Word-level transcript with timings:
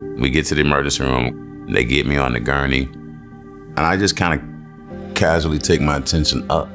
We 0.00 0.28
get 0.28 0.44
to 0.46 0.54
the 0.54 0.60
emergency 0.60 1.02
room, 1.04 1.66
they 1.72 1.82
get 1.82 2.06
me 2.06 2.18
on 2.18 2.34
the 2.34 2.40
gurney, 2.40 2.82
and 2.82 3.80
I 3.80 3.96
just 3.96 4.14
kind 4.14 4.38
of 4.38 5.14
casually 5.14 5.58
take 5.58 5.80
my 5.80 5.96
attention 5.96 6.44
up. 6.50 6.68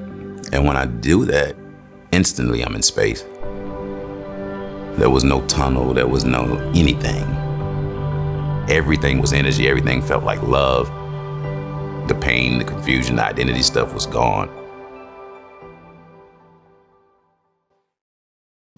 And 0.52 0.66
when 0.66 0.76
I 0.76 0.86
do 0.86 1.26
that, 1.26 1.56
instantly 2.12 2.64
I'm 2.64 2.74
in 2.74 2.82
space. 2.82 3.22
There 4.98 5.12
was 5.12 5.24
no 5.24 5.46
tunnel, 5.46 5.94
there 5.94 6.08
was 6.08 6.26
no 6.26 6.58
anything. 6.74 7.28
Everything 8.68 9.22
was 9.22 9.34
energy, 9.34 9.68
everything 9.68 10.02
felt 10.02 10.24
like 10.24 10.42
love. 10.42 10.88
The 12.08 12.16
pain, 12.16 12.58
the 12.58 12.66
confusion, 12.66 13.18
the 13.18 13.26
identity 13.26 13.62
stuff 13.62 13.94
was 13.94 14.08
gone. 14.08 14.50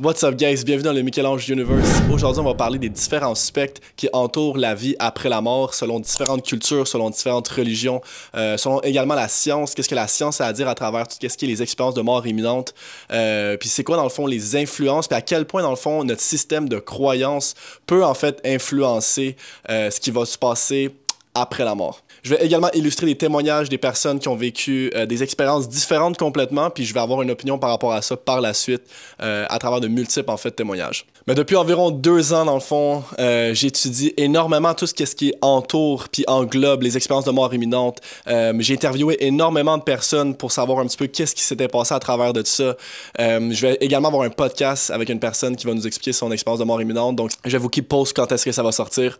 What's 0.01 0.23
up 0.23 0.35
guys, 0.35 0.63
bienvenue 0.65 0.85
dans 0.85 0.93
le 0.93 1.03
Michel-Ange 1.03 1.47
Universe. 1.47 2.01
Aujourd'hui, 2.11 2.41
on 2.41 2.45
va 2.45 2.55
parler 2.55 2.79
des 2.79 2.89
différents 2.89 3.35
spectres 3.35 3.79
qui 3.95 4.09
entourent 4.11 4.57
la 4.57 4.73
vie 4.73 4.95
après 4.97 5.29
la 5.29 5.39
mort 5.39 5.75
selon 5.75 5.99
différentes 5.99 6.43
cultures, 6.43 6.87
selon 6.87 7.11
différentes 7.11 7.47
religions, 7.47 8.01
euh, 8.33 8.57
selon 8.57 8.81
également 8.81 9.13
la 9.13 9.27
science, 9.27 9.75
qu'est-ce 9.75 9.87
que 9.87 9.93
la 9.93 10.07
science 10.07 10.41
a 10.41 10.47
à 10.47 10.53
dire 10.53 10.67
à 10.67 10.73
travers 10.73 11.07
tout 11.07 11.15
ce 11.21 11.37
qui 11.37 11.45
est 11.45 11.47
les 11.47 11.61
expériences 11.61 11.93
de 11.93 12.01
mort 12.01 12.25
imminente, 12.25 12.73
euh, 13.11 13.55
puis 13.55 13.69
c'est 13.69 13.83
quoi 13.83 13.95
dans 13.95 14.03
le 14.03 14.09
fond 14.09 14.25
les 14.25 14.55
influences, 14.55 15.07
puis 15.07 15.15
à 15.15 15.21
quel 15.21 15.45
point 15.45 15.61
dans 15.61 15.69
le 15.69 15.75
fond 15.75 16.03
notre 16.03 16.21
système 16.21 16.67
de 16.67 16.79
croyance 16.79 17.53
peut 17.85 18.03
en 18.03 18.15
fait 18.15 18.41
influencer 18.43 19.35
euh, 19.69 19.91
ce 19.91 19.99
qui 19.99 20.09
va 20.09 20.25
se 20.25 20.39
passer 20.39 20.89
après 21.35 21.65
la 21.65 21.75
mort. 21.75 22.02
Je 22.23 22.29
vais 22.29 22.45
également 22.45 22.71
illustrer 22.71 23.05
les 23.05 23.15
témoignages 23.15 23.67
des 23.67 23.77
personnes 23.77 24.17
qui 24.17 24.29
ont 24.29 24.35
vécu 24.35 24.89
euh, 24.95 25.05
des 25.05 25.23
expériences 25.23 25.67
différentes 25.67 26.17
complètement, 26.17 26.69
puis 26.69 26.85
je 26.85 26.93
vais 26.93 27.01
avoir 27.01 27.21
une 27.21 27.31
opinion 27.31 27.59
par 27.59 27.69
rapport 27.69 27.91
à 27.91 28.01
ça 28.01 28.15
par 28.15 28.39
la 28.39 28.53
suite 28.53 28.83
euh, 29.21 29.45
à 29.49 29.59
travers 29.59 29.81
de 29.81 29.89
multiples 29.89 30.31
en 30.31 30.37
fait 30.37 30.51
témoignages. 30.51 31.05
Mais 31.27 31.35
depuis 31.35 31.57
environ 31.57 31.91
deux 31.91 32.31
ans 32.31 32.45
dans 32.45 32.53
le 32.53 32.61
fond, 32.61 33.03
euh, 33.19 33.53
j'étudie 33.53 34.13
énormément 34.15 34.73
tout 34.73 34.87
ce 34.87 34.93
qui 34.93 35.33
entoure 35.41 36.07
puis 36.09 36.23
englobe 36.27 36.83
les 36.83 36.95
expériences 36.95 37.25
de 37.25 37.31
mort 37.31 37.53
imminente. 37.53 37.99
J'ai 38.25 38.73
interviewé 38.73 39.17
énormément 39.25 39.77
de 39.77 39.83
personnes 39.83 40.35
pour 40.35 40.53
savoir 40.53 40.79
un 40.79 40.85
petit 40.85 40.97
peu 40.97 41.07
qu'est-ce 41.07 41.35
qui 41.35 41.43
s'était 41.43 41.67
passé 41.67 41.93
à 41.93 41.99
travers 41.99 42.31
de 42.31 42.41
tout 42.41 42.47
ça. 42.47 42.75
je 43.19 43.61
vais 43.61 43.77
également 43.81 44.07
avoir 44.07 44.23
un 44.23 44.29
podcast 44.29 44.91
avec 44.91 45.09
une 45.09 45.19
personne 45.19 45.55
qui 45.55 45.65
va 45.65 45.73
nous 45.73 45.85
expliquer 45.85 46.13
son 46.13 46.31
expérience 46.31 46.59
de 46.59 46.65
mort 46.65 46.81
imminente. 46.81 47.15
Donc 47.15 47.31
je 47.43 47.51
vais 47.51 47.57
vous 47.57 47.69
keep 47.69 47.87
post 47.87 48.15
quand 48.15 48.31
est-ce 48.31 48.45
que 48.45 48.51
ça 48.51 48.63
va 48.63 48.71
sortir. 48.71 49.19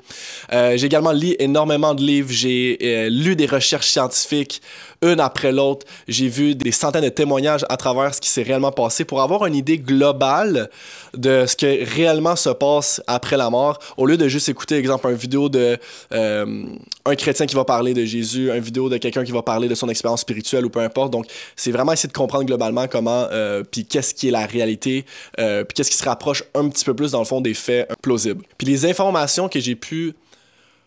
J'ai 0.52 0.86
également 0.86 1.12
lu 1.12 1.36
énormément 1.40 1.94
de 1.94 2.02
livres. 2.02 2.32
J'ai 2.32 2.93
euh, 2.94 3.10
lu 3.10 3.36
des 3.36 3.46
recherches 3.46 3.88
scientifiques, 3.88 4.62
une 5.02 5.20
après 5.20 5.52
l'autre. 5.52 5.86
J'ai 6.08 6.28
vu 6.28 6.56
des 6.56 6.72
centaines 6.72 7.04
de 7.04 7.10
témoignages 7.10 7.66
à 7.70 7.78
travers 7.78 8.14
ce 8.16 8.22
qui 8.22 8.30
s'est 8.30 8.44
réellement 8.44 8.72
passé 8.72 9.06
pour 9.06 9.22
avoir 9.22 9.46
une 9.46 9.56
idée 9.56 9.78
globale 9.78 10.70
de 11.16 11.46
ce 11.46 11.56
que 11.56 11.86
réellement 11.96 12.36
se 12.36 12.50
passe 12.50 13.02
après 13.08 13.38
la 13.38 13.50
mort, 13.50 13.80
au 13.98 14.06
lieu 14.06 14.18
de 14.18 14.28
juste 14.28 14.50
écouter, 14.50 14.78
exemple, 14.78 15.08
une 15.10 15.16
vidéo 15.16 15.50
de 15.50 15.78
euh, 16.14 16.66
un 17.06 17.16
chrétien 17.16 17.46
qui 17.46 17.56
va 17.56 17.66
parler 17.66 17.94
de 17.94 18.06
Jésus, 18.06 18.50
une 18.50 18.60
vidéo 18.60 18.90
de 18.90 18.98
quelqu'un 18.98 19.24
qui 19.24 19.32
va 19.32 19.42
parler 19.42 19.68
de 19.68 19.76
son 19.76 19.90
expérience 19.90 20.22
spirituelle 20.22 20.66
ou 20.66 20.70
peu 20.70 20.80
importe. 20.80 21.12
Donc, 21.12 21.26
c'est 21.56 21.72
vraiment 21.72 21.92
essayer 21.92 22.08
de 22.08 22.14
comprendre 22.14 22.46
globalement 22.46 22.88
comment, 22.88 23.28
euh, 23.32 23.64
puis 23.70 23.86
qu'est-ce 23.86 24.14
qui 24.14 24.30
est 24.30 24.32
la 24.32 24.46
réalité, 24.46 25.06
puis 25.38 25.74
qu'est-ce 25.76 25.92
qui 25.92 25.98
se 25.98 26.06
rapproche 26.06 26.44
un 26.56 26.70
petit 26.70 26.86
peu 26.86 26.94
plus 26.94 27.12
dans 27.12 27.20
le 27.20 27.26
fond 27.26 27.42
des 27.42 27.54
faits 27.54 27.90
plausibles. 28.02 28.44
Puis 28.58 28.68
les 28.68 28.86
informations 28.86 29.50
que 29.50 29.60
j'ai 29.60 29.76
pu 29.76 30.14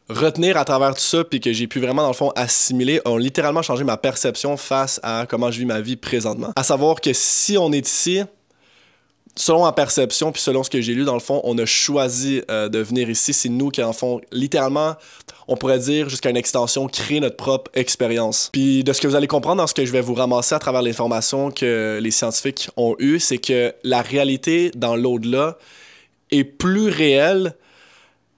retenir 0.09 0.57
à 0.57 0.65
travers 0.65 0.95
tout 0.95 1.01
ça, 1.01 1.25
puis 1.25 1.41
que 1.41 1.53
j'ai 1.53 1.67
pu 1.67 1.81
vraiment, 1.81 2.03
dans 2.03 2.09
le 2.09 2.15
fond, 2.15 2.33
assimiler, 2.37 3.01
ont 3.05 3.17
littéralement 3.17 3.63
changé 3.63 3.85
ma 3.85 3.97
perception 3.97 4.57
face 4.57 5.01
à 5.03 5.27
comment 5.29 5.51
je 5.51 5.59
vis 5.59 5.67
ma 5.67 5.81
vie 5.81 5.97
présentement. 5.97 6.53
À 6.57 6.63
savoir 6.63 7.01
que 7.01 7.13
si 7.13 7.59
on 7.59 7.73
est 7.73 7.87
ici, 7.87 8.23
selon 9.37 9.65
ma 9.65 9.73
perception, 9.73 10.33
puis 10.33 10.41
selon 10.41 10.63
ce 10.63 10.71
que 10.71 10.81
j'ai 10.81 10.95
lu, 10.95 11.05
dans 11.05 11.15
le 11.15 11.21
fond, 11.21 11.41
on 11.45 11.57
a 11.59 11.67
choisi 11.67 12.43
euh, 12.51 12.69
de 12.69 12.79
venir 12.79 13.11
ici. 13.11 13.33
C'est 13.33 13.49
nous 13.49 13.71
qui, 13.71 13.83
en 13.83 13.93
fond, 13.93 14.21
littéralement, 14.33 14.95
on 15.49 15.57
pourrait 15.57 15.79
dire, 15.79 16.09
jusqu'à 16.09 16.31
une 16.31 16.37
extension, 16.37 16.89
créer 16.89 17.21
notre 17.21 17.37
propre 17.37 17.71
expérience. 17.75 18.51
Puis 18.53 18.83
de 18.83 18.93
ce 18.93 19.01
que 19.01 19.07
vous 19.07 19.15
allez 19.15 19.27
comprendre 19.27 19.59
dans 19.59 19.67
ce 19.67 19.75
que 19.75 19.85
je 19.85 19.93
vais 19.93 20.01
vous 20.01 20.15
ramasser 20.15 20.55
à 20.55 20.59
travers 20.59 20.83
l'information 20.83 21.51
que 21.51 21.99
les 22.03 22.11
scientifiques 22.11 22.71
ont 22.77 22.97
eue, 22.99 23.21
c'est 23.21 23.39
que 23.39 23.75
la 23.85 24.03
réalité 24.03 24.71
dans 24.75 24.97
l'au-delà 24.97 25.59
est 26.31 26.45
plus 26.45 26.89
réelle 26.89 27.55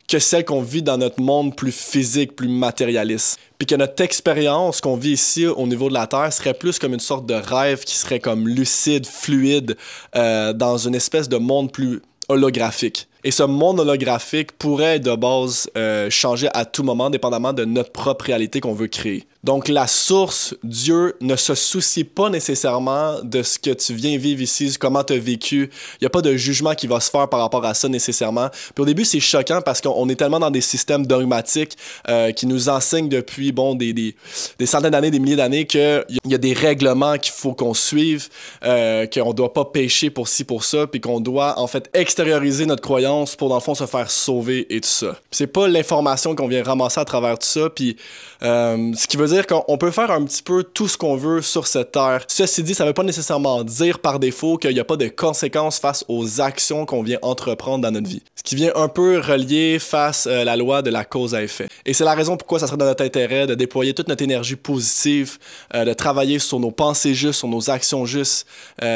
que 0.09 0.19
celle 0.19 0.45
qu'on 0.45 0.63
vit 0.63 0.83
dans 0.83 0.97
notre 0.97 1.21
monde 1.21 1.55
plus 1.55 1.71
physique, 1.71 2.35
plus 2.35 2.49
matérialiste. 2.49 3.39
Puis 3.59 3.67
que 3.67 3.75
notre 3.75 4.03
expérience 4.03 4.81
qu'on 4.81 4.97
vit 4.97 5.13
ici 5.13 5.47
au 5.47 5.67
niveau 5.67 5.89
de 5.89 5.95
la 5.95 6.07
Terre 6.07 6.33
serait 6.33 6.55
plus 6.55 6.79
comme 6.79 6.95
une 6.95 7.01
sorte 7.01 7.27
de 7.27 7.35
rêve 7.35 7.85
qui 7.85 7.95
serait 7.95 8.19
comme 8.19 8.49
lucide, 8.49 9.07
fluide, 9.07 9.77
euh, 10.17 10.53
dans 10.55 10.79
une 10.79 10.95
espèce 10.95 11.29
de 11.29 11.37
monde 11.37 11.71
plus 11.71 12.01
holographique. 12.29 13.09
Et 13.25 13.33
ce 13.33 13.43
monde 13.43 13.81
holographique 13.81 14.53
pourrait 14.53 15.01
de 15.01 15.15
base 15.17 15.69
euh, 15.77 16.09
changer 16.09 16.49
à 16.55 16.65
tout 16.65 16.85
moment, 16.85 17.11
dépendamment 17.11 17.53
de 17.53 17.65
notre 17.65 17.91
propre 17.91 18.27
réalité 18.27 18.61
qu'on 18.61 18.75
veut 18.75 18.87
créer. 18.87 19.27
Donc 19.43 19.69
la 19.69 19.87
source, 19.89 20.55
Dieu, 20.63 21.17
ne 21.21 21.35
se 21.35 21.55
soucie 21.55 22.05
pas 22.05 22.31
nécessairement 22.31 23.17
de 23.23 23.43
ce 23.43 23.59
que 23.59 23.71
tu 23.71 23.95
viens 23.95 24.19
vivre 24.19 24.43
ici, 24.43 24.77
comment 24.79 25.03
tu 25.03 25.15
as 25.15 25.19
vécu. 25.19 25.71
Il 25.95 26.03
n'y 26.03 26.07
a 26.07 26.11
pas 26.11 26.23
de 26.23 26.37
jugement 26.37 26.75
qui 26.75 26.87
va 26.87 27.01
se 27.01 27.11
faire 27.11 27.29
par 27.29 27.41
rapport 27.41 27.65
à 27.65 27.75
ça 27.75 27.89
nécessairement. 27.89 28.51
Puis 28.75 28.83
au 28.83 28.85
début, 28.85 29.05
c'est 29.05 29.21
choquant 29.21 29.63
parce 29.63 29.81
qu'on 29.81 30.09
est 30.09 30.17
tellement 30.17 30.41
dans 30.41 30.51
des 30.51 30.61
systèmes 30.61 31.07
dogmatiques 31.07 31.77
euh, 32.09 32.31
qui 32.33 32.47
nous 32.47 32.69
enseignent 32.69 33.09
depuis 33.09 33.51
bon, 33.51 33.75
des, 33.75 33.93
des, 33.93 34.15
des 34.59 34.67
centaines 34.67 34.91
d'années, 34.91 35.11
des 35.11 35.21
milliers 35.21 35.37
d'années 35.37 35.67
qu'il 35.67 36.05
y 36.25 36.35
a 36.35 36.39
des 36.39 36.53
règlements 36.53 37.17
qu'il 37.19 37.33
faut 37.33 37.55
qu'on 37.55 37.75
suive, 37.75 38.29
euh, 38.65 39.07
qu'on 39.07 39.29
ne 39.29 39.35
doit 39.35 39.53
pas 39.53 39.65
pécher 39.65 40.11
pour 40.11 40.29
ci, 40.29 40.45
pour 40.45 40.65
ça, 40.65 40.87
puis 40.87 41.01
qu'on 41.01 41.21
doit 41.21 41.59
en 41.59 41.67
fait 41.67 41.91
extérioriser 41.95 42.67
notre 42.67 42.83
croyance 42.83 43.08
pour 43.39 43.49
dans 43.49 43.57
le 43.57 43.61
fond 43.61 43.75
se 43.75 43.87
faire 43.87 44.11
sauver 44.11 44.67
et 44.75 44.81
tout 44.81 44.89
ça. 44.89 45.17
C'est 45.31 45.47
pas 45.47 45.69
l'information 45.69 46.35
qu'on 46.35 46.49
vient 46.49 46.63
ramasser 46.63 47.01
à 47.01 47.05
travers 47.05 47.39
tout 47.39 47.47
ça, 47.47 47.71
puis 47.71 47.97
euh, 48.43 48.93
ce 48.95 49.07
qui 49.07 49.17
veut 49.17 49.27
dire 49.27 49.47
qu'on 49.47 49.79
peut 49.79 49.91
faire 49.91 50.11
un 50.11 50.25
petit 50.25 50.43
peu 50.43 50.63
tout 50.63 50.89
ce 50.89 50.97
qu'on 50.97 51.17
veut 51.17 51.43
sur 51.43 51.67
cette 51.67 51.93
terre. 51.93 52.25
Ceci 52.29 52.63
dit, 52.63 52.75
ça 52.75 52.85
veut 52.85 52.93
pas 52.93 53.03
nécessairement 53.03 53.65
dire 53.65 53.99
par 53.99 54.19
défaut 54.19 54.59
qu'il 54.59 54.73
n'y 54.75 54.81
a 54.81 54.85
pas 54.85 54.97
de 54.97 55.09
conséquences 55.09 55.79
face 55.79 56.05
aux 56.09 56.41
actions 56.41 56.87
qu'on 56.87 57.03
vient 57.03 57.19
entreprendre 57.23 57.83
dans 57.83 57.91
notre 57.91 58.09
vie. 58.09 58.23
Ce 58.37 58.43
qui 58.43 58.55
vient 58.55 58.73
un 58.75 58.89
peu 58.89 59.19
relier 59.19 59.79
face 59.79 60.27
à 60.27 60.31
euh, 60.31 60.45
la 60.45 60.57
loi 60.57 60.83
de 60.83 60.91
la 60.91 61.05
cause 61.05 61.35
à 61.35 61.43
effet. 61.43 61.69
Et 61.87 61.95
c'est 61.95 62.05
la 62.05 62.15
raison 62.15 62.37
pourquoi 62.37 62.59
ça 62.59 62.67
serait 62.67 62.77
dans 62.77 62.85
notre 62.85 63.05
intérêt 63.05 63.47
de 63.47 63.55
déployer 63.55 63.95
toute 63.95 64.09
notre 64.09 64.23
énergie 64.23 64.57
positive, 64.57 65.39
euh, 65.75 65.85
de 65.85 65.93
travailler 65.93 66.39
sur 66.39 66.61
nos 66.61 66.71
pensées 66.71 67.15
justes, 67.15 67.41
sur 67.41 67.49
nos 67.49 67.71
actions 67.71 68.05
justes, 68.05 68.47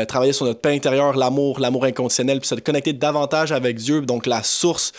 travailler 0.08 0.32
sur 0.32 0.46
notre 0.46 0.60
paix 0.60 0.74
intérieur, 0.74 1.16
l'amour, 1.16 1.58
l'amour 1.60 1.84
inconditionnel, 1.84 2.38
puis 2.40 2.48
se 2.48 2.54
connecter 2.54 2.92
davantage 2.92 3.52
avec 3.52 3.76
Dieu, 3.76 4.01
donc 4.06 4.26
la 4.26 4.42
source, 4.42 4.92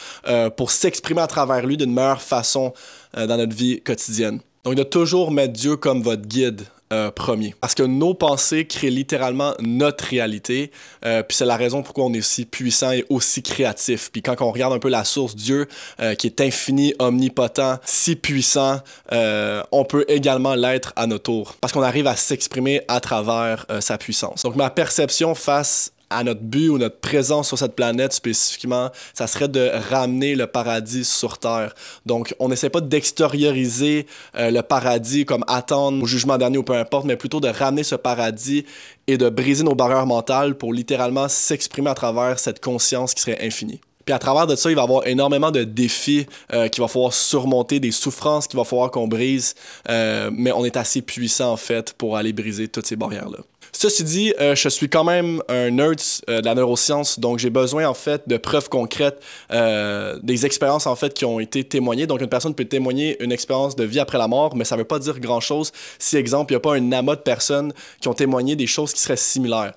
pour 0.57 0.71
s'exprimer 0.71 1.21
à 1.21 1.27
travers 1.27 1.65
lui 1.65 1.77
d'une 1.77 1.93
meilleure 1.93 2.21
façon 2.21 2.73
dans 3.15 3.37
notre 3.37 3.55
vie 3.55 3.81
quotidienne. 3.81 4.39
Donc 4.63 4.75
de 4.75 4.83
toujours 4.83 5.31
mettre 5.31 5.53
Dieu 5.53 5.75
comme 5.75 6.01
votre 6.01 6.25
guide 6.25 6.63
euh, 6.93 7.09
premier. 7.09 7.55
Parce 7.59 7.73
que 7.73 7.81
nos 7.81 8.13
pensées 8.13 8.67
créent 8.67 8.91
littéralement 8.91 9.55
notre 9.59 10.05
réalité. 10.05 10.69
Euh, 11.05 11.23
puis 11.23 11.35
c'est 11.35 11.45
la 11.45 11.57
raison 11.57 11.81
pourquoi 11.81 12.05
on 12.05 12.13
est 12.13 12.19
aussi 12.19 12.45
puissant 12.45 12.91
et 12.91 13.03
aussi 13.09 13.41
créatif. 13.41 14.11
Puis 14.11 14.21
quand 14.21 14.39
on 14.41 14.51
regarde 14.51 14.73
un 14.73 14.79
peu 14.79 14.89
la 14.89 15.03
source, 15.03 15.35
Dieu, 15.35 15.67
euh, 15.99 16.13
qui 16.13 16.27
est 16.27 16.39
infini, 16.39 16.93
omnipotent, 16.99 17.79
si 17.83 18.15
puissant, 18.15 18.79
on 19.11 19.85
peut 19.85 20.05
également 20.07 20.53
l'être 20.53 20.93
à 20.95 21.07
notre 21.07 21.23
tour. 21.23 21.55
Parce 21.59 21.73
qu'on 21.73 21.81
arrive 21.81 22.05
à 22.05 22.15
s'exprimer 22.15 22.81
à 22.87 22.99
travers 22.99 23.65
sa 23.79 23.97
puissance. 23.97 24.43
Donc 24.43 24.55
ma 24.55 24.69
perception 24.69 25.33
face 25.33 25.92
à 26.13 26.23
notre 26.23 26.41
but 26.41 26.69
ou 26.69 26.77
notre 26.77 26.99
présence 26.99 27.47
sur 27.47 27.57
cette 27.57 27.75
planète 27.75 28.13
spécifiquement, 28.13 28.89
ça 29.13 29.27
serait 29.27 29.47
de 29.47 29.71
ramener 29.89 30.35
le 30.35 30.47
paradis 30.47 31.05
sur 31.05 31.37
Terre. 31.37 31.73
Donc, 32.05 32.35
on 32.39 32.49
n'essaie 32.49 32.69
pas 32.69 32.81
d'extérioriser 32.81 34.07
euh, 34.35 34.51
le 34.51 34.61
paradis 34.61 35.25
comme 35.25 35.43
attendre 35.47 36.03
au 36.03 36.05
jugement 36.05 36.37
dernier 36.37 36.57
ou 36.57 36.63
peu 36.63 36.75
importe, 36.75 37.05
mais 37.05 37.17
plutôt 37.17 37.39
de 37.39 37.47
ramener 37.47 37.83
ce 37.83 37.95
paradis 37.95 38.65
et 39.07 39.17
de 39.17 39.29
briser 39.29 39.63
nos 39.63 39.75
barrières 39.75 40.05
mentales 40.05 40.55
pour 40.55 40.73
littéralement 40.73 41.27
s'exprimer 41.27 41.89
à 41.89 41.95
travers 41.95 42.39
cette 42.39 42.63
conscience 42.63 43.13
qui 43.13 43.21
serait 43.21 43.45
infinie. 43.45 43.81
Puis 44.05 44.13
à 44.13 44.19
travers 44.19 44.47
de 44.47 44.55
ça, 44.55 44.69
il 44.69 44.75
va 44.75 44.81
y 44.81 44.83
avoir 44.83 45.07
énormément 45.07 45.51
de 45.51 45.63
défis 45.63 46.27
euh, 46.51 46.67
qu'il 46.67 46.81
va 46.81 46.87
falloir 46.87 47.13
surmonter, 47.13 47.79
des 47.79 47.91
souffrances 47.91 48.47
qu'il 48.47 48.57
va 48.57 48.65
falloir 48.65 48.91
qu'on 48.91 49.07
brise, 49.07 49.55
euh, 49.89 50.29
mais 50.33 50.51
on 50.51 50.65
est 50.65 50.75
assez 50.75 51.01
puissant 51.01 51.53
en 51.53 51.57
fait 51.57 51.93
pour 51.93 52.17
aller 52.17 52.33
briser 52.33 52.67
toutes 52.67 52.85
ces 52.85 52.95
barrières-là. 52.95 53.39
Ceci 53.75 54.03
dit, 54.03 54.33
euh, 54.39 54.55
je 54.55 54.69
suis 54.69 54.87
quand 54.87 55.03
même 55.03 55.41
un 55.49 55.71
nerd 55.71 55.99
euh, 56.29 56.41
de 56.41 56.45
la 56.45 56.53
neuroscience, 56.53 57.19
donc 57.19 57.39
j'ai 57.39 57.49
besoin 57.49 57.87
en 57.87 57.95
fait 57.95 58.21
de 58.27 58.37
preuves 58.37 58.69
concrètes, 58.69 59.19
euh, 59.51 60.19
des 60.21 60.45
expériences 60.45 60.85
en 60.85 60.95
fait 60.95 61.13
qui 61.13 61.25
ont 61.25 61.39
été 61.39 61.63
témoignées. 61.63 62.05
Donc 62.05 62.21
une 62.21 62.29
personne 62.29 62.53
peut 62.53 62.65
témoigner 62.65 63.21
une 63.21 63.31
expérience 63.31 63.75
de 63.75 63.83
vie 63.83 63.99
après 63.99 64.19
la 64.19 64.27
mort, 64.27 64.55
mais 64.55 64.63
ça 64.63 64.75
ne 64.75 64.81
veut 64.81 64.87
pas 64.87 64.99
dire 64.99 65.19
grand-chose 65.19 65.71
si, 65.97 66.17
exemple, 66.17 66.53
il 66.53 66.55
n'y 66.55 66.57
a 66.57 66.59
pas 66.61 66.75
un 66.75 66.91
amas 66.91 67.15
de 67.15 67.21
personnes 67.21 67.73
qui 67.99 68.07
ont 68.07 68.13
témoigné 68.13 68.55
des 68.55 68.67
choses 68.67 68.93
qui 68.93 69.01
seraient 69.01 69.17
similaires. 69.17 69.73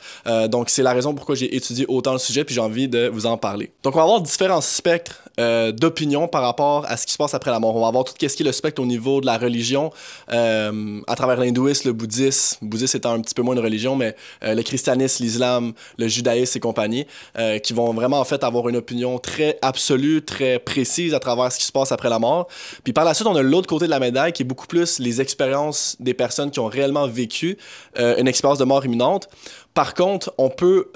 donc 0.49 0.69
c'est 0.69 0.83
la 0.83 0.93
raison 0.93 1.15
pourquoi 1.15 1.35
j'ai 1.35 1.57
étudié 1.57 1.87
autant 1.89 2.13
le 2.13 2.19
sujet, 2.19 2.45
puis 2.45 2.55
j'ai 2.55 2.61
envie 2.61 2.89
de 2.89 3.09
vous 3.09 3.25
en 3.25 3.39
parler. 3.39 3.73
Donc 3.83 3.95
on 3.95 3.99
va 3.99 4.05
avoir 4.05 4.21
différents 4.21 4.61
spectres 4.61 5.23
d'opinion 5.39 6.29
par 6.29 6.43
rapport 6.43 6.85
à 6.89 6.97
ce 6.97 7.07
qui 7.07 7.13
se 7.13 7.19
passe 7.19 7.35
après 7.35 7.51
la 7.51 7.61
mort. 7.61 7.77
On 7.77 7.81
va 7.81 7.89
avoir 7.89 8.05
tout 8.05 8.15
ce 8.19 8.27
qui 8.27 8.43
est 8.43 8.47
le 8.47 8.53
spectre 8.53 8.81
au 8.81 8.87
niveau 8.87 9.21
de 9.21 9.27
la 9.27 9.39
religion, 9.39 9.93
à 10.29 11.15
travers 11.17 11.39
l'hindouisme, 11.39 11.89
le 11.89 11.93
bouddhisme, 11.93 12.59
le 12.63 12.69
bouddhisme 12.69 12.97
étant 12.97 13.13
un 13.13 13.21
petit 13.21 13.35
peu 13.35 13.43
moins 13.43 13.55
une 13.55 13.63
religion 13.63 13.97
mais 13.97 14.17
le 14.43 14.63
christianisme, 14.63 15.23
l'islam, 15.23 15.73
le 15.99 16.09
judaïsme 16.09 16.59
et 16.59 16.61
compagnie, 16.61 17.07
qui 17.63 17.73
vont 17.73 17.93
vraiment 17.93 18.21
en 18.21 18.25
fait 18.25 18.45
avoir 18.45 18.69
une 18.69 18.77
opinion 18.77 19.19
très 19.19 19.59
absolue, 19.63 20.25
très 20.25 20.59
précise 20.59 21.15
à 21.15 21.21
travers 21.21 21.53
ce 21.53 21.59
qui 21.59 21.65
se 21.65 21.73
passe 21.73 21.93
après 21.93 22.09
la 22.09 22.19
mort. 22.19 22.49
Puis 22.85 22.93
par 22.93 23.05
la 23.05 23.15
suite, 23.15 23.29
on 23.29 23.37
a 23.37 23.43
l'autre 23.43 23.69
côté 23.69 23.87
de 23.87 23.91
la 23.91 24.01
médaille 24.01 24.33
qui 24.33 24.43
est 24.43 24.47
beaucoup 24.47 24.67
plus 24.67 24.99
les 24.99 25.21
expériences 25.21 25.97
des 26.01 26.15
personnes 26.15 26.51
qui 26.51 26.61
ont 26.61 26.67
réellement 26.67 27.07
vécu 27.07 27.59
une 27.99 28.29
expérience 28.29 28.59
de 28.59 28.65
mort 28.65 28.85
imminente. 28.85 29.29
Par 29.75 29.95
contre, 29.95 30.33
on 30.39 30.49
peut 30.49 30.91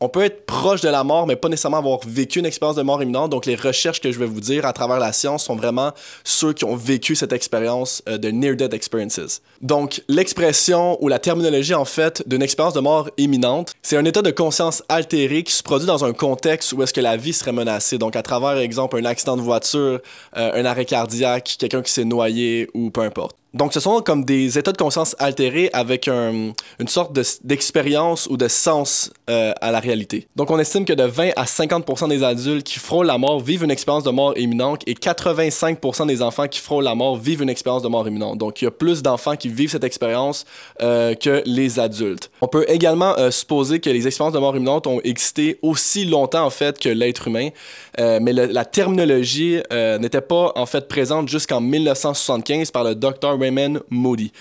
on 0.00 0.08
peut 0.08 0.22
être 0.22 0.44
proche 0.44 0.82
de 0.82 0.88
la 0.88 1.04
mort, 1.04 1.26
mais 1.26 1.36
pas 1.36 1.48
nécessairement 1.48 1.78
avoir 1.78 2.00
vécu 2.06 2.38
une 2.38 2.46
expérience 2.46 2.76
de 2.76 2.82
mort 2.82 3.02
imminente. 3.02 3.30
Donc, 3.30 3.46
les 3.46 3.56
recherches 3.56 4.00
que 4.00 4.12
je 4.12 4.18
vais 4.18 4.26
vous 4.26 4.40
dire 4.40 4.66
à 4.66 4.72
travers 4.72 4.98
la 4.98 5.12
science 5.12 5.44
sont 5.44 5.56
vraiment 5.56 5.92
ceux 6.24 6.52
qui 6.52 6.64
ont 6.64 6.76
vécu 6.76 7.16
cette 7.16 7.32
expérience 7.32 8.02
euh, 8.08 8.18
de 8.18 8.30
near-death 8.30 8.74
experiences. 8.74 9.40
Donc, 9.62 10.02
l'expression 10.08 11.02
ou 11.02 11.08
la 11.08 11.18
terminologie, 11.18 11.74
en 11.74 11.84
fait, 11.84 12.22
d'une 12.26 12.42
expérience 12.42 12.74
de 12.74 12.80
mort 12.80 13.08
imminente, 13.16 13.72
c'est 13.82 13.96
un 13.96 14.04
état 14.04 14.22
de 14.22 14.30
conscience 14.30 14.82
altéré 14.88 15.42
qui 15.42 15.52
se 15.52 15.62
produit 15.62 15.86
dans 15.86 16.04
un 16.04 16.12
contexte 16.12 16.72
où 16.72 16.82
est-ce 16.82 16.92
que 16.92 17.00
la 17.00 17.16
vie 17.16 17.32
serait 17.32 17.52
menacée. 17.52 17.98
Donc, 17.98 18.16
à 18.16 18.22
travers, 18.22 18.58
exemple, 18.58 18.98
un 18.98 19.04
accident 19.04 19.36
de 19.36 19.42
voiture, 19.42 20.00
euh, 20.36 20.50
un 20.54 20.64
arrêt 20.64 20.84
cardiaque, 20.84 21.56
quelqu'un 21.58 21.82
qui 21.82 21.92
s'est 21.92 22.04
noyé 22.04 22.68
ou 22.74 22.90
peu 22.90 23.00
importe. 23.00 23.36
Donc, 23.54 23.72
ce 23.72 23.80
sont 23.80 24.00
comme 24.02 24.24
des 24.24 24.58
états 24.58 24.72
de 24.72 24.76
conscience 24.76 25.16
altérés 25.18 25.70
avec 25.72 26.08
une 26.08 26.54
sorte 26.88 27.18
d'expérience 27.42 28.26
ou 28.28 28.36
de 28.36 28.48
sens 28.48 29.10
euh, 29.30 29.52
à 29.60 29.70
la 29.70 29.80
réalité. 29.80 30.28
Donc, 30.36 30.50
on 30.50 30.58
estime 30.58 30.84
que 30.84 30.92
de 30.92 31.04
20 31.04 31.30
à 31.36 31.44
50% 31.44 32.08
des 32.08 32.22
adultes 32.22 32.66
qui 32.66 32.78
frôlent 32.78 33.06
la 33.06 33.18
mort 33.18 33.40
vivent 33.40 33.64
une 33.64 33.70
expérience 33.70 34.04
de 34.04 34.10
mort 34.10 34.36
imminente 34.36 34.82
et 34.86 34.94
85% 34.94 36.06
des 36.06 36.22
enfants 36.22 36.48
qui 36.48 36.60
frôlent 36.60 36.84
la 36.84 36.94
mort 36.94 37.16
vivent 37.16 37.42
une 37.42 37.48
expérience 37.48 37.82
de 37.82 37.88
mort 37.88 38.06
imminente. 38.06 38.38
Donc, 38.38 38.60
il 38.60 38.66
y 38.66 38.68
a 38.68 38.70
plus 38.70 39.02
d'enfants 39.02 39.36
qui 39.36 39.48
vivent 39.48 39.70
cette 39.70 39.84
expérience 39.84 40.44
euh, 40.82 41.14
que 41.14 41.42
les 41.46 41.80
adultes. 41.80 42.30
On 42.42 42.48
peut 42.48 42.66
également 42.68 43.16
euh, 43.18 43.30
supposer 43.30 43.80
que 43.80 43.88
les 43.90 44.06
expériences 44.06 44.34
de 44.34 44.38
mort 44.38 44.54
imminente 44.54 44.86
ont 44.86 45.00
existé 45.02 45.58
aussi 45.62 46.04
longtemps, 46.04 46.44
en 46.44 46.50
fait, 46.50 46.78
que 46.78 46.88
l'être 46.88 47.28
humain, 47.28 47.48
mais 47.98 48.32
la 48.32 48.64
terminologie 48.64 49.60
n'était 49.70 50.20
pas, 50.20 50.52
en 50.54 50.66
fait, 50.66 50.88
présente 50.88 51.28
jusqu'en 51.28 51.60
1975 51.60 52.70
par 52.70 52.84
le 52.84 52.94
docteur 52.94 53.38
Raymond 53.38 53.80
Moody. 53.90 54.32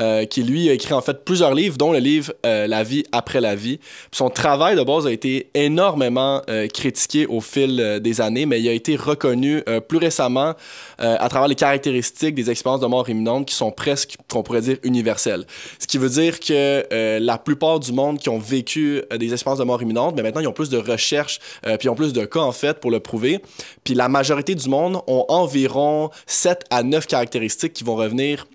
Euh, 0.00 0.24
qui 0.24 0.42
lui 0.42 0.70
a 0.70 0.72
écrit 0.72 0.94
en 0.94 1.02
fait 1.02 1.22
plusieurs 1.22 1.54
livres, 1.54 1.76
dont 1.76 1.92
le 1.92 1.98
livre 1.98 2.32
euh, 2.46 2.66
La 2.66 2.82
vie 2.82 3.04
après 3.12 3.42
la 3.42 3.54
vie. 3.54 3.78
son 4.10 4.30
travail 4.30 4.74
de 4.74 4.82
base 4.82 5.06
a 5.06 5.12
été 5.12 5.50
énormément 5.52 6.40
euh, 6.48 6.66
critiqué 6.66 7.26
au 7.26 7.42
fil 7.42 8.00
des 8.02 8.20
années, 8.22 8.46
mais 8.46 8.60
il 8.60 8.68
a 8.68 8.72
été 8.72 8.96
reconnu 8.96 9.62
plus 9.88 9.98
récemment 9.98 10.54
à 10.98 11.28
travers 11.28 11.48
les 11.48 11.54
caractéristiques 11.54 12.34
des 12.34 12.50
expériences 12.50 12.80
de 12.80 12.86
mort 12.86 13.08
imminente 13.08 13.46
qui 13.46 13.54
sont 13.54 13.70
presque, 13.70 14.16
qu'on 14.30 14.42
pourrait 14.42 14.60
dire, 14.60 14.76
universelles. 14.82 15.46
Ce 15.78 15.86
qui 15.86 15.98
veut 15.98 16.08
dire 16.08 16.40
que 16.40 17.18
la 17.18 17.38
plupart 17.38 17.80
du 17.80 17.92
monde 17.92 18.18
qui 18.18 18.28
ont 18.28 18.38
vécu 18.38 19.02
des 19.18 19.32
expériences 19.32 19.58
de 19.58 19.64
mort 19.64 19.82
imminente, 19.82 20.14
mais 20.16 20.22
maintenant 20.22 20.40
ils 20.40 20.48
ont 20.48 20.52
plus 20.52 20.70
de 20.70 20.78
recherches, 20.78 21.40
puis 21.62 21.78
ils 21.84 21.88
ont 21.88 21.94
plus 21.94 22.12
de 22.12 22.24
cas 22.24 22.40
en 22.40 22.52
fait 22.52 22.80
pour 22.80 22.90
le 22.90 23.00
prouver. 23.00 23.40
Puis 23.84 23.94
la 23.94 24.08
majorité 24.08 24.54
du 24.54 24.68
monde 24.68 25.00
ont 25.06 25.24
environ 25.28 26.10
7 26.26 26.64
à 26.70 26.82
9 26.82 27.06
caractéristiques 27.06 27.72
qui 27.72 27.84
vont 27.84 27.96
revenir 27.96 28.46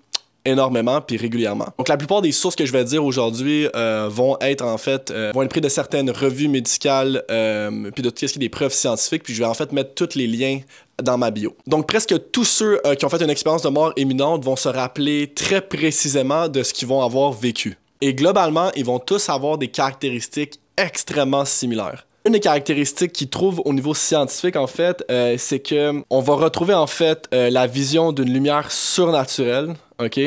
énormément 0.48 1.00
puis 1.00 1.16
régulièrement. 1.16 1.68
Donc 1.78 1.88
la 1.88 1.96
plupart 1.96 2.22
des 2.22 2.32
sources 2.32 2.56
que 2.56 2.66
je 2.66 2.72
vais 2.72 2.84
dire 2.84 3.04
aujourd'hui 3.04 3.68
euh, 3.76 4.08
vont 4.10 4.36
être 4.40 4.64
en 4.64 4.78
fait 4.78 5.10
euh, 5.10 5.30
vont 5.34 5.42
être 5.42 5.50
prises 5.50 5.62
de 5.62 5.68
certaines 5.68 6.10
revues 6.10 6.48
médicales 6.48 7.24
euh, 7.30 7.90
puis 7.92 8.02
de 8.02 8.10
tout 8.10 8.26
ce 8.26 8.32
qui 8.32 8.38
est 8.38 8.40
des 8.40 8.48
preuves 8.48 8.72
scientifiques 8.72 9.22
puis 9.22 9.34
je 9.34 9.40
vais 9.40 9.48
en 9.48 9.54
fait 9.54 9.72
mettre 9.72 9.94
tous 9.94 10.16
les 10.16 10.26
liens 10.26 10.60
dans 11.02 11.18
ma 11.18 11.30
bio. 11.30 11.56
Donc 11.66 11.86
presque 11.86 12.14
tous 12.32 12.44
ceux 12.44 12.80
qui 12.98 13.04
ont 13.04 13.08
fait 13.08 13.22
une 13.22 13.30
expérience 13.30 13.62
de 13.62 13.68
mort 13.68 13.92
imminente 13.96 14.44
vont 14.44 14.56
se 14.56 14.68
rappeler 14.68 15.32
très 15.32 15.60
précisément 15.60 16.48
de 16.48 16.62
ce 16.62 16.74
qu'ils 16.74 16.88
vont 16.88 17.02
avoir 17.02 17.32
vécu. 17.32 17.78
Et 18.00 18.14
globalement, 18.14 18.70
ils 18.74 18.84
vont 18.84 18.98
tous 18.98 19.28
avoir 19.28 19.58
des 19.58 19.68
caractéristiques 19.68 20.60
extrêmement 20.76 21.44
similaires. 21.44 22.04
Une 22.24 22.32
des 22.32 22.40
caractéristiques 22.40 23.12
qu'ils 23.12 23.28
trouvent 23.28 23.62
au 23.64 23.72
niveau 23.72 23.94
scientifique, 23.94 24.56
en 24.56 24.66
fait, 24.66 25.04
c'est 25.38 25.60
que 25.60 26.02
on 26.10 26.20
va 26.20 26.34
retrouver 26.34 26.74
en 26.74 26.88
fait 26.88 27.28
la 27.30 27.68
vision 27.68 28.10
d'une 28.10 28.32
lumière 28.32 28.72
surnaturelle, 28.72 29.74
OK? 29.98 30.20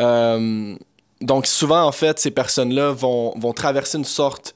Euh, 0.00 0.76
donc, 1.20 1.46
souvent, 1.46 1.82
en 1.84 1.92
fait, 1.92 2.18
ces 2.18 2.30
personnes-là 2.30 2.92
vont, 2.92 3.34
vont 3.38 3.52
traverser 3.52 3.98
une 3.98 4.04
sorte 4.04 4.54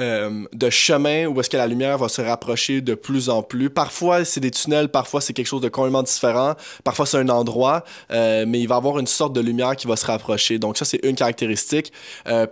euh, 0.00 0.44
de 0.52 0.70
chemin 0.70 1.26
où 1.26 1.40
est-ce 1.40 1.50
que 1.50 1.56
la 1.56 1.66
lumière 1.66 1.98
va 1.98 2.08
se 2.08 2.20
rapprocher 2.20 2.80
de 2.80 2.94
plus 2.94 3.28
en 3.28 3.42
plus. 3.42 3.68
Parfois, 3.68 4.24
c'est 4.24 4.40
des 4.40 4.50
tunnels, 4.50 4.88
parfois, 4.88 5.20
c'est 5.20 5.32
quelque 5.32 5.46
chose 5.46 5.60
de 5.60 5.68
complètement 5.68 6.04
différent. 6.04 6.54
Parfois, 6.84 7.04
c'est 7.04 7.18
un 7.18 7.28
endroit, 7.28 7.84
euh, 8.12 8.44
mais 8.46 8.60
il 8.60 8.68
va 8.68 8.76
avoir 8.76 8.98
une 8.98 9.08
sorte 9.08 9.32
de 9.32 9.40
lumière 9.40 9.74
qui 9.76 9.86
va 9.86 9.96
se 9.96 10.06
rapprocher. 10.06 10.58
Donc, 10.58 10.78
ça, 10.78 10.84
c'est 10.84 11.00
une 11.04 11.16
caractéristique. 11.16 11.92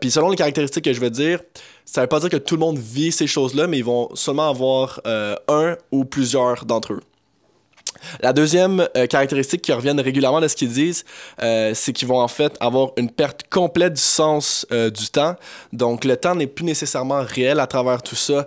puis, 0.01 0.11
selon 0.11 0.31
les 0.31 0.37
caractéristiques 0.37 0.85
que 0.85 0.93
je 0.93 1.01
vais 1.01 1.11
dire, 1.11 1.41
ça 1.85 2.01
veut 2.01 2.09
pas 2.09 2.21
dire 2.21 2.31
que 2.31 2.37
tout 2.37 2.57
le 2.57 2.61
monde 2.61 2.79
vit 2.79 3.13
ces 3.13 3.29
choses-là, 3.29 3.69
mais 3.69 3.79
ils 3.79 3.85
vont 3.85 4.09
seulement 4.15 4.51
avoir 4.51 5.01
un 5.49 5.77
ou 5.93 6.05
plusieurs 6.05 6.65
d'entre 6.65 6.95
eux. 6.95 7.01
La 8.21 8.33
deuxième 8.33 8.87
euh, 8.97 9.07
caractéristique 9.07 9.63
qui 9.63 9.73
revient 9.73 9.95
régulièrement 9.99 10.41
de 10.41 10.49
ce 10.49 10.57
qu'ils 10.57 10.73
disent, 10.73 11.05
euh, 11.43 11.73
c'est 11.75 11.93
qu'ils 11.93 12.09
vont 12.09 12.21
en 12.21 12.29
fait 12.29 12.57
avoir 12.61 12.93
une 12.97 13.11
perte 13.11 13.45
complète 13.51 13.95
du 13.95 14.01
sens 14.01 14.67
euh, 14.73 14.91
du 14.91 15.09
temps. 15.09 15.37
Donc 15.73 16.05
le 16.05 16.17
temps 16.17 16.35
n'est 16.35 16.47
plus 16.47 16.65
nécessairement 16.65 17.23
réel 17.23 17.61
à 17.61 17.67
travers 17.67 18.03
tout 18.03 18.17
ça. 18.17 18.47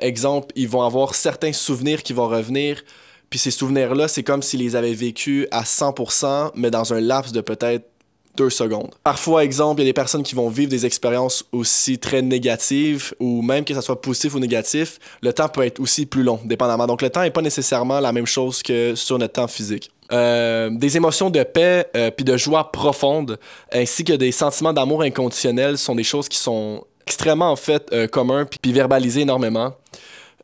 exemple, 0.00 0.48
ils 0.56 0.68
vont 0.68 0.82
avoir 0.82 1.14
certains 1.14 1.52
souvenirs 1.52 2.02
qui 2.02 2.12
vont 2.12 2.28
revenir. 2.28 2.82
Puis 3.30 3.38
ces 3.38 3.50
souvenirs-là, 3.50 4.08
c'est 4.08 4.24
comme 4.24 4.42
s'ils 4.42 4.60
les 4.60 4.74
avaient 4.74 4.92
vécus 4.92 5.46
à 5.52 5.62
100%, 5.62 6.50
mais 6.54 6.70
dans 6.70 6.92
un 6.92 7.00
laps 7.00 7.32
de 7.32 7.40
peut-être 7.40 7.89
deux 8.36 8.50
secondes. 8.50 8.94
Parfois, 9.04 9.44
exemple, 9.44 9.80
il 9.80 9.84
y 9.84 9.88
a 9.88 9.90
des 9.90 9.94
personnes 9.94 10.22
qui 10.22 10.34
vont 10.34 10.48
vivre 10.48 10.70
des 10.70 10.86
expériences 10.86 11.44
aussi 11.52 11.98
très 11.98 12.22
négatives 12.22 13.12
ou 13.18 13.42
même 13.42 13.64
que 13.64 13.74
ça 13.74 13.82
soit 13.82 14.00
positif 14.00 14.34
ou 14.34 14.38
négatif, 14.38 14.98
le 15.22 15.32
temps 15.32 15.48
peut 15.48 15.64
être 15.64 15.80
aussi 15.80 16.06
plus 16.06 16.22
long, 16.22 16.40
dépendamment. 16.44 16.86
Donc, 16.86 17.02
le 17.02 17.10
temps 17.10 17.22
n'est 17.22 17.30
pas 17.30 17.42
nécessairement 17.42 18.00
la 18.00 18.12
même 18.12 18.26
chose 18.26 18.62
que 18.62 18.94
sur 18.94 19.18
notre 19.18 19.34
temps 19.34 19.48
physique. 19.48 19.90
Euh, 20.12 20.70
des 20.72 20.96
émotions 20.96 21.30
de 21.30 21.42
paix 21.44 21.86
euh, 21.96 22.10
puis 22.10 22.24
de 22.24 22.36
joie 22.36 22.72
profonde, 22.72 23.38
ainsi 23.72 24.02
que 24.02 24.12
des 24.12 24.32
sentiments 24.32 24.72
d'amour 24.72 25.02
inconditionnel 25.02 25.78
sont 25.78 25.94
des 25.94 26.02
choses 26.02 26.28
qui 26.28 26.38
sont 26.38 26.84
extrêmement 27.06 27.50
en 27.50 27.56
fait 27.56 27.88
euh, 27.92 28.08
communs 28.08 28.44
puis 28.44 28.72
verbalisées 28.72 29.22
énormément. 29.22 29.72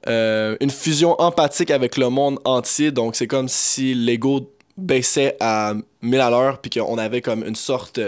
une 0.06 0.70
fusion 0.70 1.20
empathique 1.20 1.72
avec 1.72 1.96
le 1.96 2.08
monde 2.10 2.38
entier, 2.44 2.92
donc 2.92 3.16
c'est 3.16 3.26
comme 3.26 3.48
si 3.48 3.92
l'ego 3.92 4.56
baissait 4.76 5.37
à 5.40 5.75
1000 6.02 6.20
à 6.20 6.31
l'heure, 6.31 6.61
puis 6.61 6.70
qu'on 6.70 6.99
avait 6.99 7.20
comme 7.20 7.44
une 7.44 7.56
sorte 7.56 8.00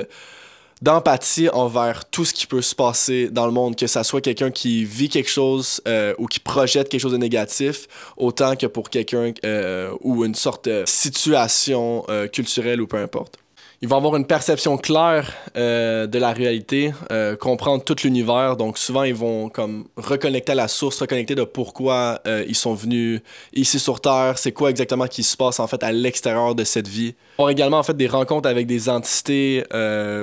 d'empathie 0.82 1.49
envers 1.49 2.05
tout 2.09 2.25
ce 2.25 2.32
qui 2.32 2.47
peut 2.47 2.62
se 2.62 2.75
passer 2.75 3.31
dans 3.31 3.47
le 3.47 3.53
monde, 3.53 3.76
que 3.76 3.87
ça 3.87 4.05
soit 4.05 4.20
quelqu'un 4.20 4.50
qui 4.50 4.85
vit 4.85 5.09
quelque 5.09 5.31
chose 5.31 5.81
euh, 5.88 6.15
ou 6.19 6.26
qui 6.26 6.41
projette 6.41 6.88
quelque 6.88 7.00
chose 7.00 7.12
de 7.12 7.19
négatif, 7.19 7.88
autant 8.17 8.55
que 8.56 8.67
pour 8.67 8.91
quelqu'un 8.91 9.32
euh, 9.44 9.93
ou 10.03 10.25
une 10.25 10.35
sorte 10.35 10.69
de 10.69 10.85
situation 10.87 12.05
euh, 12.09 12.29
culturelle 12.29 12.81
ou 12.81 12.87
peu 12.87 12.99
importe 12.99 13.38
ils 13.80 13.87
vont 13.87 13.97
avoir 13.97 14.16
une 14.16 14.26
perception 14.26 14.76
claire 14.76 15.32
euh, 15.56 16.08
de 16.08 16.18
la 16.18 16.32
réalité, 16.32 16.92
euh, 17.12 17.37
comprendre 17.37 17.85
tout 17.85 17.94
l'univers. 18.02 18.56
Donc 18.56 18.76
souvent, 18.76 19.04
ils 19.04 19.14
vont 19.14 19.49
comme 19.49 19.87
reconnecter 19.97 20.50
à 20.50 20.56
la 20.56 20.66
source, 20.66 21.00
reconnecter 21.00 21.37
de 21.37 21.44
pourquoi 21.44 22.20
euh, 22.26 22.44
ils 22.49 22.56
sont 22.56 22.75
venus 22.75 23.20
ici 23.54 23.78
sur 23.78 24.00
Terre, 24.00 24.35
c'est 24.37 24.50
quoi 24.50 24.70
exactement 24.70 25.06
qui 25.06 25.23
se 25.23 25.37
passe 25.37 25.61
en 25.61 25.68
fait 25.68 25.82
à 25.85 25.92
l'extérieur 25.92 26.56
de 26.56 26.64
cette 26.64 26.88
vie. 26.88 27.14
On 27.38 27.47
a 27.47 27.52
également 27.52 27.78
en 27.78 27.85
fait 27.85 27.97
des 27.97 28.08
rencontres 28.08 28.49
avec 28.49 28.66
des 28.66 28.88
entités 28.88 29.62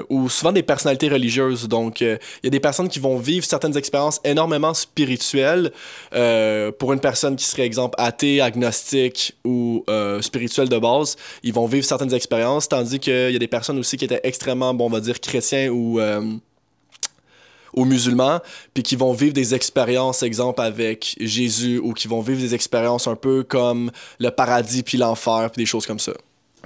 ou 0.10 0.28
souvent 0.28 0.52
des 0.52 0.64
personnalités 0.64 1.08
religieuses. 1.08 1.70
Donc 1.70 2.02
il 2.02 2.20
y 2.44 2.48
a 2.48 2.50
des 2.50 2.60
personnes 2.60 2.90
qui 2.90 3.00
vont 3.00 3.18
vivre 3.18 3.46
certaines 3.46 3.78
expériences 3.78 4.20
énormément 4.26 4.74
spirituelles 4.74 5.72
pour 6.12 6.92
une 6.92 7.00
personne 7.00 7.38
qui 7.38 7.46
serait 7.46 7.66
exemple 7.66 7.96
athée, 7.98 8.42
agnostique 8.42 9.34
ou 9.46 9.86
spirituelle 10.20 10.68
de 10.68 10.78
base. 10.78 11.16
Ils 11.44 11.54
vont 11.54 11.68
vivre 11.68 11.86
certaines 11.86 12.14
expériences, 12.14 12.68
tandis 12.68 13.00
qu'il 13.00 13.32
y 13.32 13.36
a 13.36 13.40
personnes 13.48 13.80
aussi 13.80 13.98
qui 13.98 14.06
étaient 14.06 14.22
extrêmement, 14.24 14.74
bon, 14.74 14.86
on 14.86 14.90
va 14.90 15.00
dire, 15.00 15.20
chrétiens 15.20 15.70
ou, 15.70 16.00
euh, 16.00 16.22
ou 17.74 17.86
musulmans, 17.86 18.40
puis 18.74 18.84
qui 18.84 18.96
vont 18.96 19.14
vivre 19.14 19.34
des 19.34 19.54
expériences, 19.54 20.24
exemple, 20.24 20.62
avec 20.62 21.16
Jésus, 21.20 21.80
ou 21.80 21.94
qui 21.94 22.08
vont 22.08 22.22
vivre 22.22 22.40
des 22.40 22.56
expériences 22.56 23.08
un 23.08 23.16
peu 23.16 23.44
comme 23.44 23.92
le 24.20 24.30
paradis 24.30 24.84
puis 24.84 24.98
l'enfer, 24.98 25.50
puis 25.52 25.62
des 25.62 25.66
choses 25.66 25.86
comme 25.86 26.00
ça. 26.00 26.14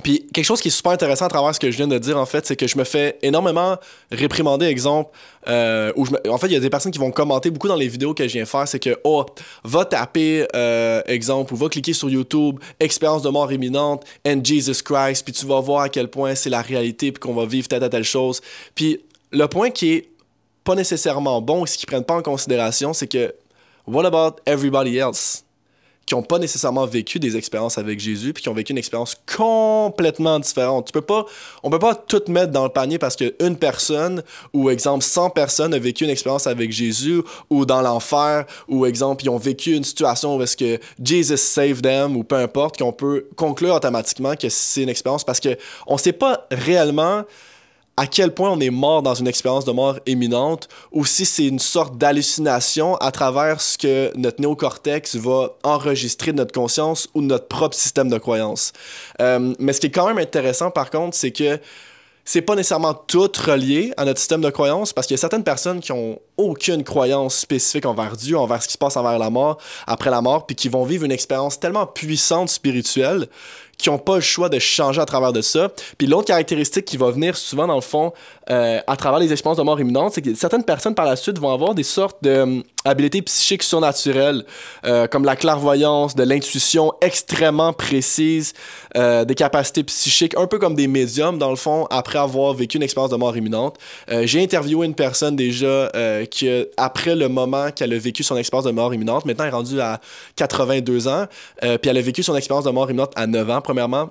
Puis 0.04 0.26
quelque 0.34 0.46
chose 0.46 0.62
qui 0.62 0.70
est 0.70 0.72
super 0.72 0.92
intéressant 0.92 1.26
à 1.26 1.30
travers 1.30 1.54
ce 1.54 1.60
que 1.60 1.72
je 1.72 1.78
viens 1.78 1.88
de 1.88 1.98
dire, 1.98 2.18
en 2.18 2.26
fait, 2.26 2.46
c'est 2.46 2.56
que 2.56 2.68
je 2.68 2.78
me 2.78 2.84
fais 2.84 3.18
énormément 3.22 3.78
réprimander, 4.12 4.66
exemple, 4.66 5.12
euh, 5.48 5.92
où 5.96 6.06
je 6.06 6.12
en 6.30 6.38
fait, 6.38 6.48
il 6.48 6.54
y 6.54 6.56
a 6.56 6.60
des 6.60 6.70
personnes 6.70 6.92
qui 6.92 7.00
vont 7.00 7.12
commenter 7.12 7.50
beaucoup 7.50 7.68
dans 7.68 7.76
les 7.76 7.88
vidéos 7.88 8.14
que 8.14 8.28
je 8.28 8.34
viens 8.34 8.46
faire, 8.46 8.68
c'est 8.68 8.80
que, 8.80 9.00
oh, 9.04 9.26
va 9.64 9.86
taper, 9.86 10.48
euh, 10.56 11.02
exemple, 11.06 11.54
ou 11.54 11.58
va 11.58 11.70
cliquer 11.70 11.94
sur 11.94 12.10
YouTube, 12.10 12.60
expérience 12.80 13.24
de 13.24 13.30
mort 13.30 13.52
imminente, 13.52 14.06
and 14.26 14.42
Jesus 14.44 14.84
Christ, 14.84 15.24
puis 15.24 15.34
tu 15.34 15.46
vas 15.46 15.60
voir 15.60 15.84
à 15.84 15.90
quel 15.90 16.10
point 16.10 16.36
c'est 16.36 16.50
la 16.50 16.62
réalité, 16.62 17.12
puis 17.12 17.20
qu'on 17.20 17.34
va 17.34 17.46
vivre 17.46 17.68
telle 17.68 17.84
à 17.84 17.90
telle 17.90 18.04
chose. 18.04 18.42
Puis 18.76 19.02
le 19.32 19.48
point 19.48 19.70
qui 19.70 19.94
est 19.94 20.10
pas 20.64 20.76
nécessairement 20.76 21.42
bon, 21.42 21.66
ce 21.66 21.78
qu'ils 21.78 21.88
prennent 21.88 22.04
pas 22.04 22.16
en 22.16 22.22
considération, 22.22 22.94
c'est 22.94 23.08
que, 23.08 23.34
what 23.88 24.06
about 24.06 24.42
everybody 24.46 24.98
else? 24.98 25.44
Qui 26.10 26.16
n'ont 26.16 26.24
pas 26.24 26.40
nécessairement 26.40 26.88
vécu 26.88 27.20
des 27.20 27.38
expériences 27.38 27.78
avec 27.78 28.00
Jésus, 28.00 28.34
puis 28.34 28.42
qui 28.42 28.50
ont 28.50 28.54
vécu 28.56 28.72
une 28.72 28.80
expérience 28.80 29.16
complètement 29.38 30.40
différente. 30.40 30.88
Tu 30.88 30.92
peux 30.92 31.02
pas, 31.02 31.28
on 31.62 31.70
peut 31.70 31.78
pas 31.78 31.94
tout 31.94 32.24
mettre 32.30 32.52
dans 32.52 32.64
le 32.64 32.72
panier 32.72 32.98
parce 32.98 33.16
qu'une 33.16 33.56
personne, 33.58 34.24
ou 34.52 34.72
exemple 34.72 35.04
100 35.04 35.30
personnes, 35.30 35.72
a 35.76 35.78
vécu 35.78 36.06
une 36.06 36.10
expérience 36.10 36.48
avec 36.48 36.72
Jésus, 36.72 37.22
ou 37.52 37.64
dans 37.64 37.84
l'enfer, 37.84 38.46
ou 38.68 38.88
exemple, 38.88 39.24
ils 39.24 39.30
ont 39.30 39.38
vécu 39.38 39.76
une 39.76 39.84
situation 39.84 40.36
où 40.36 40.42
est-ce 40.42 40.58
que 40.58 40.80
Jesus 41.00 41.38
saved 41.38 41.84
them, 41.84 42.18
ou 42.18 42.24
peu 42.24 42.38
importe, 42.38 42.80
qu'on 42.80 42.92
peut 42.92 43.28
conclure 43.36 43.76
automatiquement 43.76 44.36
que 44.36 44.50
c'est 44.50 44.82
une 44.82 44.90
expérience 44.90 45.24
parce 45.24 45.40
que 45.40 45.58
on 45.86 46.00
sait 46.00 46.12
pas 46.12 46.48
réellement 46.50 47.24
à 48.00 48.08
quel 48.08 48.34
point 48.34 48.50
on 48.50 48.62
est 48.62 48.70
mort 48.70 49.02
dans 49.02 49.14
une 49.14 49.28
expérience 49.28 49.66
de 49.66 49.74
mort 49.74 50.00
imminente 50.06 50.70
ou 50.94 51.04
si 51.04 51.26
c'est 51.26 51.46
une 51.46 51.60
sorte 51.60 51.98
d'hallucination 51.98 52.96
à 52.96 53.12
travers 53.12 53.60
ce 53.60 53.78
que 53.78 54.14
notre 54.16 54.40
néocortex 54.40 55.18
va 55.18 55.58
enregistrer 55.64 56.32
de 56.32 56.38
notre 56.38 56.54
conscience 56.54 57.10
ou 57.14 57.22
de 57.22 57.26
notre 57.26 57.50
propre 57.50 57.76
système 57.76 58.08
de 58.08 58.18
croyance. 58.18 58.72
Euh, 59.22 59.54
mais 59.60 59.74
ce 59.74 59.82
qui 59.82 59.88
est 59.88 59.92
quand 59.92 60.08
même 60.08 60.18
intéressant 60.18 60.72
par 60.72 60.92
contre, 60.92 61.18
c'est 61.18 61.32
que 61.32 61.60
c'est 62.24 62.42
pas 62.42 62.56
nécessairement 62.56 62.94
tout 62.94 63.32
relié 63.46 63.92
à 63.98 64.06
notre 64.06 64.20
système 64.20 64.42
de 64.42 64.50
croyance 64.50 64.94
parce 64.94 65.06
qu'il 65.06 65.16
y 65.16 65.20
a 65.20 65.22
certaines 65.22 65.44
personnes 65.44 65.82
qui 65.82 65.92
ont 65.92 66.22
aucune 66.38 66.86
croyance 66.86 67.36
spécifique 67.36 67.86
envers 67.86 68.16
Dieu, 68.16 68.38
envers 68.38 68.64
ce 68.64 68.68
qui 68.68 68.74
se 68.74 68.78
passe 68.78 68.96
envers 68.96 69.20
la 69.20 69.30
mort, 69.30 69.58
après 69.88 70.10
la 70.10 70.22
mort, 70.22 70.46
puis 70.46 70.56
qui 70.56 70.70
vont 70.70 70.86
vivre 70.86 71.04
une 71.04 71.12
expérience 71.12 71.60
tellement 71.60 71.86
puissante 71.86 72.48
spirituelle 72.48 73.28
qui 73.80 73.90
n'ont 73.90 73.98
pas 73.98 74.16
le 74.16 74.22
choix 74.22 74.50
de 74.50 74.60
changer 74.60 75.02
à 75.02 75.06
travers 75.06 75.34
de 75.34 75.42
ça. 75.42 75.70
Puis 75.98 76.06
l'autre 76.06 76.28
caractéristique 76.28 76.86
qui 76.86 76.98
va 76.98 77.10
venir 77.10 77.36
souvent, 77.36 77.66
dans 77.66 77.76
le 77.76 77.82
fond, 77.82 78.14
euh, 78.52 78.80
à 78.88 78.96
travers 78.96 79.20
les 79.20 79.32
expériences 79.32 79.58
de 79.58 79.64
mort 79.64 79.80
imminente, 79.80 80.14
c'est 80.14 80.22
que 80.22 80.34
certaines 80.34 80.64
personnes 80.64 80.96
par 80.96 81.06
la 81.06 81.16
suite 81.16 81.38
vont 81.38 81.52
avoir 81.54 81.76
des 81.76 81.84
sortes 81.84 82.18
d'habilités 82.24 82.66
habilités 82.86 83.22
psychiques 83.22 83.64
surnaturelles, 83.64 84.46
euh, 84.86 85.06
comme 85.08 85.24
la 85.24 85.36
clairvoyance, 85.36 86.16
de 86.16 86.24
l'intuition 86.24 86.94
extrêmement 87.02 87.72
précise, 87.72 88.54
euh, 88.98 89.26
des 89.26 89.36
capacités 89.36 89.84
psychiques, 89.84 90.36
un 90.38 90.48
peu 90.48 90.58
comme 90.58 90.76
des 90.76 90.88
médiums, 90.88 91.38
dans 91.38 91.52
le 91.52 91.56
fond, 91.56 91.86
après 91.92 92.18
avoir 92.18 92.54
vécu 92.54 92.78
une 92.78 92.84
expérience 92.84 93.12
de 93.12 93.16
mort 93.16 93.38
imminente. 93.38 93.78
J'ai 94.24 94.42
interviewé 94.42 94.88
une 94.88 94.96
personne 94.96 95.36
déjà 95.36 95.92
qui, 96.32 96.50
après 96.78 97.16
le 97.16 97.28
moment 97.30 97.72
qu'elle 97.72 97.94
a 97.94 97.98
vécu 98.00 98.24
son 98.24 98.38
expérience 98.38 98.66
de 98.66 98.72
mort 98.72 98.94
imminente, 98.94 99.26
maintenant 99.26 99.46
elle 99.46 99.52
est 99.52 99.56
rendue 99.56 99.80
à 99.82 100.00
82 100.36 101.08
ans, 101.08 101.26
puis 101.62 101.90
elle 101.90 101.98
a 101.98 102.02
vécu 102.02 102.24
son 102.24 102.36
expérience 102.36 102.66
de 102.66 102.72
mort 102.72 102.90
imminente 102.90 103.12
à 103.16 103.28
9 103.28 103.50
ans 103.50 103.62
premièrement, 103.62 104.10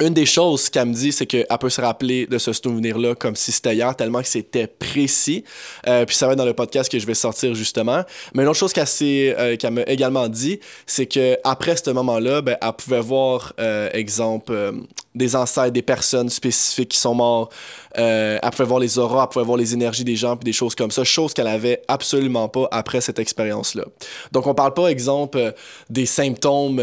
une 0.00 0.14
des 0.14 0.26
choses 0.26 0.70
qu'elle 0.70 0.88
me 0.88 0.94
dit, 0.94 1.12
c'est 1.12 1.26
qu'elle 1.26 1.46
peut 1.60 1.68
se 1.68 1.80
rappeler 1.80 2.26
de 2.26 2.38
ce 2.38 2.52
souvenir-là 2.52 3.14
comme 3.14 3.36
si 3.36 3.52
c'était 3.52 3.74
hier, 3.74 3.94
tellement 3.94 4.22
que 4.22 4.28
c'était 4.28 4.66
précis. 4.66 5.44
Euh, 5.86 6.06
puis 6.06 6.16
ça 6.16 6.26
va 6.26 6.32
être 6.32 6.38
dans 6.38 6.46
le 6.46 6.54
podcast 6.54 6.90
que 6.90 6.98
je 6.98 7.06
vais 7.06 7.14
sortir 7.14 7.54
justement. 7.54 8.02
Mais 8.34 8.42
une 8.42 8.48
autre 8.48 8.58
chose 8.58 8.72
qu'elle, 8.72 8.86
euh, 9.02 9.70
m'a 9.70 9.82
également 9.82 10.28
dit, 10.28 10.58
c'est 10.86 11.06
qu'après 11.06 11.76
ce 11.76 11.90
moment-là, 11.90 12.40
ben, 12.40 12.56
elle 12.60 12.72
pouvait 12.72 13.00
voir, 13.00 13.52
euh, 13.60 13.90
exemple, 13.92 14.72
des 15.14 15.36
ancêtres, 15.36 15.70
des 15.70 15.82
personnes 15.82 16.30
spécifiques 16.30 16.90
qui 16.90 16.98
sont 16.98 17.14
morts. 17.14 17.50
elle 17.94 18.40
pouvait 18.52 18.68
voir 18.68 18.80
les 18.80 18.98
auras, 18.98 19.24
elle 19.24 19.28
pouvait 19.28 19.44
voir 19.44 19.58
les 19.58 19.74
énergies 19.74 20.04
des 20.04 20.16
gens, 20.16 20.36
puis 20.36 20.44
des 20.44 20.52
choses 20.52 20.74
comme 20.74 20.90
ça. 20.90 21.04
Chose 21.04 21.34
qu'elle 21.34 21.46
avait 21.46 21.82
absolument 21.88 22.48
pas 22.48 22.68
après 22.70 23.00
cette 23.00 23.18
expérience-là. 23.18 23.84
Donc 24.32 24.46
on 24.46 24.54
parle 24.54 24.72
pas, 24.72 24.88
exemple, 24.88 25.52
des 25.90 26.06
symptômes 26.06 26.80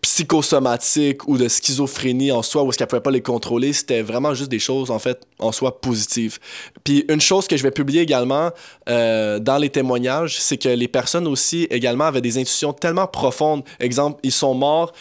psychosomatique 0.00 1.26
ou 1.28 1.38
de 1.38 1.48
schizophrénie 1.48 2.32
en 2.32 2.42
soi, 2.42 2.62
où 2.62 2.70
est-ce 2.70 2.78
qu'elle 2.78 2.86
pouvait 2.86 3.00
pas 3.00 3.10
les 3.10 3.22
contrôler, 3.22 3.72
c'était 3.72 4.02
vraiment 4.02 4.34
juste 4.34 4.50
des 4.50 4.58
choses, 4.58 4.90
en 4.90 4.98
fait, 4.98 5.22
en 5.38 5.52
soi 5.52 5.80
positives. 5.80 6.38
Puis 6.84 7.04
une 7.08 7.20
chose 7.20 7.46
que 7.46 7.56
je 7.56 7.62
vais 7.62 7.70
publier 7.70 8.02
également 8.02 8.50
euh, 8.88 9.38
dans 9.38 9.58
les 9.58 9.70
témoignages, 9.70 10.38
c'est 10.40 10.56
que 10.56 10.68
les 10.68 10.88
personnes 10.88 11.26
aussi, 11.26 11.66
également, 11.70 12.04
avaient 12.04 12.20
des 12.20 12.38
intuitions 12.38 12.72
tellement 12.72 13.06
profondes. 13.06 13.62
Exemple, 13.80 14.20
ils 14.22 14.32
sont 14.32 14.54
morts, 14.54 14.92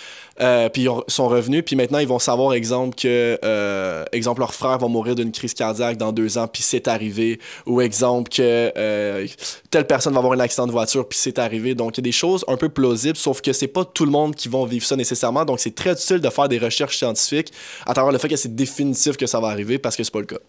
euh, 0.42 0.70
puis 0.70 0.84
ils 0.84 0.90
sont 1.08 1.28
revenus, 1.28 1.64
puis 1.66 1.76
maintenant 1.76 2.00
ils 2.00 2.08
vont 2.08 2.20
savoir, 2.20 2.54
exemple, 2.54 2.96
que 2.96 3.40
euh, 3.44 4.04
exemple, 4.12 4.40
leur 4.40 4.54
frère 4.54 4.78
va 4.80 4.88
mourir 4.88 5.16
d'une 5.16 5.32
crise 5.32 5.54
cardiaque 5.54 5.98
dans 5.98 6.12
deux 6.12 6.38
ans, 6.38 6.48
puis 6.48 6.64
c'est 6.64 6.88
arrivé. 6.88 7.40
Ou 7.66 7.82
exemple, 7.82 8.30
que 8.30 8.72
euh, 8.76 9.28
telle 9.70 9.86
personne 9.86 10.14
va 10.14 10.20
avoir 10.20 10.34
un 10.34 10.40
accident 10.40 10.66
de 10.66 10.72
voiture, 10.72 11.08
puis 11.08 11.20
c'est 11.20 11.38
arrivé. 11.40 11.76
Donc 11.76 11.98
il 11.98 12.02
y 12.02 12.04
a 12.04 12.04
des 12.04 12.12
choses 12.12 12.44
un 12.48 12.58
peu 12.58 12.70
plausibles, 12.70 13.18
sauf 13.18 13.42
que 13.42 13.54
c'est 13.54 13.68
pas 13.68 13.86
tout 13.86 14.06
le 14.06 14.12
monde 14.12 14.36
qui 14.36 14.48
va 14.48 14.66
vivre 14.66 14.86
ça 14.86 14.96
nécessairement. 14.96 15.46
Donc 15.46 15.60
c'est 15.60 15.76
très 15.76 15.94
utile 15.94 16.20
de 16.20 16.30
faire 16.30 16.50
des 16.50 16.58
recherches 16.58 16.98
scientifiques 16.98 17.52
à 17.86 17.94
travers 17.94 18.12
le 18.12 18.18
fait 18.18 18.30
que 18.30 18.36
c'est 18.36 18.56
définitif 18.56 19.18
que 19.18 19.28
ça 19.28 19.40
va 19.40 19.50
arriver, 19.50 19.78
parce 19.78 19.96
que 19.96 20.04
c'est 20.04 20.14
pas 20.14 20.20
le 20.20 20.26
cas. 20.26 20.40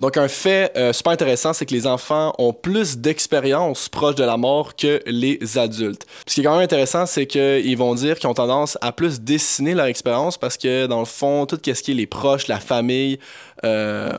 Donc, 0.00 0.16
un 0.16 0.28
fait 0.28 0.72
euh, 0.76 0.92
super 0.92 1.12
intéressant, 1.12 1.52
c'est 1.52 1.64
que 1.66 1.74
les 1.74 1.86
enfants 1.86 2.34
ont 2.38 2.52
plus 2.52 2.98
d'expérience 2.98 3.88
proche 3.88 4.14
de 4.14 4.24
la 4.24 4.36
mort 4.36 4.76
que 4.76 5.02
les 5.06 5.38
adultes. 5.56 6.06
Ce 6.26 6.34
qui 6.34 6.40
est 6.40 6.44
quand 6.44 6.52
même 6.52 6.64
intéressant, 6.64 7.06
c'est 7.06 7.26
qu'ils 7.26 7.76
vont 7.76 7.94
dire 7.94 8.18
qu'ils 8.18 8.28
ont 8.28 8.34
tendance 8.34 8.76
à 8.82 8.92
plus 8.92 9.20
dessiner 9.20 9.74
leur 9.74 9.86
expérience 9.86 10.36
parce 10.36 10.56
que, 10.56 10.86
dans 10.86 11.00
le 11.00 11.06
fond, 11.06 11.46
tout 11.46 11.58
ce 11.64 11.82
qui 11.82 11.90
est 11.92 11.94
les 11.94 12.06
proches, 12.06 12.46
la 12.46 12.60
famille, 12.60 13.18
euh, 13.64 14.12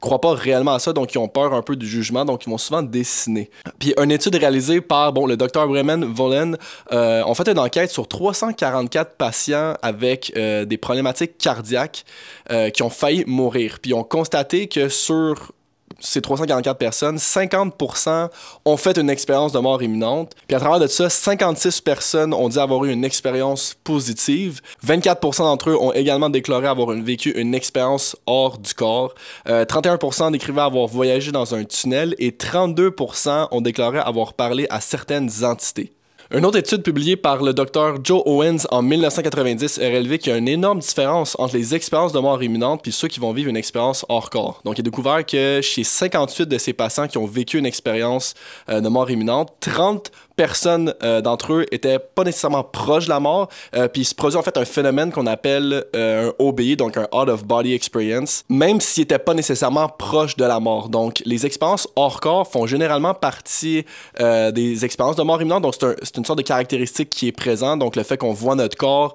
croient 0.00 0.20
pas 0.20 0.34
réellement 0.34 0.74
à 0.74 0.78
ça, 0.78 0.92
donc 0.92 1.14
ils 1.14 1.18
ont 1.18 1.28
peur 1.28 1.54
un 1.54 1.62
peu 1.62 1.76
du 1.76 1.86
jugement, 1.86 2.24
donc 2.24 2.46
ils 2.46 2.50
vont 2.50 2.58
souvent 2.58 2.82
dessiner. 2.82 3.50
Puis 3.78 3.94
une 4.00 4.10
étude 4.10 4.34
réalisée 4.34 4.80
par 4.80 5.12
bon, 5.12 5.26
le 5.26 5.36
docteur 5.36 5.66
Bremen 5.66 6.04
Vollen 6.04 6.56
euh, 6.92 7.22
ont 7.24 7.34
fait 7.34 7.48
une 7.48 7.58
enquête 7.58 7.90
sur 7.90 8.08
344 8.08 9.16
patients 9.16 9.74
avec 9.82 10.32
euh, 10.36 10.64
des 10.64 10.76
problématiques 10.76 11.38
cardiaques 11.38 12.04
euh, 12.50 12.70
qui 12.70 12.82
ont 12.82 12.90
failli 12.90 13.24
mourir. 13.26 13.78
Puis 13.80 13.92
ils 13.92 13.94
ont 13.94 14.04
constaté 14.04 14.68
que 14.68 14.88
sur 14.88 15.52
ces 16.00 16.20
344 16.20 16.76
personnes, 16.76 17.16
50% 17.16 18.28
ont 18.64 18.76
fait 18.76 18.98
une 18.98 19.10
expérience 19.10 19.52
de 19.52 19.58
mort 19.58 19.82
imminente. 19.82 20.32
Puis 20.46 20.56
à 20.56 20.60
travers 20.60 20.80
de 20.80 20.86
ça, 20.86 21.08
56 21.08 21.80
personnes 21.80 22.34
ont 22.34 22.48
dit 22.48 22.58
avoir 22.58 22.84
eu 22.84 22.92
une 22.92 23.04
expérience 23.04 23.76
positive. 23.84 24.60
24% 24.86 25.38
d'entre 25.38 25.70
eux 25.70 25.76
ont 25.76 25.92
également 25.92 26.30
déclaré 26.30 26.66
avoir 26.66 26.90
vécu 26.90 27.30
une 27.30 27.54
expérience 27.54 28.16
hors 28.26 28.58
du 28.58 28.74
corps. 28.74 29.14
31% 29.46 30.26
euh, 30.26 30.30
décrivaient 30.30 30.60
avoir 30.60 30.86
voyagé 30.86 31.32
dans 31.32 31.54
un 31.54 31.64
tunnel 31.64 32.14
et 32.18 32.30
32% 32.30 33.48
ont 33.50 33.60
déclaré 33.60 33.98
avoir 33.98 34.34
parlé 34.34 34.66
à 34.70 34.80
certaines 34.80 35.30
entités. 35.44 35.92
Une 36.32 36.46
autre 36.46 36.56
étude 36.58 36.82
publiée 36.82 37.16
par 37.16 37.42
le 37.42 37.52
docteur 37.52 37.98
Joe 38.02 38.22
Owens 38.24 38.66
en 38.70 38.80
1990 38.80 39.78
a 39.78 39.82
révélé 39.82 40.18
qu'il 40.18 40.32
y 40.32 40.34
a 40.34 40.38
une 40.38 40.48
énorme 40.48 40.78
différence 40.78 41.36
entre 41.38 41.54
les 41.54 41.74
expériences 41.74 42.14
de 42.14 42.18
mort 42.18 42.42
imminente 42.42 42.82
puis 42.82 42.92
ceux 42.92 43.08
qui 43.08 43.20
vont 43.20 43.32
vivre 43.32 43.50
une 43.50 43.58
expérience 43.58 44.06
hors 44.08 44.30
corps. 44.30 44.62
Donc, 44.64 44.78
il 44.78 44.80
a 44.80 44.84
découvert 44.84 45.26
que 45.26 45.60
chez 45.62 45.84
58 45.84 46.48
de 46.48 46.56
ces 46.56 46.72
patients 46.72 47.08
qui 47.08 47.18
ont 47.18 47.26
vécu 47.26 47.58
une 47.58 47.66
expérience 47.66 48.32
euh, 48.70 48.80
de 48.80 48.88
mort 48.88 49.10
imminente, 49.10 49.52
30 49.60 50.10
personne 50.36 50.94
euh, 51.02 51.20
d'entre 51.20 51.52
eux 51.52 51.66
étaient 51.70 51.98
pas 51.98 52.24
nécessairement 52.24 52.64
proches 52.64 53.04
de 53.04 53.10
la 53.10 53.20
mort, 53.20 53.48
euh, 53.74 53.88
puis 53.88 54.02
il 54.02 54.04
se 54.04 54.14
produit 54.14 54.38
en 54.38 54.42
fait 54.42 54.56
un 54.56 54.64
phénomène 54.64 55.12
qu'on 55.12 55.26
appelle 55.26 55.84
euh, 55.94 56.30
un 56.30 56.32
OBE, 56.38 56.76
donc 56.76 56.96
un 56.96 57.06
Out 57.12 57.28
of 57.28 57.44
Body 57.44 57.74
Experience, 57.74 58.44
même 58.48 58.80
s'ils 58.80 59.02
n'étaient 59.02 59.18
pas 59.18 59.34
nécessairement 59.34 59.88
proches 59.88 60.36
de 60.36 60.44
la 60.44 60.60
mort. 60.60 60.88
Donc 60.88 61.22
les 61.24 61.46
expériences 61.46 61.88
hors 61.96 62.20
corps 62.20 62.46
font 62.46 62.66
généralement 62.66 63.14
partie 63.14 63.84
des 64.18 64.84
expériences 64.84 65.16
de 65.16 65.22
mort 65.22 65.40
imminente, 65.40 65.62
donc 65.62 65.74
c'est 65.78 65.86
un, 65.86 65.94
une 66.18 66.24
sorte 66.24 66.38
de 66.38 66.44
caractéristique 66.44 67.10
qui 67.10 67.28
est 67.28 67.32
présente, 67.32 67.78
donc 67.78 67.96
le 67.96 68.02
fait 68.02 68.16
qu'on 68.16 68.32
voit 68.32 68.54
notre 68.54 68.76
corps, 68.76 69.14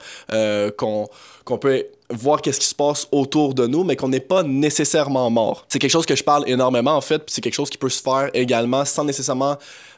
qu'on 0.78 1.08
qu'on 1.46 1.58
peut 1.58 1.86
voir 2.12 2.42
qu'est-ce 2.42 2.60
qui 2.60 2.68
se 2.68 2.76
passe 2.76 3.08
autour 3.12 3.54
de 3.54 3.68
nous, 3.68 3.84
mais 3.84 3.96
qu'on 3.96 4.08
n'est 4.08 4.20
pas 4.20 4.44
nécessairement 4.44 5.30
mort. 5.30 5.66
C'est 5.68 5.80
quelque 5.80 5.92
chose 5.92 6.06
que 6.06 6.16
je 6.16 6.24
parle 6.24 6.44
énormément 6.48 6.96
en 6.96 7.02
fait, 7.02 7.20
puis 7.20 7.34
c'est 7.34 7.42
quelque 7.42 7.54
chose 7.54 7.70
qui 7.70 7.78
peut 7.78 7.90
se 7.90 8.02
faire 8.02 8.30
également 8.34 8.86
sans 8.86 9.04
nécessairement 9.04 9.58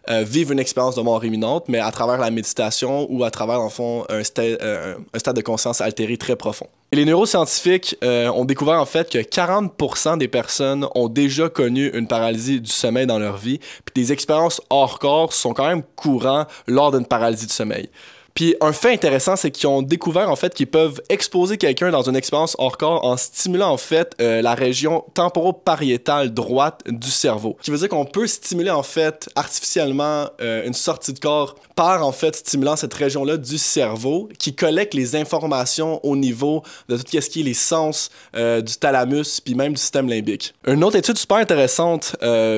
euh, 0.09 0.23
vivre 0.23 0.51
une 0.51 0.59
expérience 0.59 0.95
de 0.95 1.01
mort 1.01 1.23
imminente, 1.23 1.65
mais 1.67 1.79
à 1.79 1.91
travers 1.91 2.17
la 2.17 2.31
méditation 2.31 3.07
ou 3.09 3.23
à 3.23 3.31
travers, 3.31 3.61
en 3.61 3.69
fond, 3.69 4.03
un, 4.09 4.23
euh, 4.39 4.95
stade 5.15 5.35
de 5.35 5.41
conscience 5.41 5.79
altéré 5.79 6.17
très 6.17 6.35
profond. 6.35 6.67
Les 6.91 7.05
neuroscientifiques 7.05 7.95
euh, 8.03 8.29
ont 8.31 8.43
découvert 8.43 8.81
en 8.81 8.85
fait 8.85 9.09
que 9.09 9.19
40% 9.19 10.17
des 10.17 10.27
personnes 10.27 10.87
ont 10.95 11.07
déjà 11.07 11.47
connu 11.47 11.89
une 11.93 12.07
paralysie 12.07 12.59
du 12.59 12.71
sommeil 12.71 13.05
dans 13.05 13.19
leur 13.19 13.37
vie, 13.37 13.59
puis 13.85 14.03
des 14.03 14.11
expériences 14.11 14.61
hors 14.69 14.99
corps 14.99 15.31
sont 15.31 15.53
quand 15.53 15.67
même 15.67 15.83
courants 15.95 16.45
lors 16.67 16.91
d'une 16.91 17.05
paralysie 17.05 17.47
du 17.47 17.53
sommeil. 17.53 17.89
Puis 18.33 18.55
un 18.61 18.73
fait 18.73 18.93
intéressant, 18.93 19.35
c'est 19.35 19.51
qu'ils 19.51 19.67
ont 19.67 19.81
découvert 19.81 20.29
en 20.29 20.35
fait 20.35 20.53
qu'ils 20.53 20.67
peuvent 20.67 21.01
exposer 21.09 21.57
quelqu'un 21.57 21.91
dans 21.91 22.03
une 22.03 22.15
expérience 22.15 22.55
hors 22.59 22.77
corps 22.77 23.03
en 23.05 23.17
stimulant 23.17 23.71
en 23.71 23.77
fait 23.77 24.15
euh, 24.21 24.41
la 24.41 24.55
région 24.55 25.03
temporopariétale 25.13 26.33
droite 26.33 26.81
du 26.87 27.09
cerveau. 27.09 27.57
Ce 27.59 27.65
qui 27.65 27.71
veut 27.71 27.77
dire 27.77 27.89
qu'on 27.89 28.05
peut 28.05 28.27
stimuler 28.27 28.71
en 28.71 28.83
fait 28.83 29.29
artificiellement 29.35 30.27
euh, 30.41 30.65
une 30.65 30.73
sortie 30.73 31.13
de 31.13 31.19
corps 31.19 31.55
par 31.75 32.05
en 32.05 32.11
fait 32.11 32.35
stimulant 32.35 32.75
cette 32.75 32.93
région-là 32.93 33.37
du 33.37 33.57
cerveau 33.57 34.29
qui 34.37 34.55
collecte 34.55 34.93
les 34.93 35.15
informations 35.15 36.03
au 36.05 36.15
niveau 36.15 36.63
de 36.89 36.97
tout 36.97 37.03
ce 37.07 37.29
qui 37.29 37.41
est 37.41 37.43
les 37.43 37.53
sens 37.53 38.09
euh, 38.35 38.61
du 38.61 38.75
thalamus 38.75 39.41
puis 39.43 39.55
même 39.55 39.73
du 39.73 39.79
système 39.79 40.07
limbique. 40.07 40.53
Une 40.65 40.83
autre 40.83 40.97
étude 40.97 41.17
super 41.17 41.37
intéressante 41.37 42.15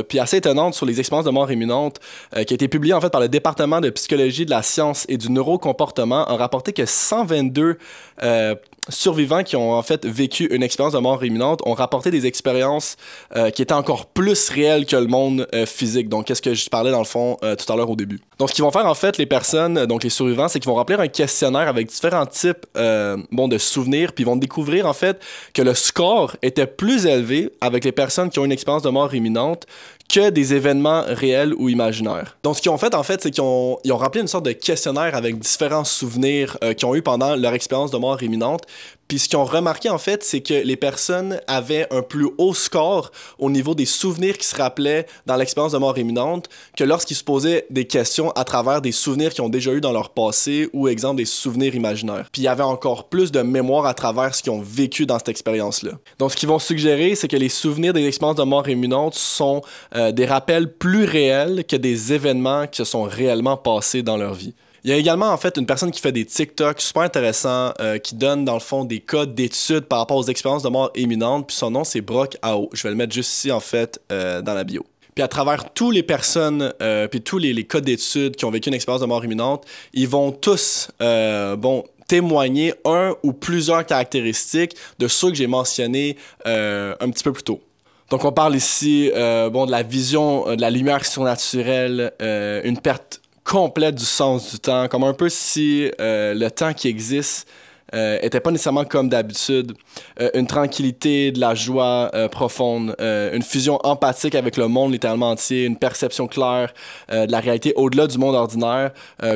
puis 0.07 0.19
assez 0.19 0.37
étonnante 0.37 0.75
sur 0.75 0.85
les 0.85 0.99
expériences 0.99 1.25
de 1.25 1.31
mort 1.31 1.51
imminente 1.51 1.99
qui 2.33 2.53
a 2.53 2.55
été 2.55 2.67
publiée 2.67 2.93
en 2.93 3.01
fait 3.01 3.09
par 3.09 3.21
le 3.21 3.29
département 3.29 3.81
de 3.81 3.89
psychologie 3.89 4.45
de 4.45 4.49
la 4.49 4.61
science 4.61 5.05
et 5.07 5.17
du 5.17 5.31
neuro 5.31 5.57
neurocomportement 5.63 6.25
a 6.25 6.36
rapporté 6.36 6.74
que 6.74 6.86
122 6.86 7.77
euh, 8.22 8.55
survivants 8.89 9.43
qui 9.43 9.55
ont 9.55 9.74
en 9.74 9.82
fait 9.82 10.05
vécu 10.05 10.46
une 10.53 10.62
expérience 10.62 10.93
de 10.93 11.00
mort 11.00 11.24
imminente 11.24 11.62
ont 11.65 11.74
rapporté 11.74 12.12
des 12.12 12.25
expériences 12.25 12.98
euh, 13.36 13.50
qui 13.50 13.62
étaient 13.62 13.74
encore 13.74 14.08
plus 14.08 14.50
réelles 14.50 14.86
que 14.86 14.98
le 14.98 15.08
monde 15.08 15.48
euh, 15.53 15.65
physique. 15.65 16.10
Donc, 16.10 16.25
qu'est-ce 16.25 16.41
que 16.41 16.53
je 16.53 16.70
parlais 16.70 16.91
dans 16.91 17.00
le 17.00 17.05
fond 17.05 17.38
tout 17.41 17.72
à 17.72 17.75
l'heure 17.75 17.89
au 17.89 17.96
début. 17.96 18.20
Donc, 18.39 18.50
ce 18.50 18.53
qu'ils 18.53 18.63
vont 18.63 18.72
faire 18.72 18.86
en 18.86 18.93
fait, 18.93 19.17
les 19.17 19.25
personnes, 19.25 19.86
donc 19.86 20.03
les 20.03 20.10
survivants, 20.10 20.48
c'est 20.48 20.60
qu'ils 20.60 20.70
vont 20.70 20.75
remplir 20.75 21.00
un 21.00 21.08
questionnaire 21.08 21.67
avec 21.67 21.88
différents 21.88 22.25
types 22.25 22.65
de 22.75 23.58
souvenirs, 23.58 24.13
puis 24.13 24.24
ils 24.24 24.25
vont 24.25 24.36
découvrir 24.36 24.86
en 24.88 24.93
fait 24.93 25.20
que 25.53 25.62
le 25.62 25.74
score 25.74 26.36
était 26.41 26.67
plus 26.67 27.05
élevé 27.05 27.51
avec 27.62 27.84
les 27.84 27.91
personnes 27.91 28.29
qui 28.29 28.39
ont 28.39 28.46
une 28.46 28.51
expérience 28.51 28.84
de 28.84 28.89
mort 28.89 29.13
imminente 29.13 29.65
que 30.13 30.29
des 30.29 30.53
événements 30.53 31.03
réels 31.08 31.53
ou 31.58 31.70
imaginaires? 31.70 32.38
Donc, 32.43 32.58
ce 32.58 32.62
qu'ils 32.62 32.72
ont 32.72 32.77
fait, 32.77 32.93
en 32.93 33.03
fait, 33.03 33.22
c'est 33.22 33.32
qu'ils 33.32 33.41
ont, 33.43 33.79
ils 33.84 33.91
ont 33.91 33.98
rempli 33.98 34.22
une 34.22 34.27
sorte 34.27 34.46
de 34.46 34.51
questionnaire 34.51 35.15
avec 35.15 35.39
différents 35.39 35.84
souvenirs 35.84 36.58
qu'ils 36.77 36.86
ont 36.86 36.93
eu 36.93 37.01
pendant 37.01 37.36
leur 37.36 37.53
expérience 37.53 37.89
de 37.89 37.98
mort 37.98 38.22
imminente. 38.22 38.65
Puis 39.07 39.19
ce 39.19 39.29
qu'ils 39.29 39.38
ont 39.38 39.45
remarqué 39.45 39.89
en 39.89 39.98
fait, 39.98 40.24
c'est 40.24 40.41
que 40.41 40.53
les 40.53 40.77
personnes 40.77 41.39
avaient 41.48 41.88
un 41.91 42.01
plus 42.01 42.29
haut 42.38 42.53
score 42.53 43.12
au 43.38 43.50
niveau 43.50 43.75
des 43.75 43.86
souvenirs 43.86 44.38
qui 44.38 44.48
se 44.48 44.55
rappelaient 44.55 45.05
dans 45.25 45.36
l'expérience 45.36 45.74
de 45.74 45.77
mort 45.77 45.98
imminente 45.98 46.50
que 46.77 46.83
lorsqu'ils 46.83 47.17
se 47.17 47.24
posaient 47.24 47.65
des 47.69 47.86
questions 47.86 48.31
à 48.31 48.43
travers 48.43 48.81
des 48.81 48.91
souvenirs 48.91 49.33
qu'ils 49.33 49.43
ont 49.43 49.50
déjà 49.50 49.74
eu 49.74 49.81
dans 49.81 49.91
leur 49.91 50.12
passé 50.12 50.69
ou 50.74 50.88
exemple 50.88 51.17
des 51.17 51.25
souvenirs 51.25 51.75
imaginaires. 51.75 52.27
Puis 52.31 52.41
il 52.41 52.45
y 52.45 52.48
avait 52.48 52.63
encore 52.63 53.10
plus 53.10 53.31
de 53.31 53.41
mémoire 53.41 53.86
à 53.86 53.93
travers 53.93 54.33
ce 54.33 54.41
qu'ils 54.41 54.51
ont 54.51 54.62
vécu 54.62 55.05
dans 55.05 55.17
cette 55.17 55.29
expérience-là. 55.29 55.91
Donc 56.19 56.31
ce 56.31 56.38
qu'ils 56.38 56.50
vont 56.50 56.60
suggérer, 56.60 57.15
c'est 57.15 57.27
que 57.27 57.38
les 57.38 57.50
souvenirs 57.50 57.93
des 57.93 58.05
expériences 58.05 58.38
de 58.38 58.43
mort 58.43 58.67
imminente 58.67 59.15
sont 59.15 59.62
euh, 59.95 60.12
des 60.12 60.25
rappels 60.25 60.72
plus 60.72 61.05
réels 61.05 61.65
que 61.65 61.75
des 61.75 62.13
événements 62.13 62.67
qui 62.67 62.77
se 62.77 62.86
sont 62.86 63.03
réellement 63.03 63.57
passés 63.57 64.01
dans 64.01 64.17
leur 64.17 64.33
vie. 64.33 64.53
Il 64.85 64.91
y 64.91 64.93
a 64.93 64.97
également 64.97 65.29
en 65.31 65.37
fait 65.37 65.55
une 65.57 65.65
personne 65.65 65.91
qui 65.91 66.01
fait 66.01 66.11
des 66.11 66.25
TikTok 66.25 66.81
super 66.81 67.03
intéressants 67.03 67.73
euh, 67.79 67.99
qui 67.99 68.15
donne 68.15 68.43
dans 68.43 68.55
le 68.55 68.59
fond 68.59 68.83
des 68.83 68.99
codes 68.99 69.33
d'études 69.33 69.85
par 69.85 69.99
rapport 69.99 70.17
aux 70.17 70.25
expériences 70.25 70.63
de 70.63 70.67
mort 70.67 70.91
imminente. 70.95 71.47
Puis 71.47 71.55
son 71.55 71.71
nom 71.71 71.85
c'est 71.85 72.01
Brock 72.01 72.35
Ao. 72.41 72.69
Je 72.73 72.83
vais 72.83 72.89
le 72.89 72.95
mettre 72.97 73.13
juste 73.13 73.31
ici 73.31 73.51
en 73.53 73.61
fait 73.61 74.01
euh, 74.11 74.41
dans 74.41 74.53
la 74.53 74.65
bio. 74.65 74.85
Puis 75.15 75.23
à 75.23 75.29
travers 75.29 75.71
toutes 75.73 75.93
les 75.93 76.03
personnes, 76.03 76.73
euh, 76.81 77.07
puis 77.07 77.21
tous 77.21 77.37
les, 77.37 77.63
codes 77.63 77.85
d'études 77.85 78.35
qui 78.35 78.43
ont 78.43 78.51
vécu 78.51 78.67
une 78.67 78.75
expérience 78.75 78.99
de 78.99 79.05
mort 79.05 79.23
imminente, 79.23 79.63
ils 79.93 80.07
vont 80.07 80.33
tous, 80.33 80.89
bon, 80.99 81.85
témoigner 82.09 82.73
un 82.83 83.15
ou 83.23 83.31
plusieurs 83.31 83.85
caractéristiques 83.85 84.75
de 84.99 85.07
ceux 85.07 85.29
que 85.29 85.35
j'ai 85.35 85.47
mentionnés 85.47 86.17
un 86.45 87.09
petit 87.09 87.23
peu 87.23 87.31
plus 87.31 87.43
tôt. 87.43 87.61
Donc 88.09 88.25
on 88.25 88.31
parle 88.33 88.55
ici, 88.55 89.11
bon, 89.13 89.65
de 89.67 89.71
la 89.71 89.83
vision 89.83 90.55
de 90.55 90.59
la 90.59 90.71
lumière 90.71 91.05
surnaturelle, 91.05 92.11
une 92.19 92.79
perte 92.79 93.21
complète 93.43 93.95
du 93.95 94.05
sens 94.05 94.51
du 94.51 94.59
temps, 94.59 94.88
comme 94.88 95.03
un 95.03 95.13
peu 95.13 95.29
si 95.29 95.91
euh, 96.00 96.33
le 96.33 96.50
temps 96.50 96.73
qui 96.73 96.88
existe 96.88 97.47
euh, 97.93 98.17
était 98.21 98.39
pas 98.39 98.50
nécessairement 98.50 98.85
comme 98.85 99.09
d'habitude. 99.09 99.73
Euh, 100.19 100.31
une 100.33 100.47
tranquillité, 100.47 101.31
de 101.31 101.39
la 101.39 101.53
joie 101.53 102.09
profonde, 102.31 102.95
une 103.00 103.43
fusion 103.43 103.79
empathique 103.83 104.35
avec 104.35 104.57
le 104.57 104.67
monde 104.67 104.93
littéralement 104.93 105.29
entier, 105.31 105.65
une 105.65 105.77
perception 105.77 106.27
claire 106.27 106.73
de 107.12 107.31
la 107.31 107.39
réalité 107.39 107.73
au-delà 107.75 108.07
du 108.07 108.17
monde 108.17 108.35
ordinaire, 108.35 108.91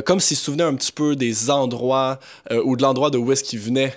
comme 0.05 0.19
s'il 0.19 0.37
se 0.37 0.45
souvenait 0.45 0.63
un 0.63 0.75
petit 0.75 0.91
peu 0.91 1.15
des 1.15 1.49
endroits 1.51 2.19
ou 2.63 2.75
de 2.75 2.81
l'endroit 2.81 3.09
de 3.09 3.17
où 3.17 3.31
est-ce 3.31 3.43
qu'il 3.43 3.59
venait 3.59 3.93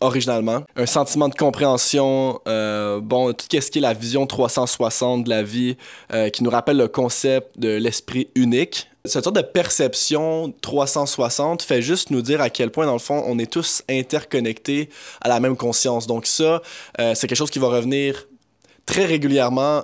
originalement. 0.00 0.62
Un 0.76 0.86
sentiment 0.86 1.28
de 1.28 1.34
compréhension, 1.34 2.40
euh, 2.46 3.00
bon, 3.00 3.32
tout 3.32 3.46
ce 3.50 3.70
qui 3.70 3.78
est 3.78 3.82
la 3.82 3.94
vision 3.94 4.26
360 4.26 5.24
de 5.24 5.30
la 5.30 5.42
vie, 5.42 5.76
euh, 6.12 6.28
qui 6.30 6.44
nous 6.44 6.50
rappelle 6.50 6.76
le 6.76 6.88
concept 6.88 7.58
de 7.58 7.76
l'esprit 7.76 8.28
unique. 8.34 8.88
Cette 9.04 9.24
sorte 9.24 9.36
de 9.36 9.42
perception 9.42 10.52
360 10.60 11.62
fait 11.62 11.82
juste 11.82 12.10
nous 12.10 12.22
dire 12.22 12.40
à 12.40 12.50
quel 12.50 12.70
point, 12.70 12.86
dans 12.86 12.92
le 12.92 12.98
fond, 12.98 13.22
on 13.26 13.38
est 13.38 13.50
tous 13.50 13.82
interconnectés 13.88 14.90
à 15.20 15.28
la 15.28 15.40
même 15.40 15.56
conscience. 15.56 16.06
Donc 16.06 16.26
ça, 16.26 16.62
euh, 17.00 17.14
c'est 17.14 17.26
quelque 17.26 17.38
chose 17.38 17.50
qui 17.50 17.58
va 17.58 17.68
revenir 17.68 18.26
très 18.84 19.04
régulièrement 19.04 19.82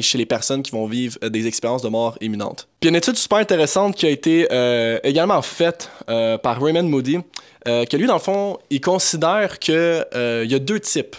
chez 0.00 0.18
les 0.18 0.26
personnes 0.26 0.64
qui 0.64 0.72
vont 0.72 0.86
vivre 0.86 1.16
des 1.28 1.46
expériences 1.46 1.82
de 1.82 1.88
mort 1.88 2.18
imminente. 2.20 2.66
Puis 2.80 2.90
une 2.90 2.96
étude 2.96 3.16
super 3.16 3.38
intéressante 3.38 3.94
qui 3.94 4.04
a 4.04 4.08
été 4.08 4.48
également 5.04 5.40
faite 5.42 5.88
par 6.42 6.60
Raymond 6.60 6.82
Moody, 6.82 7.18
euh, 7.68 7.84
que 7.84 7.96
lui, 7.96 8.06
dans 8.06 8.14
le 8.14 8.20
fond, 8.20 8.58
il 8.70 8.80
considère 8.80 9.58
qu'il 9.58 9.74
euh, 9.74 10.44
y 10.48 10.54
a 10.54 10.58
deux 10.58 10.80
types. 10.80 11.16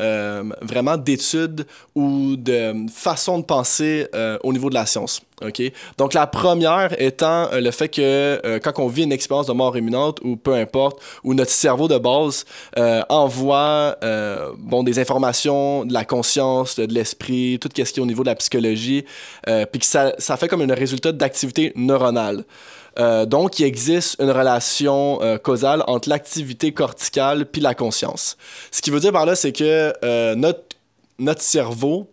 Euh, 0.00 0.44
vraiment 0.62 0.96
d'études 0.96 1.66
ou 1.96 2.36
de 2.36 2.72
façon 2.88 3.40
de 3.40 3.44
penser 3.44 4.06
au 4.44 4.52
niveau 4.52 4.70
de 4.70 4.74
la 4.74 4.86
science. 4.86 5.22
ok? 5.42 5.60
Donc 5.96 6.14
la 6.14 6.28
première 6.28 6.94
étant 7.02 7.48
le 7.52 7.68
fait 7.72 7.88
que 7.88 8.60
quand 8.62 8.78
on 8.78 8.86
vit 8.86 9.02
une 9.02 9.10
expérience 9.10 9.48
de 9.48 9.52
mort 9.52 9.76
imminente 9.76 10.20
ou 10.22 10.36
peu 10.36 10.54
importe, 10.54 11.02
où 11.24 11.34
notre 11.34 11.50
cerveau 11.50 11.88
de 11.88 11.98
base 11.98 12.44
envoie 13.08 13.96
bon, 14.58 14.84
des 14.84 15.00
informations 15.00 15.84
de 15.84 15.92
la 15.92 16.04
conscience, 16.04 16.76
de, 16.78 16.94
l'esprit, 16.94 17.58
tout 17.60 17.68
ce 17.74 17.82
qui 17.82 17.98
est 17.98 18.00
au 18.00 18.06
niveau 18.06 18.22
de 18.22 18.28
la 18.28 18.36
psychologie, 18.36 19.04
puis 19.44 19.80
que 19.80 19.86
ça, 19.86 20.14
ça 20.18 20.36
fait 20.36 20.46
comme 20.46 20.62
un 20.62 20.74
résultat 20.74 21.10
d'activité 21.10 21.72
neuronale. 21.74 22.44
Euh, 22.98 23.26
donc, 23.26 23.58
il 23.58 23.64
existe 23.64 24.16
une 24.20 24.30
relation 24.30 25.20
euh, 25.22 25.38
causale 25.38 25.84
entre 25.86 26.08
l'activité 26.08 26.72
corticale 26.72 27.46
puis 27.46 27.60
la 27.60 27.74
conscience. 27.74 28.36
Ce 28.70 28.82
qui 28.82 28.90
veut 28.90 29.00
dire 29.00 29.12
par 29.12 29.26
là, 29.26 29.36
c'est 29.36 29.52
que 29.52 29.92
euh, 30.02 30.34
notre, 30.34 30.62
notre 31.18 31.42
cerveau 31.42 32.10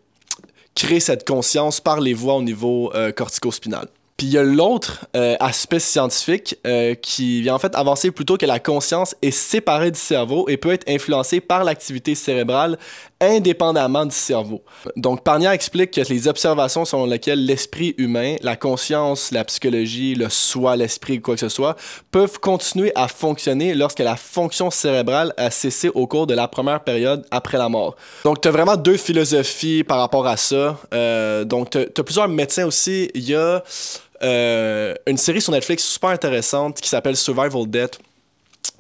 crée 0.76 1.00
cette 1.00 1.28
conscience 1.28 1.80
par 1.80 2.00
les 2.02 2.14
voies 2.14 2.36
au 2.36 2.44
niveau 2.44 2.92
cortico-spinal. 3.16 3.88
Puis 4.18 4.28
il 4.28 4.34
y 4.34 4.38
a 4.38 4.44
l'autre 4.44 5.08
aspect 5.14 5.80
scientifique 5.80 6.58
qui 7.02 7.42
vient 7.42 7.56
en 7.56 7.60
fait 7.60 7.74
avancer 7.76 8.12
plutôt 8.12 8.36
que 8.36 8.46
la 8.46 8.60
conscience 8.60 9.16
est 9.22 9.32
séparée 9.32 9.92
du 9.92 10.00
cerveau 10.00 10.50
et 10.50 10.58
peut 10.58 10.74
être 10.74 10.90
influencée 10.90 11.40
par 11.40 11.64
l'activité 11.64 12.14
cérébrale 12.14 12.78
indépendamment 13.26 14.06
du 14.06 14.16
cerveau. 14.16 14.62
Donc 14.96 15.24
Parnia 15.24 15.54
explique 15.54 15.92
que 15.92 16.02
les 16.02 16.28
observations 16.28 16.86
selon 16.86 17.06
lesquelles 17.06 17.46
l'esprit 17.46 17.96
humain, 17.98 18.36
la 18.42 18.56
conscience, 18.56 19.32
la 19.32 19.44
psychologie, 19.44 20.16
le 20.16 20.30
soi, 20.30 20.76
l'esprit, 20.76 21.22
quoi 21.22 21.36
que 21.36 21.42
ce 21.42 21.50
soit, 21.50 21.76
peuvent 22.12 22.40
continuer 22.40 22.92
à 22.96 23.08
fonctionner 23.08 23.74
lorsque 23.74 24.00
la 24.00 24.16
fonction 24.16 24.72
cérébrale 24.72 25.34
a 25.38 25.52
cessé 25.52 25.90
au 25.90 26.08
cours 26.08 26.28
de 26.28 26.34
la 26.34 26.48
première 26.48 26.84
période 26.84 27.26
après 27.32 27.58
la 27.58 27.70
mort. 27.70 27.96
Donc 28.24 28.42
tu 28.42 28.48
as 28.48 28.52
vraiment 28.52 28.76
deux 28.76 28.98
philosophies 28.98 29.84
par 29.84 30.00
rapport 30.00 30.28
à 30.28 30.38
ça. 30.38 30.78
Euh, 30.94 31.44
donc 31.44 31.70
tu 31.70 31.78
as, 31.78 32.04
plusieurs 32.04 32.28
médecins 32.28 32.66
aussi. 32.66 33.10
Il 33.14 33.30
y 33.30 33.36
a 33.36 33.64
euh, 34.24 34.94
une 35.08 35.18
série 35.18 35.42
sur 35.42 35.52
Netflix 35.52 35.84
super 35.84 36.10
intéressante 36.10 36.80
qui 36.80 36.90
s'appelle 36.90 37.16
Survival 37.16 37.68
Debt. 37.68 38.00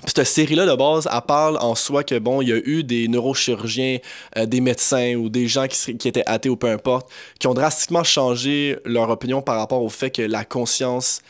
Cette 0.05 0.23
série-là, 0.25 0.65
de 0.65 0.75
base, 0.75 1.07
elle 1.11 1.21
parle 1.21 1.57
en 1.57 1.75
soi 1.75 2.03
que, 2.03 2.17
bon, 2.17 2.41
il 2.41 2.49
y 2.49 2.53
a 2.53 2.57
eu 2.57 2.83
des 2.83 3.07
neurochirurgiens, 3.07 3.97
euh, 4.37 4.45
des 4.45 4.61
médecins 4.61 5.15
ou 5.15 5.29
des 5.29 5.47
gens 5.47 5.67
qui, 5.67 6.07
étaient 6.07 6.23
athées 6.25 6.49
ou 6.49 6.55
peu 6.55 6.69
importe, 6.69 7.09
qui 7.39 7.47
ont 7.47 7.53
drastiquement 7.53 8.03
changé 8.03 8.77
leur 8.85 9.09
opinion 9.09 9.41
par 9.41 9.57
rapport 9.57 9.81
au 9.81 9.89
fait 9.89 10.11
que 10.11 10.21
la 10.21 10.45
conscience 10.45 11.21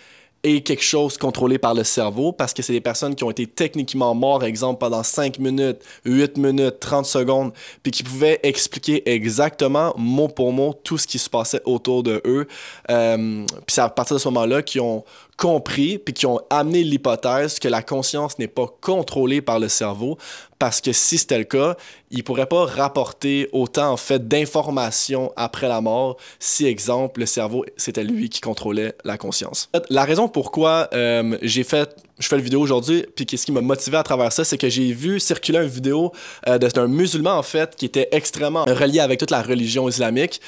et 0.45 0.61
quelque 0.61 0.83
chose 0.83 1.17
contrôlé 1.17 1.57
par 1.57 1.73
le 1.73 1.83
cerveau 1.83 2.31
parce 2.31 2.53
que 2.53 2.61
c'est 2.61 2.71
des 2.71 2.81
personnes 2.81 3.15
qui 3.15 3.23
ont 3.23 3.31
été 3.31 3.47
techniquement 3.47 4.13
mortes, 4.13 4.43
exemple, 4.43 4.79
pendant 4.79 5.01
5 5.01 5.39
minutes, 5.39 5.79
8 6.05 6.37
minutes, 6.37 6.79
30 6.79 7.05
secondes, 7.07 7.51
puis 7.81 7.91
qui 7.91 8.03
pouvaient 8.03 8.39
expliquer 8.43 9.09
exactement, 9.09 9.95
mot 9.97 10.27
pour 10.27 10.53
mot, 10.53 10.75
tout 10.83 10.99
ce 10.99 11.07
qui 11.07 11.17
se 11.17 11.31
passait 11.31 11.61
autour 11.65 12.03
de 12.03 12.21
eux. 12.25 12.47
Euh, 12.91 13.43
puis 13.47 13.73
c'est 13.73 13.81
à 13.81 13.89
partir 13.89 14.17
de 14.17 14.21
ce 14.21 14.27
moment-là 14.27 14.61
qu'ils 14.61 14.81
ont 14.81 15.03
compris 15.37 15.97
puis 15.97 16.13
qui 16.13 16.25
ont 16.25 16.39
amené 16.49 16.83
l'hypothèse 16.83 17.59
que 17.59 17.67
la 17.67 17.81
conscience 17.81 18.39
n'est 18.39 18.47
pas 18.47 18.67
contrôlée 18.81 19.41
par 19.41 19.59
le 19.59 19.67
cerveau 19.67 20.17
parce 20.59 20.79
que 20.79 20.93
si 20.93 21.17
c'était 21.17 21.37
le 21.37 21.43
cas, 21.43 21.75
il 22.11 22.23
pourrait 22.23 22.45
pas 22.45 22.65
rapporter 22.65 23.49
autant 23.51 23.91
en 23.91 23.97
fait 23.97 24.27
d'informations 24.27 25.33
après 25.35 25.67
la 25.67 25.81
mort 25.81 26.17
si 26.39 26.65
exemple 26.65 27.19
le 27.19 27.25
cerveau 27.25 27.65
c'était 27.75 28.03
lui 28.03 28.29
qui 28.29 28.39
contrôlait 28.39 28.95
la 29.03 29.17
conscience. 29.17 29.69
La 29.89 30.05
raison 30.05 30.29
pourquoi 30.29 30.89
euh, 30.93 31.37
j'ai 31.41 31.63
fait 31.63 31.95
je 32.19 32.27
fais 32.27 32.37
le 32.37 32.41
vidéo 32.41 32.61
aujourd'hui, 32.61 33.05
puis 33.15 33.25
qu'est-ce 33.25 33.45
qui 33.45 33.51
m'a 33.51 33.61
motivé 33.61 33.97
à 33.97 34.03
travers 34.03 34.31
ça, 34.31 34.45
c'est 34.45 34.57
que 34.57 34.69
j'ai 34.69 34.93
vu 34.93 35.19
circuler 35.19 35.59
une 35.59 35.67
vidéo 35.67 36.13
euh, 36.47 36.57
d'un 36.57 36.87
musulman 36.87 37.37
en 37.37 37.43
fait 37.43 37.75
qui 37.75 37.85
était 37.85 38.07
extrêmement 38.11 38.63
relié 38.63 38.99
avec 39.01 39.19
toute 39.19 39.31
la 39.31 39.41
religion 39.41 39.89
islamique, 39.89 40.39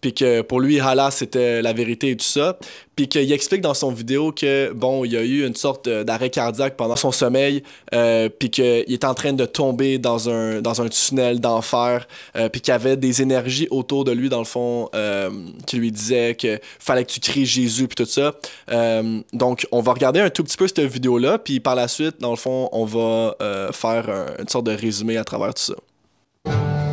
puis 0.00 0.14
que 0.14 0.42
pour 0.42 0.60
lui, 0.60 0.80
Allah, 0.80 1.10
c'était 1.10 1.62
la 1.62 1.72
vérité 1.72 2.10
et 2.10 2.16
tout 2.16 2.24
ça. 2.24 2.58
Puis 2.94 3.08
qu'il 3.08 3.30
explique 3.32 3.60
dans 3.60 3.74
son 3.74 3.90
vidéo 3.90 4.32
que, 4.32 4.72
bon, 4.72 5.04
il 5.04 5.12
y 5.12 5.16
a 5.16 5.22
eu 5.22 5.46
une 5.46 5.54
sorte 5.54 5.88
d'arrêt 5.88 6.30
cardiaque 6.30 6.76
pendant 6.76 6.96
son 6.96 7.12
sommeil, 7.12 7.62
euh, 7.92 8.28
puis 8.28 8.50
qu'il 8.50 8.64
est 8.64 9.04
en 9.04 9.14
train 9.14 9.32
de 9.32 9.44
tomber 9.44 9.98
dans 9.98 10.30
un, 10.30 10.62
dans 10.62 10.80
un 10.80 10.88
tunnel 10.88 11.40
d'enfer, 11.40 12.08
euh, 12.36 12.48
puis 12.48 12.60
qu'il 12.60 12.72
y 12.72 12.74
avait 12.74 12.96
des 12.96 13.20
énergies 13.20 13.68
autour 13.70 14.04
de 14.04 14.12
lui, 14.12 14.28
dans 14.28 14.38
le 14.38 14.44
fond, 14.44 14.88
euh, 14.94 15.30
qui 15.66 15.76
lui 15.76 15.92
disaient 15.92 16.34
que 16.34 16.58
fallait 16.78 17.04
que 17.04 17.12
tu 17.12 17.20
cries 17.20 17.44
Jésus, 17.44 17.86
puis 17.86 17.96
tout 17.96 18.10
ça. 18.10 18.34
Euh, 18.70 19.20
donc, 19.32 19.66
on 19.72 19.80
va 19.80 19.92
regarder 19.92 20.20
un 20.20 20.30
tout 20.30 20.44
petit 20.44 20.56
peu 20.56 20.66
cette 20.66 20.80
vidéo-là, 20.80 21.38
puis 21.38 21.60
par 21.60 21.74
la 21.74 21.88
suite, 21.88 22.20
dans 22.20 22.30
le 22.30 22.36
fond, 22.36 22.68
on 22.72 22.84
va 22.84 23.36
faire 23.72 24.08
un, 24.08 24.40
une 24.40 24.48
sorte 24.48 24.66
de 24.66 24.72
résumé 24.72 25.16
à 25.16 25.24
travers 25.24 25.52
tout 25.52 25.62
ça. 25.62 25.74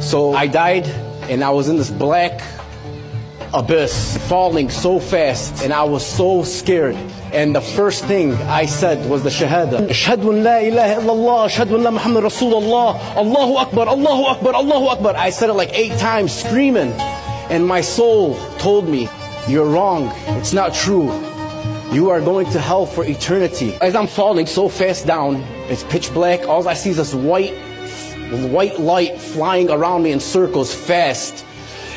So 0.01 0.35
I 0.35 0.47
died, 0.47 0.85
and 1.29 1.41
I 1.41 1.49
was 1.49 1.69
in 1.69 1.77
this 1.77 1.91
black 1.91 2.41
abyss, 3.53 4.17
falling 4.27 4.69
so 4.69 4.99
fast, 4.99 5.63
and 5.63 5.71
I 5.71 5.83
was 5.83 6.05
so 6.05 6.43
scared. 6.43 6.95
And 7.31 7.55
the 7.55 7.61
first 7.61 8.05
thing 8.05 8.33
I 8.33 8.65
said 8.65 9.09
was 9.09 9.23
the 9.23 9.29
Shahada. 9.29 9.87
Ashhadu 9.87 10.29
an 10.31 10.43
la 10.43 10.57
ilaha 10.57 11.01
illallah, 11.01 11.47
ashhadu 11.47 11.75
an 11.75 11.83
la 11.83 11.91
Muhammad 11.91 12.23
Rasulullah, 12.23 12.99
Allahu 13.15 13.55
Akbar, 13.55 13.87
Allahu 13.87 14.23
Akbar, 14.23 14.53
Allahu 14.55 14.85
Akbar. 14.87 15.15
I 15.15 15.29
said 15.29 15.49
it 15.49 15.53
like 15.53 15.71
eight 15.73 15.97
times, 15.99 16.33
screaming. 16.33 16.91
And 17.49 17.67
my 17.67 17.81
soul 17.81 18.35
told 18.57 18.87
me, 18.87 19.09
you're 19.47 19.65
wrong, 19.65 20.11
it's 20.39 20.53
not 20.53 20.73
true. 20.73 21.11
You 21.91 22.09
are 22.09 22.21
going 22.21 22.49
to 22.51 22.59
hell 22.59 22.87
for 22.87 23.05
eternity. 23.05 23.75
As 23.75 23.93
I'm 23.93 24.07
falling 24.07 24.47
so 24.47 24.67
fast 24.67 25.05
down, 25.05 25.43
it's 25.69 25.83
pitch 25.83 26.11
black. 26.11 26.47
All 26.47 26.67
I 26.67 26.73
see 26.73 26.89
is 26.89 26.97
this 26.97 27.13
white, 27.13 27.53
white 28.49 28.79
light 28.79 29.19
flying 29.19 29.69
around 29.69 30.01
me 30.01 30.11
in 30.11 30.19
circles 30.19 30.73
fast. 30.73 31.45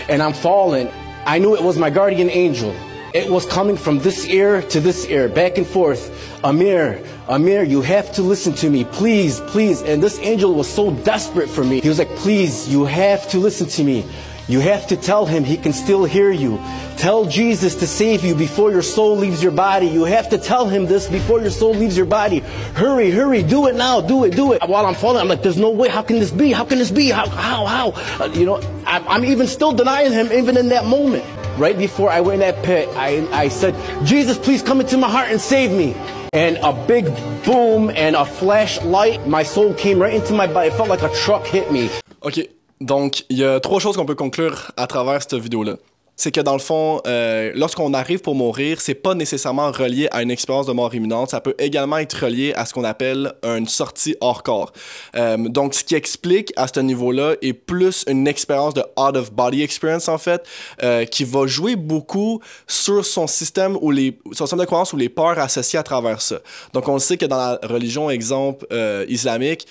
And 0.09 0.23
I'm 0.23 0.35
falling. 0.35 0.90
I 1.27 1.39
knew 1.41 1.57
it 1.57 1.62
was 1.62 1.77
my 1.77 1.91
guardian 1.91 2.31
angel. 2.31 2.73
It 3.12 3.29
was 3.29 3.45
coming 3.47 3.77
from 3.77 3.99
this 3.99 4.27
ear 4.27 4.62
to 4.62 4.79
this 4.79 5.07
ear, 5.07 5.29
back 5.29 5.59
and 5.59 5.67
forth. 5.67 6.12
Amir, 6.45 7.03
Amir, 7.27 7.65
you 7.65 7.83
have 7.83 8.12
to 8.12 8.23
listen 8.23 8.53
to 8.55 8.71
me, 8.71 8.85
please, 8.85 9.41
please. 9.41 9.83
And 9.83 10.01
this 10.01 10.21
angel 10.21 10.55
was 10.55 10.69
so 10.69 10.93
desperate 10.93 11.49
for 11.49 11.65
me. 11.65 11.81
He 11.81 11.89
was 11.89 11.99
like, 11.99 12.11
please, 12.11 12.69
you 12.69 12.85
have 12.85 13.29
to 13.31 13.39
listen 13.39 13.67
to 13.67 13.83
me. 13.83 14.05
You 14.48 14.61
have 14.61 14.87
to 14.88 14.96
tell 14.96 15.26
him 15.26 15.42
he 15.42 15.56
can 15.56 15.72
still 15.72 16.04
hear 16.04 16.30
you. 16.30 16.61
Tell 16.98 17.24
Jesus 17.24 17.74
to 17.76 17.87
save 17.87 18.24
you 18.24 18.35
before 18.35 18.70
your 18.70 18.82
soul 18.82 19.16
leaves 19.16 19.42
your 19.42 19.50
body. 19.50 19.87
You 19.87 20.04
have 20.04 20.28
to 20.30 20.38
tell 20.38 20.68
him 20.68 20.87
this 20.87 21.09
before 21.09 21.40
your 21.40 21.50
soul 21.50 21.74
leaves 21.74 21.96
your 21.96 22.06
body. 22.06 22.38
Hurry, 22.74 23.11
hurry, 23.11 23.42
do 23.42 23.66
it 23.66 23.74
now, 23.74 24.00
do 24.00 24.22
it, 24.24 24.37
do 24.37 24.52
it. 24.52 24.62
While 24.66 24.87
I'm 24.87 24.94
falling, 24.94 25.20
I'm 25.20 25.28
like, 25.28 25.42
there's 25.42 25.56
no 25.56 25.70
way. 25.70 25.88
How 25.88 26.02
can 26.02 26.20
this 26.20 26.30
be? 26.30 26.52
How 26.52 26.64
can 26.64 26.78
this 26.78 26.92
be? 26.92 27.11
How, 27.11 27.28
how, 27.28 27.66
how? 27.66 28.24
Uh, 28.24 28.28
you 28.28 28.46
know, 28.46 28.61
I'm, 28.87 29.06
I'm 29.09 29.24
even 29.24 29.48
still 29.48 29.72
denying 29.72 30.12
him 30.12 30.32
even 30.32 30.56
in 30.56 30.68
that 30.68 30.85
moment. 30.85 31.24
Right 31.59 31.76
before 31.76 32.11
I 32.11 32.20
went 32.20 32.42
in 32.42 32.54
that 32.54 32.64
pit, 32.64 32.88
I, 32.94 33.26
I 33.32 33.48
said, 33.48 33.74
Jesus, 34.06 34.38
please 34.38 34.62
come 34.62 34.80
into 34.80 34.96
my 34.96 35.11
heart 35.11 35.28
and 35.28 35.40
save 35.40 35.72
me. 35.72 35.94
And 36.32 36.56
a 36.59 36.72
big 36.87 37.06
boom 37.44 37.90
and 37.90 38.14
a 38.14 38.24
flashlight, 38.24 39.26
my 39.26 39.42
soul 39.42 39.74
came 39.74 40.00
right 40.00 40.14
into 40.14 40.35
my 40.35 40.46
body. 40.46 40.68
It 40.68 40.74
felt 40.74 40.88
like 40.88 41.02
a 41.02 41.12
truck 41.14 41.44
hit 41.46 41.72
me. 41.72 41.90
OK. 42.22 42.56
Donc, 42.81 43.25
il 43.31 43.39
y 43.39 43.45
a 43.45 43.61
trois 43.61 43.81
choses 43.81 43.97
qu'on 43.97 44.07
peut 44.07 44.15
conclure 44.15 44.71
à 44.77 44.87
travers 44.87 45.23
cette 45.23 45.35
vidéo-là. 45.35 45.77
C'est 46.19 46.31
que 46.33 46.41
dans 46.41 46.55
le 46.55 46.61
fond, 46.61 47.03
euh, 47.07 47.53
lorsqu'on 47.55 47.93
arrive 47.93 48.21
pour 48.21 48.35
mourir, 48.35 48.81
c'est 48.81 48.95
pas 48.95 49.15
nécessairement 49.15 49.71
relié 49.71 50.09
à 50.12 50.23
une 50.23 50.31
expérience 50.31 50.65
de 50.67 50.73
mort 50.73 50.95
imminente. 50.95 51.31
Ça 51.31 51.43
peut 51.43 51.55
également 51.59 51.99
être 51.99 52.25
relié 52.25 52.55
à 52.55 52.65
ce 52.65 52.73
qu'on 52.73 52.85
appelle 52.85 53.35
une 53.43 53.69
sortie 53.69 54.17
hors 54.23 54.43
corps. 54.43 54.73
Euh, 55.15 55.37
donc, 55.37 55.75
ce 55.75 55.85
qui 55.85 55.95
explique 55.95 56.55
à 56.57 56.69
ce 56.69 56.81
niveau-là 56.81 57.35
est 57.43 57.53
plus 57.53 58.05
une 58.09 58.27
expérience 58.27 58.73
de 58.73 58.83
out 58.99 59.15
of 59.15 59.31
body 59.31 59.62
experience 59.62 60.09
en 60.09 60.17
fait, 60.17 60.43
euh, 60.83 61.05
qui 61.05 61.25
va 61.25 61.47
jouer 61.47 61.77
beaucoup 61.77 62.41
sur 62.67 63.05
son 63.05 63.27
système 63.27 63.77
ou 63.83 63.91
les 63.91 64.19
son 64.33 64.47
système 64.47 64.61
de 64.61 64.65
croyance 64.65 64.95
ou 64.95 64.97
les 64.97 65.11
peurs 65.11 65.39
associées 65.39 65.79
à 65.79 65.83
travers 65.83 66.23
ça. 66.23 66.39
Donc, 66.73 66.89
on 66.89 66.99
sait 66.99 67.19
que 67.19 67.27
dans 67.27 67.37
la 67.37 67.59
religion, 67.62 68.09
exemple 68.09 68.67
islamique, 69.09 69.67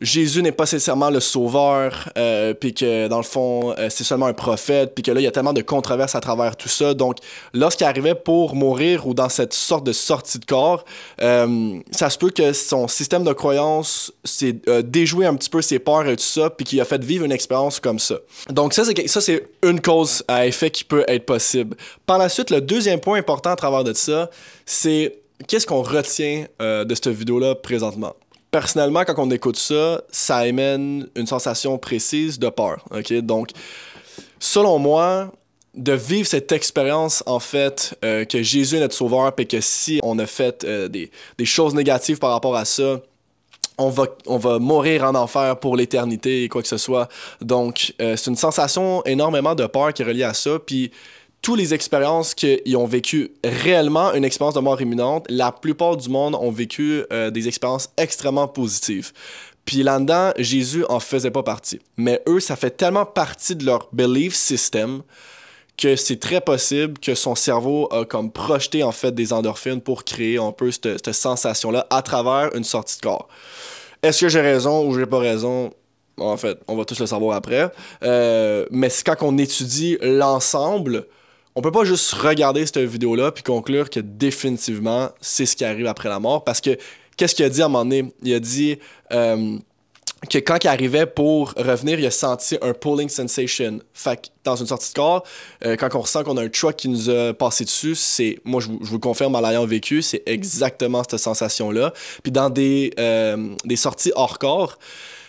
Jésus 0.00 0.42
n'est 0.42 0.52
pas 0.52 0.64
nécessairement 0.64 1.10
le 1.10 1.20
sauveur, 1.20 2.08
euh, 2.16 2.54
puis 2.54 2.72
que 2.72 3.06
dans 3.08 3.18
le 3.18 3.22
fond, 3.22 3.74
euh, 3.76 3.88
c'est 3.90 4.04
seulement 4.04 4.26
un 4.26 4.32
prophète, 4.32 4.94
puis 4.94 5.02
que 5.02 5.10
là, 5.10 5.20
il 5.20 5.24
y 5.24 5.26
a 5.26 5.30
tellement 5.30 5.52
de 5.52 5.60
controverses 5.60 6.14
à 6.14 6.20
travers 6.20 6.56
tout 6.56 6.70
ça. 6.70 6.94
Donc, 6.94 7.16
lorsqu'il 7.52 7.86
arrivait 7.86 8.14
pour 8.14 8.54
mourir 8.54 9.06
ou 9.06 9.12
dans 9.12 9.28
cette 9.28 9.52
sorte 9.52 9.84
de 9.84 9.92
sortie 9.92 10.38
de 10.38 10.46
corps, 10.46 10.86
euh, 11.20 11.78
ça 11.90 12.08
se 12.08 12.16
peut 12.16 12.30
que 12.30 12.54
son 12.54 12.88
système 12.88 13.24
de 13.24 13.32
croyance 13.34 14.12
s'est 14.24 14.56
déjoué 14.84 15.26
un 15.26 15.34
petit 15.34 15.50
peu 15.50 15.60
ses 15.60 15.78
peurs 15.78 16.06
et 16.08 16.16
tout 16.16 16.22
ça, 16.22 16.48
puis 16.48 16.64
qu'il 16.64 16.80
a 16.80 16.86
fait 16.86 17.02
vivre 17.04 17.26
une 17.26 17.32
expérience 17.32 17.78
comme 17.78 17.98
ça. 17.98 18.16
Donc, 18.48 18.72
ça, 18.72 18.84
c'est, 18.84 19.06
ça, 19.06 19.20
c'est 19.20 19.44
une 19.62 19.80
cause 19.80 20.24
à 20.28 20.46
effet 20.46 20.70
qui 20.70 20.84
peut 20.84 21.04
être 21.08 21.26
possible. 21.26 21.76
Par 22.06 22.16
la 22.16 22.30
suite, 22.30 22.50
le 22.50 22.62
deuxième 22.62 23.00
point 23.00 23.18
important 23.18 23.50
à 23.50 23.56
travers 23.56 23.84
de 23.84 23.92
ça, 23.92 24.30
c'est 24.64 25.18
qu'est-ce 25.46 25.66
qu'on 25.66 25.82
retient 25.82 26.46
de 26.58 26.94
cette 26.94 27.08
vidéo-là 27.08 27.54
présentement? 27.54 28.14
Personnellement, 28.50 29.04
quand 29.04 29.14
on 29.18 29.30
écoute 29.30 29.56
ça, 29.56 30.02
ça 30.10 30.38
amène 30.38 31.08
une 31.16 31.26
sensation 31.26 31.78
précise 31.78 32.38
de 32.38 32.48
peur. 32.48 32.84
Donc, 33.22 33.50
selon 34.38 34.78
moi, 34.78 35.32
de 35.74 35.92
vivre 35.92 36.26
cette 36.26 36.50
expérience, 36.52 37.22
en 37.26 37.38
fait, 37.38 37.96
euh, 38.04 38.24
que 38.24 38.42
Jésus 38.42 38.76
est 38.76 38.80
notre 38.80 38.94
sauveur, 38.94 39.32
et 39.38 39.46
que 39.46 39.60
si 39.60 40.00
on 40.02 40.18
a 40.18 40.26
fait 40.26 40.64
euh, 40.64 40.88
des, 40.88 41.10
des, 41.38 41.44
choses 41.44 41.74
négatives 41.74 42.18
par 42.18 42.30
rapport 42.30 42.56
à 42.56 42.64
ça, 42.64 43.00
on 43.78 43.88
va, 43.88 44.04
on 44.26 44.36
va 44.36 44.58
mourir 44.58 45.04
en 45.04 45.14
enfer 45.14 45.58
pour 45.58 45.76
l'éternité 45.76 46.44
et 46.44 46.48
quoi 46.48 46.60
que 46.60 46.68
ce 46.68 46.76
soit. 46.76 47.08
Donc, 47.40 47.94
euh, 48.00 48.16
c'est 48.16 48.30
une 48.30 48.36
sensation 48.36 49.02
énormément 49.04 49.54
de 49.54 49.66
peur 49.66 49.94
qui 49.94 50.02
est 50.02 50.04
reliée 50.04 50.24
à 50.24 50.34
ça. 50.34 50.58
Puis, 50.58 50.90
toutes 51.42 51.58
les 51.58 51.72
expériences 51.72 52.34
qu'ils 52.34 52.76
ont 52.76 52.86
vécu 52.86 53.32
réellement 53.44 54.12
une 54.12 54.24
expérience 54.24 54.54
de 54.54 54.60
mort 54.60 54.80
imminente, 54.80 55.26
la 55.28 55.52
plupart 55.52 55.96
du 55.96 56.08
monde 56.08 56.34
ont 56.34 56.50
vécu 56.50 57.04
euh, 57.12 57.30
des 57.30 57.48
expériences 57.48 57.90
extrêmement 57.96 58.48
positives. 58.48 59.12
Puis 59.64 59.82
là-dedans, 59.82 60.32
Jésus 60.36 60.84
en 60.88 61.00
faisait 61.00 61.30
pas 61.30 61.42
partie. 61.42 61.80
Mais 61.96 62.22
eux, 62.28 62.40
ça 62.40 62.56
fait 62.56 62.70
tellement 62.70 63.06
partie 63.06 63.56
de 63.56 63.64
leur 63.64 63.88
belief 63.92 64.34
system 64.34 65.02
que 65.78 65.96
c'est 65.96 66.20
très 66.20 66.42
possible 66.42 66.98
que 66.98 67.14
son 67.14 67.34
cerveau 67.34 67.88
a 67.90 68.04
comme 68.04 68.30
projeté 68.30 68.82
en 68.82 68.92
fait 68.92 69.12
des 69.12 69.32
endorphines 69.32 69.80
pour 69.80 70.04
créer 70.04 70.38
un 70.38 70.52
peu 70.52 70.70
cette, 70.70 71.04
cette 71.04 71.14
sensation-là 71.14 71.86
à 71.88 72.02
travers 72.02 72.54
une 72.54 72.64
sortie 72.64 72.96
de 72.96 73.02
corps. 73.02 73.28
Est-ce 74.02 74.20
que 74.20 74.28
j'ai 74.28 74.40
raison 74.40 74.86
ou 74.86 74.98
j'ai 74.98 75.06
pas 75.06 75.18
raison? 75.18 75.70
En 76.18 76.36
fait, 76.36 76.58
on 76.68 76.76
va 76.76 76.84
tous 76.84 77.00
le 77.00 77.06
savoir 77.06 77.36
après. 77.36 77.70
Euh, 78.02 78.66
mais 78.70 78.90
c'est 78.90 79.04
quand 79.04 79.16
on 79.22 79.38
étudie 79.38 79.96
l'ensemble, 80.02 81.06
on 81.54 81.62
peut 81.62 81.72
pas 81.72 81.84
juste 81.84 82.12
regarder 82.12 82.64
cette 82.66 82.78
vidéo-là 82.78 83.32
puis 83.32 83.42
conclure 83.42 83.90
que 83.90 84.00
définitivement 84.00 85.10
c'est 85.20 85.46
ce 85.46 85.56
qui 85.56 85.64
arrive 85.64 85.86
après 85.86 86.08
la 86.08 86.20
mort 86.20 86.44
parce 86.44 86.60
que 86.60 86.78
qu'est-ce 87.16 87.34
qu'il 87.34 87.44
a 87.44 87.48
dit 87.48 87.60
à 87.62 87.66
un 87.66 87.68
moment 87.68 87.84
donné? 87.84 88.12
Il 88.22 88.32
a 88.34 88.40
dit 88.40 88.78
euh, 89.12 89.58
que 90.28 90.38
quand 90.38 90.62
il 90.64 90.68
arrivait 90.68 91.06
pour 91.06 91.52
revenir, 91.54 91.98
il 91.98 92.06
a 92.06 92.10
senti 92.10 92.56
un 92.60 92.72
pulling 92.72 93.08
sensation. 93.08 93.80
Fait 93.94 94.16
que 94.16 94.28
dans 94.44 94.56
une 94.56 94.66
sortie 94.66 94.90
de 94.90 94.94
corps, 94.94 95.24
euh, 95.64 95.76
quand 95.76 95.94
on 95.94 96.00
ressent 96.00 96.24
qu'on 96.24 96.36
a 96.36 96.42
un 96.42 96.48
truck 96.48 96.76
qui 96.76 96.88
nous 96.88 97.08
a 97.10 97.32
passé 97.32 97.64
dessus, 97.64 97.94
c'est, 97.94 98.38
moi 98.44 98.60
je 98.60 98.68
vous, 98.68 98.78
je 98.82 98.96
confirme 98.96 99.34
en 99.34 99.40
l'ayant 99.40 99.66
vécu, 99.66 100.02
c'est 100.02 100.22
exactement 100.26 101.02
cette 101.08 101.20
sensation-là. 101.20 101.92
Puis 102.22 102.32
dans 102.32 102.50
des, 102.50 102.92
euh, 102.98 103.54
des 103.64 103.76
sorties 103.76 104.12
hors 104.14 104.38
corps, 104.38 104.78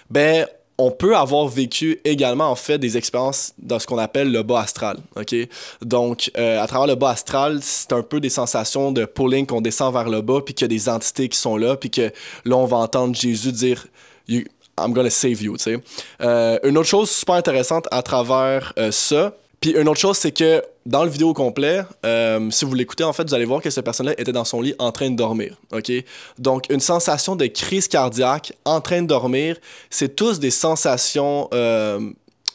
ben 0.09 0.45
on 0.81 0.89
peut 0.89 1.15
avoir 1.15 1.47
vécu 1.47 1.99
également 2.05 2.49
en 2.49 2.55
fait 2.55 2.79
des 2.79 2.97
expériences 2.97 3.53
dans 3.59 3.77
ce 3.77 3.85
qu'on 3.85 3.99
appelle 3.99 4.31
le 4.31 4.41
bas 4.41 4.61
astral. 4.61 4.97
Ok, 5.15 5.35
donc 5.83 6.31
euh, 6.37 6.59
à 6.59 6.65
travers 6.65 6.87
le 6.87 6.95
bas 6.95 7.11
astral, 7.11 7.59
c'est 7.61 7.93
un 7.93 8.01
peu 8.01 8.19
des 8.19 8.29
sensations 8.29 8.91
de 8.91 9.05
pulling 9.05 9.45
qu'on 9.45 9.61
descend 9.61 9.93
vers 9.93 10.09
le 10.09 10.21
bas, 10.21 10.41
puis 10.43 10.55
qu'il 10.55 10.65
y 10.65 10.65
a 10.65 10.75
des 10.75 10.89
entités 10.89 11.29
qui 11.29 11.37
sont 11.37 11.55
là, 11.55 11.75
puis 11.75 11.91
que 11.91 12.11
là 12.45 12.57
on 12.57 12.65
va 12.65 12.77
entendre 12.77 13.15
Jésus 13.15 13.51
dire 13.51 13.85
I'm 14.27 14.93
gonna 14.93 15.11
save 15.11 15.41
you. 15.43 15.55
Tu 15.57 15.63
sais. 15.63 15.77
Euh, 16.21 16.57
une 16.63 16.77
autre 16.79 16.89
chose 16.89 17.11
super 17.11 17.35
intéressante 17.35 17.87
à 17.91 18.01
travers 18.01 18.73
euh, 18.79 18.91
ça, 18.91 19.33
puis 19.61 19.71
une 19.71 19.87
autre 19.87 19.99
chose, 19.99 20.17
c'est 20.17 20.31
que 20.31 20.63
dans 20.87 21.03
le 21.03 21.09
vidéo 21.11 21.35
complet, 21.35 21.83
euh, 22.03 22.49
si 22.49 22.65
vous 22.65 22.73
l'écoutez, 22.73 23.03
en 23.03 23.13
fait, 23.13 23.23
vous 23.27 23.35
allez 23.35 23.45
voir 23.45 23.61
que 23.61 23.69
cette 23.69 23.85
personne-là 23.85 24.13
était 24.17 24.31
dans 24.31 24.43
son 24.43 24.59
lit 24.59 24.73
en 24.79 24.91
train 24.91 25.11
de 25.11 25.15
dormir. 25.15 25.55
OK? 25.71 25.91
Donc, 26.39 26.65
une 26.71 26.79
sensation 26.79 27.35
de 27.35 27.45
crise 27.45 27.87
cardiaque 27.87 28.53
en 28.65 28.81
train 28.81 29.03
de 29.03 29.07
dormir, 29.07 29.57
c'est 29.91 30.15
tous 30.15 30.39
des 30.39 30.49
sensations, 30.49 31.47
euh, 31.53 31.99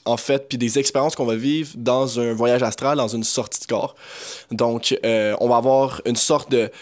en 0.04 0.16
fait, 0.16 0.48
puis 0.48 0.58
des 0.58 0.80
expériences 0.80 1.14
qu'on 1.14 1.26
va 1.26 1.36
vivre 1.36 1.70
dans 1.76 2.18
un 2.18 2.32
voyage 2.32 2.64
astral, 2.64 2.96
dans 2.98 3.06
une 3.06 3.22
sortie 3.24 3.60
de 3.60 3.66
corps. 3.66 3.94
Donc, 4.50 4.98
euh, 5.04 5.36
on 5.40 5.48
va 5.48 5.58
avoir 5.58 6.00
une 6.06 6.16
sorte 6.16 6.50
de 6.50 6.72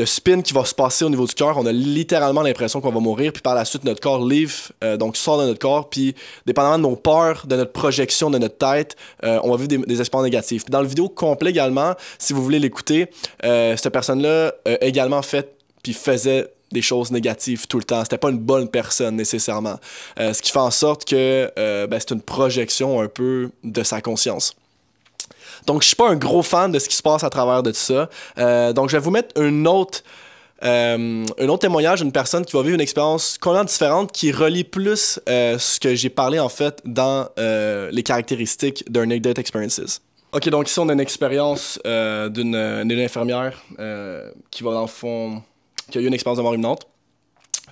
de 0.00 0.06
spin 0.06 0.40
qui 0.40 0.54
va 0.54 0.64
se 0.64 0.74
passer 0.74 1.04
au 1.04 1.10
niveau 1.10 1.26
du 1.26 1.34
cœur. 1.34 1.58
On 1.58 1.66
a 1.66 1.72
littéralement 1.72 2.40
l'impression 2.40 2.80
qu'on 2.80 2.90
va 2.90 3.00
mourir, 3.00 3.32
puis 3.34 3.42
par 3.42 3.54
la 3.54 3.66
suite, 3.66 3.84
notre 3.84 4.00
corps 4.00 4.24
livre, 4.24 4.54
euh, 4.82 4.96
donc 4.96 5.14
sort 5.16 5.38
de 5.38 5.44
notre 5.44 5.58
corps, 5.58 5.90
puis 5.90 6.14
dépendamment 6.46 6.78
de 6.78 6.82
nos 6.82 6.96
peurs, 6.96 7.46
de 7.46 7.54
notre 7.54 7.72
projection 7.72 8.30
de 8.30 8.38
notre 8.38 8.56
tête, 8.56 8.96
euh, 9.24 9.38
on 9.42 9.50
va 9.50 9.56
vivre 9.58 9.68
des, 9.68 9.76
des 9.76 10.00
expériences 10.00 10.24
négatives. 10.24 10.64
dans 10.70 10.80
le 10.80 10.88
vidéo 10.88 11.10
complet 11.10 11.50
également, 11.50 11.94
si 12.18 12.32
vous 12.32 12.42
voulez 12.42 12.58
l'écouter, 12.58 13.10
euh, 13.44 13.76
cette 13.76 13.92
personne-là 13.92 14.54
également 14.80 15.20
fait, 15.20 15.54
puis 15.82 15.92
faisait 15.92 16.48
des 16.72 16.82
choses 16.82 17.10
négatives 17.10 17.66
tout 17.66 17.78
le 17.78 17.84
temps. 17.84 18.02
C'était 18.04 18.18
pas 18.18 18.30
une 18.30 18.38
bonne 18.38 18.68
personne 18.68 19.16
nécessairement. 19.16 19.78
ce 20.16 20.40
qui 20.40 20.50
fait 20.50 20.58
en 20.58 20.70
sorte 20.70 21.04
que 21.04 21.50
ben, 21.56 21.98
c'est 21.98 22.12
une 22.12 22.22
projection 22.22 23.00
un 23.00 23.08
peu 23.08 23.50
de 23.64 23.82
sa 23.82 24.00
conscience. 24.00 24.54
Donc, 25.66 25.82
je 25.82 25.88
suis 25.88 25.96
pas 25.96 26.08
un 26.08 26.16
gros 26.16 26.42
fan 26.42 26.72
de 26.72 26.78
ce 26.78 26.88
qui 26.88 26.96
se 26.96 27.02
passe 27.02 27.24
à 27.24 27.30
travers 27.30 27.62
de 27.62 27.70
tout 27.70 27.76
ça. 27.76 28.08
Euh, 28.38 28.72
donc, 28.72 28.88
je 28.88 28.96
vais 28.96 29.02
vous 29.02 29.10
mettre 29.10 29.40
un 29.40 29.64
autre, 29.66 30.02
euh, 30.64 31.24
un 31.38 31.48
autre 31.48 31.60
témoignage 31.60 32.00
d'une 32.00 32.12
personne 32.12 32.44
qui 32.44 32.56
va 32.56 32.62
vivre 32.62 32.74
une 32.74 32.80
expérience 32.80 33.38
complètement 33.38 33.64
différente 33.64 34.12
qui 34.12 34.32
relie 34.32 34.64
plus 34.64 35.20
euh, 35.28 35.58
ce 35.58 35.80
que 35.80 35.94
j'ai 35.94 36.10
parlé 36.10 36.38
en 36.38 36.48
fait 36.48 36.80
dans 36.84 37.28
les 37.36 38.02
caractéristiques 38.02 38.90
d'un 38.90 39.10
Experiences. 39.10 40.00
Ok, 40.32 40.48
donc 40.48 40.68
ici 40.68 40.78
on 40.78 40.88
a 40.88 40.92
une 40.92 41.00
expérience 41.00 41.80
d'une 41.84 42.54
infirmière 42.54 43.62
qui 44.50 44.62
va 44.62 44.72
dans 44.72 44.82
le 44.82 44.86
fond, 44.86 45.42
qui 45.90 45.98
a 45.98 46.00
eu 46.00 46.06
une 46.06 46.14
expérience 46.14 46.38
de 46.38 46.42
mort 46.42 46.54
imminente, 46.54 46.86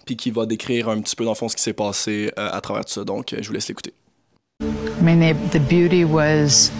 puis 0.05 0.17
qui 0.17 0.31
va 0.31 0.47
décrire 0.47 0.89
un 0.89 1.01
petit 1.01 1.15
peu 1.15 1.25
dans 1.25 1.33
le 1.33 1.37
fond 1.37 1.49
ce 1.49 1.57
qui 1.57 1.63
s'est 1.63 1.73
passé 1.73 2.33
à 2.37 2.61
travers 2.61 2.85
tout 2.85 2.93
ça. 2.93 3.05
Donc, 3.05 3.35
je 3.39 3.47
vous 3.47 3.55
laisse 3.55 3.69
l'écouter. 3.69 3.93
I 4.61 5.03
mean, 5.03 5.21
the 5.51 5.61
beauty 5.61 6.05
was 6.05 6.73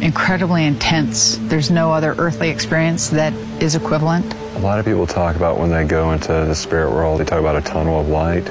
incredibly 0.00 0.64
intense. 0.64 1.36
There's 1.42 1.70
no 1.70 1.92
other 1.92 2.14
earthly 2.18 2.48
experience 2.48 3.10
that 3.10 3.32
is 3.62 3.74
equivalent. 3.74 4.32
A 4.56 4.58
lot 4.58 4.78
of 4.78 4.84
people 4.84 5.06
talk 5.06 5.36
about 5.36 5.58
when 5.58 5.70
they 5.70 5.84
go 5.84 6.12
into 6.12 6.28
the 6.28 6.54
spirit 6.54 6.90
world, 6.90 7.20
they 7.20 7.24
talk 7.24 7.40
about 7.40 7.56
a 7.56 7.60
tunnel 7.60 8.00
of 8.00 8.08
light. 8.08 8.44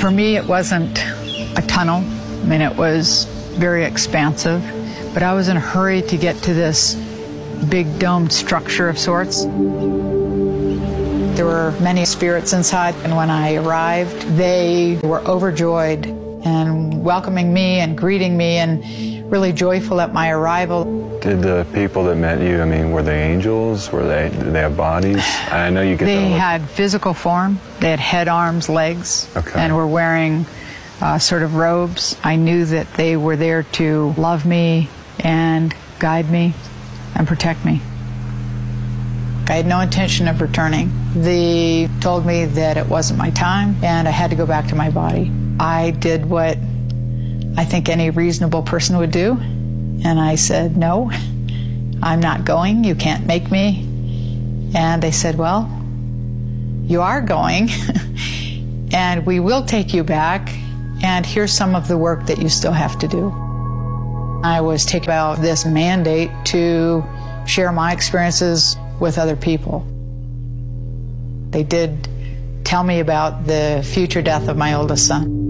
For 0.00 0.10
me, 0.10 0.36
it 0.36 0.46
wasn't 0.46 0.98
a 1.56 1.64
tunnel. 1.66 1.98
I 1.98 2.44
mean, 2.44 2.60
it 2.60 2.76
was 2.76 3.26
very 3.56 3.84
expansive, 3.84 4.62
but 5.14 5.22
I 5.22 5.32
was 5.34 5.48
in 5.48 5.56
a 5.56 5.60
hurry 5.60 6.02
to 6.02 6.16
get 6.16 6.36
to 6.42 6.54
this 6.54 6.94
big 7.68 7.98
domed 7.98 8.32
structure 8.32 8.88
of 8.88 8.98
sorts. 8.98 9.44
There 11.36 11.46
were 11.46 11.74
many 11.80 12.04
spirits 12.04 12.52
inside, 12.52 12.94
and 13.04 13.16
when 13.16 13.30
I 13.30 13.54
arrived, 13.54 14.22
they 14.36 15.00
were 15.02 15.20
overjoyed 15.20 16.06
and 16.44 17.04
welcoming 17.04 17.54
me 17.54 17.78
and 17.78 17.96
greeting 17.96 18.36
me 18.36 18.58
and 18.58 19.21
really 19.32 19.52
joyful 19.52 19.98
at 20.02 20.12
my 20.12 20.28
arrival. 20.30 21.18
Did 21.20 21.40
the 21.40 21.66
people 21.72 22.04
that 22.04 22.16
met 22.16 22.42
you, 22.42 22.60
I 22.60 22.66
mean, 22.66 22.90
were 22.92 23.02
they 23.02 23.22
angels? 23.22 23.90
Were 23.90 24.06
they, 24.06 24.28
did 24.28 24.52
they 24.52 24.60
have 24.60 24.76
bodies? 24.76 25.24
I 25.50 25.70
know 25.70 25.80
you 25.80 25.96
get 25.96 26.04
They 26.04 26.28
had 26.28 26.68
physical 26.68 27.14
form, 27.14 27.58
they 27.80 27.88
had 27.88 27.98
head, 27.98 28.28
arms, 28.28 28.68
legs, 28.68 29.34
Okay. 29.34 29.58
and 29.58 29.74
were 29.74 29.86
wearing 29.86 30.44
uh, 31.00 31.18
sort 31.18 31.42
of 31.42 31.54
robes. 31.54 32.14
I 32.22 32.36
knew 32.36 32.66
that 32.66 32.92
they 32.92 33.16
were 33.16 33.36
there 33.36 33.62
to 33.80 34.12
love 34.18 34.44
me 34.44 34.90
and 35.20 35.74
guide 35.98 36.30
me 36.30 36.52
and 37.14 37.26
protect 37.26 37.64
me. 37.64 37.80
I 39.48 39.54
had 39.54 39.66
no 39.66 39.80
intention 39.80 40.28
of 40.28 40.42
returning. 40.42 40.90
They 41.14 41.88
told 42.00 42.26
me 42.26 42.44
that 42.44 42.76
it 42.76 42.86
wasn't 42.86 43.18
my 43.18 43.30
time 43.30 43.76
and 43.82 44.06
I 44.06 44.10
had 44.10 44.28
to 44.30 44.36
go 44.36 44.44
back 44.44 44.66
to 44.68 44.74
my 44.74 44.90
body. 44.90 45.32
I 45.58 45.92
did 45.92 46.26
what 46.26 46.58
I 47.56 47.64
think 47.64 47.88
any 47.88 48.10
reasonable 48.10 48.62
person 48.62 48.96
would 48.98 49.10
do, 49.10 49.32
and 50.04 50.18
I 50.18 50.36
said, 50.36 50.76
No, 50.76 51.10
I'm 52.02 52.20
not 52.20 52.44
going. 52.44 52.84
You 52.84 52.94
can't 52.94 53.26
make 53.26 53.50
me. 53.50 53.88
And 54.74 55.02
they 55.02 55.10
said, 55.10 55.36
Well, 55.36 55.70
you 56.84 57.02
are 57.02 57.20
going, 57.20 57.68
and 58.92 59.26
we 59.26 59.38
will 59.40 59.64
take 59.64 59.92
you 59.92 60.02
back, 60.02 60.50
and 61.02 61.26
here's 61.26 61.52
some 61.52 61.74
of 61.74 61.88
the 61.88 61.98
work 61.98 62.26
that 62.26 62.38
you 62.38 62.48
still 62.48 62.72
have 62.72 62.98
to 63.00 63.08
do. 63.08 63.30
I 64.44 64.60
was 64.60 64.84
taken 64.84 65.04
about 65.04 65.40
this 65.40 65.64
mandate 65.64 66.30
to 66.46 67.04
share 67.46 67.70
my 67.70 67.92
experiences 67.92 68.76
with 68.98 69.18
other 69.18 69.36
people. 69.36 69.86
They 71.50 71.62
did 71.62 72.08
tell 72.64 72.82
me 72.82 73.00
about 73.00 73.46
the 73.46 73.86
future 73.92 74.22
death 74.22 74.48
of 74.48 74.56
my 74.56 74.74
oldest 74.74 75.06
son. 75.06 75.41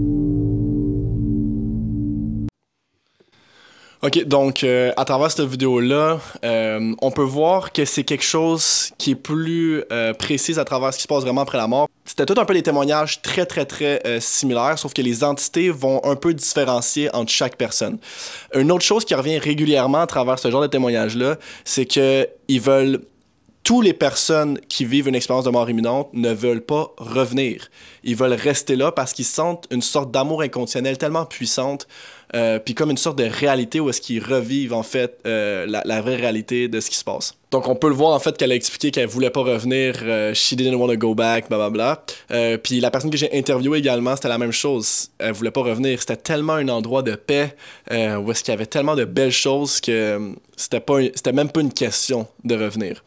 OK, 4.05 4.25
donc 4.25 4.65
euh, 4.65 4.91
à 4.97 5.05
travers 5.05 5.31
cette 5.31 5.47
vidéo-là, 5.47 6.19
euh, 6.43 6.93
on 7.01 7.09
peut 7.09 7.23
voir 7.23 7.71
que 7.71 7.85
c'est 7.85 8.03
quelque 8.03 8.25
chose 8.25 8.91
qui 8.97 9.11
est 9.11 9.15
plus 9.15 9.81
euh, 9.93 10.13
précis 10.13 10.59
à 10.59 10.65
travers 10.65 10.93
ce 10.93 10.97
qui 10.97 11.03
se 11.03 11.07
passe 11.07 11.23
vraiment 11.23 11.39
après 11.39 11.57
la 11.57 11.67
mort. 11.67 11.87
C'était 12.03 12.25
tout 12.25 12.35
un 12.37 12.43
peu 12.43 12.53
des 12.53 12.63
témoignages 12.63 13.21
très, 13.21 13.45
très, 13.45 13.63
très 13.63 14.05
euh, 14.05 14.19
similaires, 14.19 14.77
sauf 14.77 14.93
que 14.93 15.01
les 15.01 15.23
entités 15.23 15.69
vont 15.69 16.03
un 16.03 16.17
peu 16.17 16.33
différencier 16.33 17.15
entre 17.15 17.31
chaque 17.31 17.55
personne. 17.55 17.97
Une 18.53 18.73
autre 18.73 18.83
chose 18.83 19.05
qui 19.05 19.15
revient 19.15 19.37
régulièrement 19.37 20.01
à 20.01 20.07
travers 20.07 20.37
ce 20.37 20.51
genre 20.51 20.61
de 20.61 20.67
témoignages-là, 20.67 21.37
c'est 21.63 21.85
que 21.85 22.27
ils 22.49 22.59
veulent 22.59 22.99
toutes 23.63 23.85
les 23.85 23.93
personnes 23.93 24.59
qui 24.67 24.83
vivent 24.83 25.07
une 25.07 25.15
expérience 25.15 25.45
de 25.45 25.49
mort 25.49 25.69
imminente 25.69 26.09
ne 26.13 26.33
veulent 26.33 26.65
pas 26.65 26.93
revenir. 26.97 27.69
Ils 28.03 28.15
veulent 28.15 28.33
rester 28.33 28.75
là 28.75 28.91
parce 28.91 29.13
qu'ils 29.13 29.25
sentent 29.25 29.67
une 29.71 29.81
sorte 29.81 30.11
d'amour 30.11 30.41
inconditionnel 30.41 30.97
tellement 30.97 31.25
puissante, 31.25 31.87
euh, 32.35 32.59
puis 32.59 32.73
comme 32.73 32.89
une 32.89 32.97
sorte 32.97 33.17
de 33.17 33.25
réalité 33.25 33.79
où 33.79 33.89
est-ce 33.89 34.01
qu'ils 34.01 34.23
revivent 34.23 34.73
en 34.73 34.83
fait 34.83 35.19
euh, 35.25 35.65
la, 35.67 36.01
vraie 36.01 36.15
réalité 36.15 36.67
de 36.67 36.79
ce 36.79 36.89
qui 36.89 36.97
se 36.97 37.03
passe. 37.03 37.35
Donc 37.51 37.67
on 37.67 37.75
peut 37.75 37.89
le 37.89 37.93
voir 37.93 38.13
en 38.13 38.19
fait 38.19 38.35
qu'elle 38.35 38.51
a 38.51 38.55
expliqué 38.55 38.89
qu'elle 38.89 39.07
voulait 39.07 39.29
pas 39.29 39.41
revenir, 39.41 39.95
euh, 40.01 40.33
she 40.33 40.55
didn't 40.55 40.75
want 40.75 40.87
to 40.87 40.97
go 40.97 41.13
back, 41.13 41.47
blablabla. 41.49 42.03
Puis 42.63 42.79
la 42.79 42.89
personne 42.89 43.11
que 43.11 43.17
j'ai 43.17 43.31
interviewée 43.37 43.79
également, 43.79 44.15
c'était 44.15 44.29
la 44.29 44.39
même 44.39 44.51
chose. 44.51 45.09
Elle 45.19 45.33
voulait 45.33 45.51
pas 45.51 45.61
revenir. 45.61 45.99
C'était 45.99 46.15
tellement 46.15 46.53
un 46.53 46.67
endroit 46.69 47.03
de 47.03 47.15
paix 47.15 47.55
où 47.91 48.31
est-ce 48.31 48.43
qu'il 48.43 48.51
y 48.51 48.55
avait 48.55 48.65
tellement 48.65 48.95
de 48.95 49.05
belles 49.05 49.31
choses 49.31 49.79
que 49.79 50.33
c'était 50.55 50.79
pas, 50.79 51.01
c'était 51.15 51.33
même 51.33 51.51
pas 51.51 51.61
une 51.61 51.73
question 51.73 52.27
de 52.43 52.55
revenir. 52.55 53.03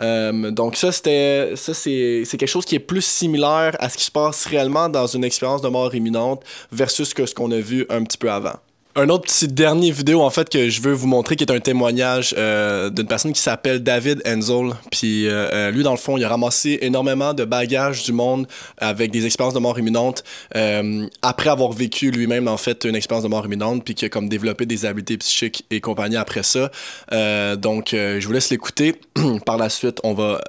Euh, 0.00 0.50
donc 0.50 0.76
ça, 0.76 0.92
c'était, 0.92 1.52
ça 1.56 1.74
c'est, 1.74 2.22
c'est 2.24 2.36
quelque 2.36 2.48
chose 2.48 2.64
qui 2.64 2.74
est 2.74 2.80
plus 2.80 3.04
similaire 3.04 3.76
à 3.78 3.88
ce 3.88 3.96
qui 3.96 4.04
se 4.04 4.10
passe 4.10 4.46
réellement 4.46 4.88
dans 4.88 5.06
une 5.06 5.24
expérience 5.24 5.62
de 5.62 5.68
mort 5.68 5.94
imminente 5.94 6.42
versus 6.72 7.14
que 7.14 7.26
ce 7.26 7.34
qu'on 7.34 7.50
a 7.50 7.60
vu 7.60 7.86
un 7.88 8.02
petit 8.02 8.18
peu 8.18 8.30
avant. 8.30 8.58
Un 8.96 9.08
autre 9.08 9.24
petit 9.24 9.48
dernier 9.48 9.90
vidéo 9.90 10.22
en 10.22 10.30
fait 10.30 10.48
que 10.48 10.70
je 10.70 10.80
veux 10.80 10.92
vous 10.92 11.08
montrer 11.08 11.34
qui 11.34 11.42
est 11.42 11.50
un 11.50 11.58
témoignage 11.58 12.32
euh, 12.38 12.90
d'une 12.90 13.08
personne 13.08 13.32
qui 13.32 13.40
s'appelle 13.40 13.82
David 13.82 14.22
Enzel. 14.24 14.70
Puis 14.92 15.26
euh, 15.26 15.48
euh, 15.52 15.70
lui 15.72 15.82
dans 15.82 15.90
le 15.90 15.96
fond 15.96 16.16
il 16.16 16.22
a 16.22 16.28
ramassé 16.28 16.78
énormément 16.80 17.34
de 17.34 17.44
bagages 17.44 18.04
du 18.04 18.12
monde 18.12 18.46
avec 18.78 19.10
des 19.10 19.26
expériences 19.26 19.54
de 19.54 19.58
mort 19.58 19.76
imminente 19.80 20.22
euh, 20.54 21.08
après 21.22 21.50
avoir 21.50 21.72
vécu 21.72 22.12
lui-même 22.12 22.46
en 22.46 22.56
fait 22.56 22.84
une 22.84 22.94
expérience 22.94 23.24
de 23.24 23.28
mort 23.28 23.44
imminente 23.44 23.82
puis 23.84 23.96
qui 23.96 24.04
a 24.04 24.08
comme 24.08 24.28
développé 24.28 24.64
des 24.64 24.86
habiletés 24.86 25.18
psychiques 25.18 25.64
et 25.72 25.80
compagnie 25.80 26.16
après 26.16 26.44
ça. 26.44 26.70
Euh, 27.10 27.56
donc 27.56 27.94
euh, 27.94 28.20
je 28.20 28.26
vous 28.28 28.32
laisse 28.32 28.50
l'écouter. 28.50 28.94
Par 29.44 29.58
la 29.58 29.70
suite 29.70 29.98
on 30.04 30.14
va 30.14 30.40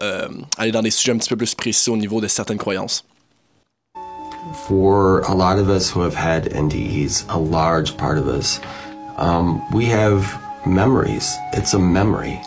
aller 0.59 0.71
dans 0.71 0.83
des 0.83 0.91
sujets 0.91 1.13
un 1.13 1.17
petit 1.17 1.29
peu 1.29 1.37
plus 1.37 1.55
précis 1.55 1.89
au 1.89 1.97
niveau 1.97 2.21
de 2.21 2.27
certaines 2.27 2.59
croyances. 2.59 3.05
For 4.53 5.21
a 5.21 5.33
lot 5.33 5.59
of 5.59 5.69
us 5.69 5.89
who 5.89 6.01
have 6.01 6.15
had 6.15 6.45
NDEs, 6.45 7.25
a 7.33 7.37
large 7.37 7.97
part 7.97 8.17
of 8.17 8.27
us, 8.27 8.59
um, 9.17 9.63
we 9.71 9.85
have 9.85 10.41
memories. 10.65 11.35
It's 11.53 11.73
a 11.73 11.79
memory. 11.79 12.41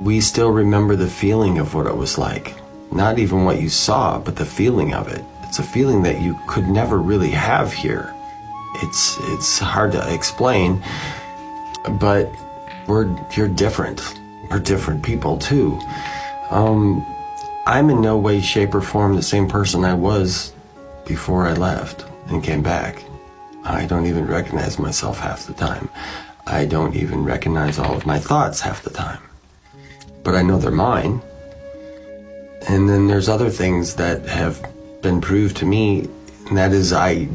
We 0.00 0.20
still 0.20 0.50
remember 0.50 0.96
the 0.96 1.08
feeling 1.08 1.58
of 1.58 1.74
what 1.74 1.86
it 1.86 1.96
was 1.96 2.18
like. 2.18 2.54
Not 2.92 3.18
even 3.18 3.44
what 3.44 3.60
you 3.60 3.68
saw, 3.68 4.18
but 4.18 4.36
the 4.36 4.46
feeling 4.46 4.94
of 4.94 5.08
it. 5.08 5.24
It's 5.44 5.58
a 5.58 5.62
feeling 5.62 6.02
that 6.02 6.20
you 6.20 6.38
could 6.48 6.68
never 6.68 6.98
really 6.98 7.30
have 7.30 7.72
here. 7.72 8.14
It's 8.82 9.18
it's 9.20 9.58
hard 9.58 9.92
to 9.92 10.14
explain, 10.14 10.82
but 11.98 12.30
we're 12.86 13.14
you're 13.36 13.48
different. 13.48 14.00
We're 14.50 14.60
different 14.60 15.02
people 15.02 15.38
too. 15.38 15.78
Um, 16.50 17.04
I'm 17.66 17.90
in 17.90 18.00
no 18.00 18.16
way, 18.16 18.40
shape, 18.40 18.74
or 18.74 18.80
form 18.80 19.14
the 19.16 19.22
same 19.22 19.48
person 19.48 19.84
I 19.84 19.94
was 19.94 20.52
before 21.10 21.44
I 21.44 21.54
left 21.54 22.04
and 22.28 22.40
came 22.40 22.62
back. 22.62 23.02
I 23.64 23.84
don't 23.84 24.06
even 24.06 24.28
recognize 24.28 24.78
myself 24.78 25.18
half 25.18 25.44
the 25.44 25.54
time. 25.54 25.88
I 26.46 26.64
don't 26.64 26.94
even 26.94 27.24
recognize 27.24 27.80
all 27.80 27.96
of 27.96 28.06
my 28.06 28.20
thoughts 28.20 28.60
half 28.60 28.84
the 28.84 28.90
time. 28.90 29.20
But 30.22 30.36
I 30.36 30.42
know 30.42 30.58
they're 30.58 30.70
mine. 30.70 31.20
And 32.68 32.88
then 32.88 33.08
there's 33.08 33.28
other 33.28 33.50
things 33.50 33.96
that 33.96 34.24
have 34.26 34.64
been 35.02 35.20
proved 35.20 35.56
to 35.56 35.66
me, 35.66 36.08
and 36.46 36.56
that 36.56 36.70
is 36.72 36.92
I 36.92 37.26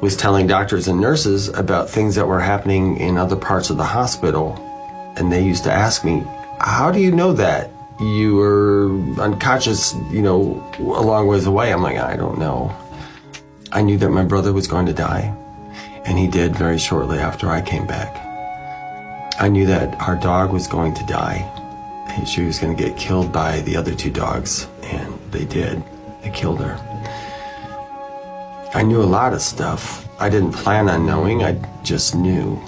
was 0.00 0.16
telling 0.16 0.46
doctors 0.46 0.88
and 0.88 0.98
nurses 0.98 1.48
about 1.48 1.90
things 1.90 2.14
that 2.14 2.26
were 2.26 2.40
happening 2.40 2.96
in 2.96 3.18
other 3.18 3.36
parts 3.36 3.68
of 3.68 3.76
the 3.76 3.84
hospital. 3.84 4.56
And 5.18 5.30
they 5.30 5.44
used 5.44 5.64
to 5.64 5.72
ask 5.72 6.02
me, 6.02 6.24
How 6.60 6.90
do 6.90 6.98
you 6.98 7.12
know 7.12 7.34
that? 7.34 7.70
You 8.00 8.36
were 8.36 8.88
unconscious, 9.20 9.92
you 10.10 10.22
know, 10.22 10.64
a 10.78 11.02
long 11.02 11.26
ways 11.26 11.44
away. 11.44 11.74
I'm 11.74 11.82
like, 11.82 11.98
I 11.98 12.16
don't 12.16 12.38
know. 12.38 12.74
I 13.70 13.82
knew 13.82 13.98
that 13.98 14.08
my 14.10 14.24
brother 14.24 14.52
was 14.54 14.66
going 14.66 14.86
to 14.86 14.94
die, 14.94 15.34
and 16.06 16.18
he 16.18 16.26
did 16.26 16.56
very 16.56 16.78
shortly 16.78 17.18
after 17.18 17.50
I 17.50 17.60
came 17.60 17.86
back. 17.86 18.16
I 19.38 19.48
knew 19.48 19.66
that 19.66 20.00
our 20.00 20.16
dog 20.16 20.52
was 20.52 20.66
going 20.66 20.94
to 20.94 21.04
die. 21.04 21.54
She 22.26 22.44
was 22.44 22.58
going 22.58 22.76
to 22.76 22.82
get 22.82 22.96
killed 22.96 23.30
by 23.30 23.60
the 23.60 23.76
other 23.76 23.94
two 23.94 24.10
dogs, 24.10 24.66
and 24.82 25.18
they 25.30 25.44
did. 25.44 25.82
They 26.22 26.30
killed 26.30 26.60
her. 26.60 26.76
I 28.74 28.82
knew 28.82 29.02
a 29.02 29.04
lot 29.04 29.34
of 29.34 29.42
stuff. 29.42 30.08
I 30.20 30.28
didn't 30.28 30.52
plan 30.52 30.88
on 30.88 31.06
knowing, 31.06 31.44
I 31.44 31.60
just 31.84 32.14
knew. 32.14 32.60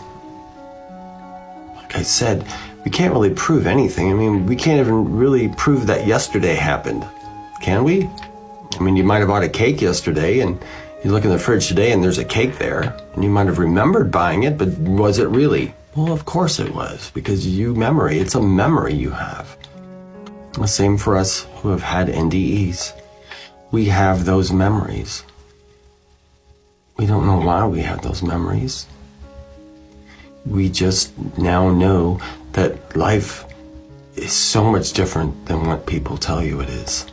Like 1.76 1.96
I 1.96 2.02
said, 2.02 2.46
we 2.84 2.90
can't 2.90 3.12
really 3.12 3.34
prove 3.34 3.66
anything. 3.66 4.10
I 4.10 4.14
mean, 4.14 4.46
we 4.46 4.54
can't 4.54 4.80
even 4.80 5.16
really 5.16 5.48
prove 5.48 5.86
that 5.86 6.06
yesterday 6.06 6.54
happened. 6.54 7.06
Can 7.60 7.84
we? 7.84 8.08
I 8.78 8.82
mean, 8.82 8.96
you 8.96 9.02
might 9.02 9.18
have 9.18 9.28
bought 9.28 9.42
a 9.42 9.48
cake 9.48 9.80
yesterday 9.80 10.40
and 10.40 10.62
you 11.02 11.10
look 11.10 11.24
in 11.24 11.30
the 11.30 11.38
fridge 11.38 11.68
today 11.68 11.92
and 11.92 12.02
there's 12.02 12.18
a 12.18 12.24
cake 12.24 12.58
there 12.58 12.96
and 13.14 13.24
you 13.24 13.30
might 13.30 13.46
have 13.46 13.58
remembered 13.58 14.10
buying 14.10 14.42
it, 14.42 14.58
but 14.58 14.68
was 14.78 15.18
it 15.18 15.28
really? 15.28 15.74
Well, 15.96 16.12
of 16.12 16.24
course 16.24 16.60
it 16.60 16.74
was 16.74 17.10
because 17.12 17.46
you 17.46 17.74
memory, 17.74 18.18
it's 18.18 18.34
a 18.34 18.42
memory 18.42 18.94
you 18.94 19.10
have. 19.10 19.56
The 20.52 20.66
same 20.66 20.96
for 20.96 21.16
us 21.16 21.46
who 21.56 21.70
have 21.70 21.82
had 21.82 22.08
NDEs. 22.08 22.92
We 23.70 23.86
have 23.86 24.24
those 24.24 24.52
memories. 24.52 25.24
We 26.96 27.06
don't 27.06 27.26
know 27.26 27.40
why 27.40 27.66
we 27.66 27.80
have 27.80 28.02
those 28.02 28.22
memories. 28.22 28.86
We 30.44 30.68
just 30.68 31.16
now 31.38 31.70
know 31.70 32.20
that 32.52 32.96
life 32.96 33.44
is 34.16 34.32
so 34.32 34.70
much 34.70 34.92
different 34.92 35.46
than 35.46 35.66
what 35.66 35.86
people 35.86 36.18
tell 36.18 36.42
you 36.42 36.60
it 36.60 36.68
is. 36.68 37.06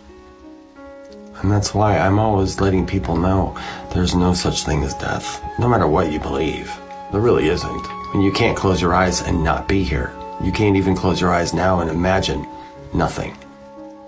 And 1.42 1.52
that's 1.52 1.74
why 1.74 1.98
I'm 1.98 2.20
always 2.20 2.60
letting 2.60 2.86
people 2.88 3.16
know 3.16 3.56
there's 3.94 4.16
no 4.16 4.34
such 4.34 4.64
thing 4.66 4.84
as 4.84 4.94
death, 4.96 5.44
no 5.60 5.68
matter 5.68 5.88
what 5.88 6.12
you 6.12 6.20
believe. 6.20 6.76
There 7.12 7.22
really 7.22 7.48
isn't. 7.48 7.88
when 8.14 8.24
you 8.24 8.32
can't 8.32 8.58
close 8.58 8.82
your 8.82 8.94
eyes 8.94 9.22
and 9.22 9.44
not 9.44 9.68
be 9.68 9.84
here. 9.84 10.14
You 10.44 10.52
can't 10.52 10.78
even 10.78 10.96
close 10.96 11.20
your 11.20 11.34
eyes 11.34 11.54
now 11.54 11.82
and 11.82 11.90
imagine 11.90 12.48
nothing. 12.94 13.38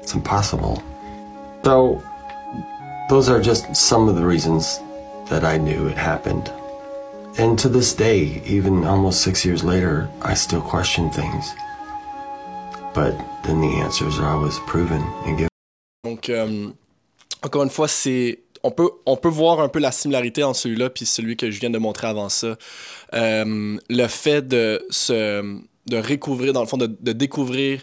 It's 0.02 0.13
impossible. 0.13 0.82
So, 1.63 2.02
those 3.10 3.30
are 3.30 3.42
just 3.42 3.76
some 3.76 4.08
of 4.08 4.15
the 4.15 4.26
reasons 4.26 4.80
that 5.30 5.44
I 5.44 5.58
knew 5.58 5.88
it 5.88 5.98
happened. 5.98 6.52
And 7.38 7.60
to 7.60 7.70
this 7.70 7.94
day, 7.94 8.42
even 8.46 8.86
almost 8.86 9.22
six 9.22 9.46
years 9.46 9.63
later, 9.63 10.10
I 10.22 10.34
still 10.34 10.62
question 10.62 11.10
things. 11.12 11.54
But 12.94 13.18
then 13.44 13.62
the 13.62 13.80
answers 13.80 14.18
are 14.20 14.30
always 14.30 14.58
proven 14.60 15.02
and 15.26 15.38
given. 15.38 15.50
Donc, 16.04 16.30
euh, 16.30 16.44
um, 16.44 16.79
encore 17.43 17.63
une 17.63 17.69
fois, 17.69 17.88
c'est 17.88 18.39
on 18.63 18.71
peut, 18.71 19.30
voir 19.30 19.62
un 19.62 19.69
peu 19.69 19.80
la 19.80 19.91
similarité 19.91 20.43
entre 20.43 20.60
celui-là 20.60 20.89
puis 20.89 21.06
celui 21.06 21.38
que 21.38 21.49
je 21.49 21.60
viens 21.62 21.69
de 21.69 21.78
montrer 21.78 22.08
avant 22.08 22.28
ça. 22.28 22.58
Euh, 23.13 23.78
le 23.89 24.08
fait 24.08 24.45
de 24.45 24.86
se 24.89 25.62
recouvrir, 25.89 26.54
dans 26.54 26.62
le 26.62 26.67
fond, 26.67 26.78
de, 26.78 26.88
de 26.88 27.12
découvrir 27.13 27.82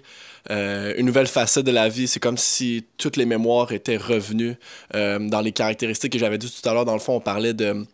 euh, 0.50 0.94
une 0.96 1.06
nouvelle 1.06 1.26
facette 1.26 1.66
de 1.66 1.72
la 1.72 1.88
vie. 1.88 2.06
C'est 2.06 2.20
comme 2.20 2.36
si 2.36 2.84
toutes 2.98 3.16
les 3.16 3.26
mémoires 3.26 3.72
étaient 3.72 3.96
revenues 3.96 4.54
euh, 4.94 5.18
dans 5.18 5.40
les 5.40 5.52
caractéristiques 5.52 6.12
que 6.12 6.18
j'avais 6.18 6.38
dit 6.38 6.50
tout 6.50 6.68
à 6.68 6.72
l'heure. 6.72 6.84
Dans 6.84 6.94
le 6.94 7.00
fond, 7.00 7.16
on 7.16 7.20
parlait 7.20 7.54
de 7.54 7.84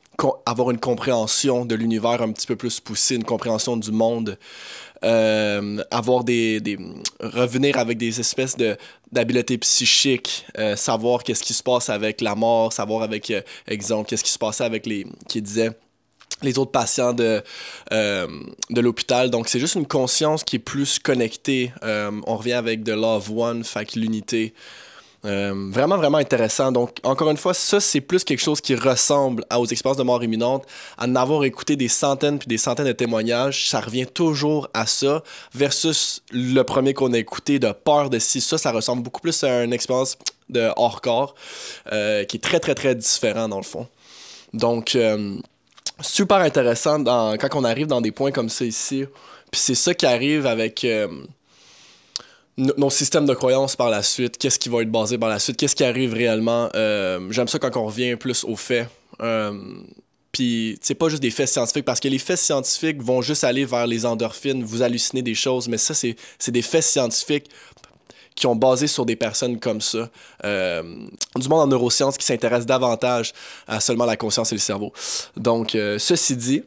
avoir 0.46 0.70
une 0.70 0.78
compréhension 0.78 1.64
de 1.64 1.74
l'univers 1.74 2.22
un 2.22 2.32
petit 2.32 2.46
peu 2.46 2.56
plus 2.56 2.80
poussée, 2.80 3.16
une 3.16 3.24
compréhension 3.24 3.76
du 3.76 3.92
monde. 3.92 4.38
Euh, 5.04 5.82
avoir 5.90 6.22
des, 6.22 6.60
revenir 7.20 7.76
avec 7.76 7.98
des 7.98 8.20
espèces 8.20 8.56
de 8.56 8.76
d'habiletés 9.10 9.58
psychiques, 9.58 10.46
euh, 10.58 10.76
savoir 10.76 11.24
qu'est-ce 11.24 11.42
qui 11.42 11.54
se 11.54 11.62
passe 11.62 11.90
avec 11.90 12.20
la 12.20 12.34
mort, 12.34 12.72
savoir 12.72 13.02
avec 13.02 13.30
euh, 13.30 13.42
exemple 13.66 14.08
qu'est-ce 14.08 14.24
qui 14.24 14.30
se 14.30 14.38
passait 14.38 14.64
avec 14.64 14.86
les 14.86 15.06
qui 15.28 15.42
disait 15.42 15.70
les 16.40 16.58
autres 16.58 16.70
patients 16.70 17.12
de, 17.12 17.42
euh, 17.92 18.26
de 18.70 18.80
l'hôpital. 18.80 19.30
Donc, 19.30 19.48
c'est 19.48 19.60
juste 19.60 19.76
une 19.76 19.86
conscience 19.86 20.42
qui 20.42 20.56
est 20.56 20.58
plus 20.58 20.98
connectée. 20.98 21.72
On 21.82 22.36
revient 22.36 22.54
avec 22.54 22.82
The 22.82 22.88
Love 22.88 23.30
One, 23.30 23.62
fait 23.62 23.94
l'unité. 23.94 24.52
Euh, 25.24 25.70
vraiment, 25.70 25.96
vraiment 25.96 26.18
intéressant. 26.18 26.72
Donc, 26.72 26.96
encore 27.04 27.30
une 27.30 27.36
fois, 27.36 27.54
ça, 27.54 27.78
c'est 27.80 28.00
plus 28.00 28.24
quelque 28.24 28.40
chose 28.40 28.60
qui 28.60 28.74
ressemble 28.74 29.44
aux 29.56 29.66
expériences 29.66 29.98
de 29.98 30.02
mort 30.02 30.22
imminente. 30.24 30.66
À 30.98 31.06
en 31.06 31.14
avoir 31.14 31.44
écouté 31.44 31.76
des 31.76 31.88
centaines 31.88 32.38
puis 32.38 32.48
des 32.48 32.58
centaines 32.58 32.86
de 32.86 32.92
témoignages, 32.92 33.68
ça 33.68 33.80
revient 33.80 34.06
toujours 34.06 34.68
à 34.74 34.86
ça, 34.86 35.22
versus 35.54 36.22
le 36.32 36.62
premier 36.62 36.92
qu'on 36.92 37.12
a 37.12 37.18
écouté 37.18 37.58
de 37.58 37.70
peur 37.70 38.10
de 38.10 38.18
si 38.18 38.40
ça, 38.40 38.58
ça 38.58 38.72
ressemble 38.72 39.02
beaucoup 39.02 39.20
plus 39.20 39.44
à 39.44 39.62
une 39.62 39.72
expérience 39.72 40.18
de 40.48 40.70
hors-corps, 40.76 41.34
qui 41.90 42.36
est 42.36 42.42
très, 42.42 42.60
très, 42.60 42.74
très 42.74 42.94
différent 42.94 43.48
dans 43.48 43.58
le 43.58 43.62
fond. 43.62 43.86
Donc, 44.52 44.96
super 46.00 46.38
intéressant 46.38 47.02
quand 47.04 47.54
on 47.54 47.64
arrive 47.64 47.86
dans 47.86 48.00
des 48.00 48.12
points 48.12 48.32
comme 48.32 48.48
ça 48.48 48.64
ici. 48.64 49.06
Puis 49.50 49.60
c'est 49.60 49.74
ça 49.74 49.94
qui 49.94 50.06
arrive 50.06 50.46
avec 50.46 50.82
euh, 50.84 51.08
nos 52.56 52.90
systèmes 52.90 53.26
de 53.26 53.34
croyances 53.34 53.76
par 53.76 53.90
la 53.90 54.02
suite. 54.02 54.36
Qu'est-ce 54.38 54.58
qui 54.58 54.68
va 54.68 54.82
être 54.82 54.90
basé 54.90 55.18
par 55.18 55.28
la 55.28 55.38
suite? 55.38 55.56
Qu'est-ce 55.56 55.76
qui 55.76 55.84
arrive 55.84 56.12
réellement? 56.12 56.68
Euh, 56.74 57.28
j'aime 57.30 57.48
ça 57.48 57.58
quand 57.58 57.76
on 57.76 57.86
revient 57.86 58.16
plus 58.16 58.44
aux 58.44 58.56
faits. 58.56 58.88
Euh, 59.22 59.52
puis 60.32 60.78
c'est 60.80 60.94
pas 60.94 61.08
juste 61.08 61.22
des 61.22 61.30
faits 61.30 61.48
scientifiques, 61.48 61.84
parce 61.84 62.00
que 62.00 62.08
les 62.08 62.18
faits 62.18 62.38
scientifiques 62.38 63.02
vont 63.02 63.20
juste 63.20 63.44
aller 63.44 63.64
vers 63.66 63.86
les 63.86 64.06
endorphines, 64.06 64.64
vous 64.64 64.82
hallucinez 64.82 65.22
des 65.22 65.34
choses, 65.34 65.68
mais 65.68 65.76
ça, 65.76 65.94
c'est 65.94 66.16
des 66.48 66.62
faits 66.62 66.84
scientifiques 66.84 67.50
qui 68.34 68.46
ont 68.46 68.56
basé 68.56 68.86
sur 68.86 69.04
des 69.04 69.14
personnes 69.14 69.60
comme 69.60 69.82
ça, 69.82 70.08
euh, 70.44 70.82
du 71.36 71.48
monde 71.48 71.60
en 71.60 71.66
neurosciences 71.66 72.16
qui 72.16 72.24
s'intéresse 72.24 72.64
davantage 72.64 73.34
à 73.68 73.78
seulement 73.78 74.06
la 74.06 74.16
conscience 74.16 74.50
et 74.52 74.54
le 74.54 74.60
cerveau. 74.60 74.92
Donc, 75.36 75.74
euh, 75.74 75.98
ceci 75.98 76.34
dit, 76.34 76.62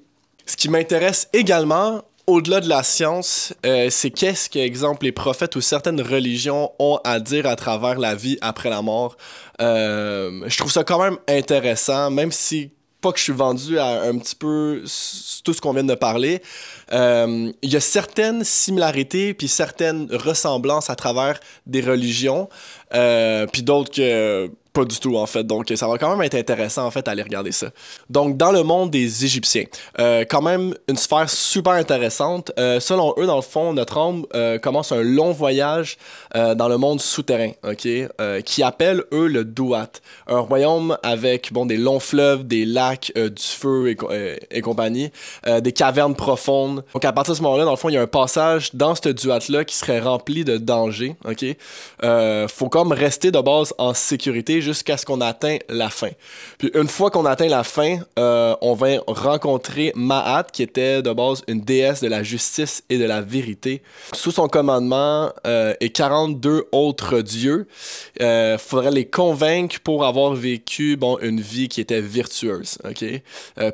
ce 0.45 0.56
qui 0.56 0.69
m'intéresse 0.69 1.28
également, 1.34 2.04
au-delà 2.28 2.60
de 2.60 2.70
la 2.70 2.84
science, 2.84 3.54
euh, 3.66 3.90
c'est 3.90 4.12
qu'est-ce 4.12 4.50
que, 4.50 4.60
exemple, 4.60 5.06
les 5.06 5.12
prophètes 5.12 5.56
ou 5.56 5.62
certaines 5.62 6.02
religions 6.02 6.72
ont 6.80 7.00
à 7.04 7.20
dire 7.20 7.46
à 7.46 7.56
travers 7.56 8.00
la 8.00 8.16
vie 8.16 8.38
après 8.42 8.70
la 8.70 8.82
mort. 8.82 9.18
je 9.60 10.58
trouve 10.58 10.72
ça 10.72 10.84
quand 10.84 11.02
même 11.02 11.18
intéressant, 11.28 12.10
même 12.12 12.32
si 12.32 12.72
pas 13.06 13.12
que 13.12 13.20
je 13.20 13.24
suis 13.24 13.34
vendu 13.34 13.78
à 13.78 14.02
un 14.02 14.18
petit 14.18 14.36
peu 14.36 14.84
tout 15.44 15.54
ce 15.54 15.62
qu'on 15.62 15.74
vient 15.74 15.84
de 15.84 15.94
parler. 15.94 16.42
Euh, 16.91 17.52
il 17.62 17.74
y 17.74 17.76
a 17.76 17.80
certaines 17.80 18.43
similarités 18.43 19.34
puis 19.34 19.48
certaines 19.48 20.08
ressemblances 20.12 20.89
à 20.89 20.95
travers 20.95 21.39
des 21.65 21.82
religions, 21.82 22.50
euh, 22.93 23.48
puis 23.52 23.63
d'autres 23.63 23.91
que 23.91 24.50
pas 24.74 24.84
du 24.84 25.00
tout, 25.00 25.15
en 25.15 25.26
fait. 25.26 25.45
Donc, 25.45 25.71
ça 25.74 25.88
va 25.88 25.98
quand 25.98 26.10
même 26.10 26.21
être 26.21 26.36
intéressant, 26.36 26.86
en 26.86 26.91
fait, 26.91 27.08
aller 27.08 27.24
regarder 27.24 27.54
ça. 27.54 27.67
Donc, 28.10 28.36
dans 28.36 28.52
le 28.52 28.62
monde 28.62 28.91
des 28.91 29.24
Égyptiens, 29.24 29.63
euh, 30.00 30.26
quand 30.30 30.41
même 30.41 30.76
une 30.89 30.98
sphère 30.98 31.30
super 31.30 31.71
intéressante. 31.74 32.52
Selon 32.58 33.13
eux, 33.17 33.26
dans 33.26 33.38
le 33.38 33.41
fond, 33.41 33.71
notre 33.71 33.95
homme 33.95 34.26
euh, 34.36 34.60
commence 34.60 34.91
un 34.91 35.02
long 35.02 35.32
voyage 35.32 35.98
dans 36.34 36.67
le 36.67 36.78
monde 36.78 37.00
souterrain, 37.00 37.52
OK? 37.63 37.88
qui 38.43 38.63
appelle, 38.63 39.06
eux, 39.13 39.28
le 39.28 39.45
Douat. 39.45 40.02
Un 40.28 40.39
royaume 40.39 40.98
avec, 41.04 41.54
bon, 41.54 41.65
des 41.65 41.78
longs 41.78 42.02
fleuves, 42.02 42.45
des 42.45 42.65
lacs, 42.65 43.13
du 43.15 43.41
feu 43.41 43.95
et 44.52 44.62
compagnie, 44.62 45.10
des 45.62 45.71
cavernes 45.71 46.15
profondes. 46.15 46.75
Donc, 46.94 47.06
à 47.06 47.14
partir 47.14 47.34
de 47.34 47.38
ce 47.38 47.44
moment-là, 47.44 47.66
dans 47.66 47.72
le 47.72 47.78
fond, 47.78 47.90
il 47.90 47.94
y 47.94 47.98
a 47.98 48.02
un 48.02 48.08
passage 48.08 48.74
dans 48.74 48.96
ce 48.96 49.10
Douat-là 49.10 49.66
qui 49.66 49.76
serait 49.76 50.00
rempli 50.00 50.44
de 50.44 50.58
dangers, 50.58 51.16
OK? 51.26 51.46
faut 52.48 52.70
comme 52.70 52.92
rester 52.92 53.32
de 53.32 53.40
base 53.40 53.74
en 53.78 53.94
sécurité 53.94 54.62
jusqu'à 54.62 54.98
ce 54.98 55.06
qu'on 55.06 55.22
atteigne 55.22 55.60
la 55.70 55.90
fin. 55.90 56.10
Puis 56.58 56.72
une 56.74 56.88
fois 56.88 57.12
qu'on 57.12 57.26
atteint 57.26 57.48
la 57.48 57.64
fin, 57.64 58.00
euh, 58.20 58.56
on 58.62 58.74
va 58.74 58.88
rencontrer 59.08 59.92
Ma'at, 59.96 60.48
qui 60.52 60.64
était 60.64 61.02
de 61.02 61.12
base 61.12 61.44
une 61.48 61.62
déesse 61.62 62.02
de 62.02 62.08
la 62.08 62.24
justice 62.24 62.84
et 62.90 62.98
de 62.98 63.06
la 63.06 63.22
vérité. 63.22 63.82
Sous 64.14 64.32
son 64.32 64.48
commandement 64.48 65.32
euh, 65.46 65.74
et 65.80 65.90
42 65.90 66.68
autres 66.72 67.22
dieux, 67.22 67.68
il 68.20 68.26
euh, 68.26 68.58
faudrait 68.58 68.92
les 68.92 69.06
convaincre 69.06 69.80
pour 69.84 70.06
avoir 70.06 70.34
vécu 70.34 70.98
bon, 70.98 71.18
une 71.22 71.42
vie 71.42 71.68
qui 71.68 71.82
était 71.82 72.02
virtueuse. 72.02 72.78
ok? 72.84 73.06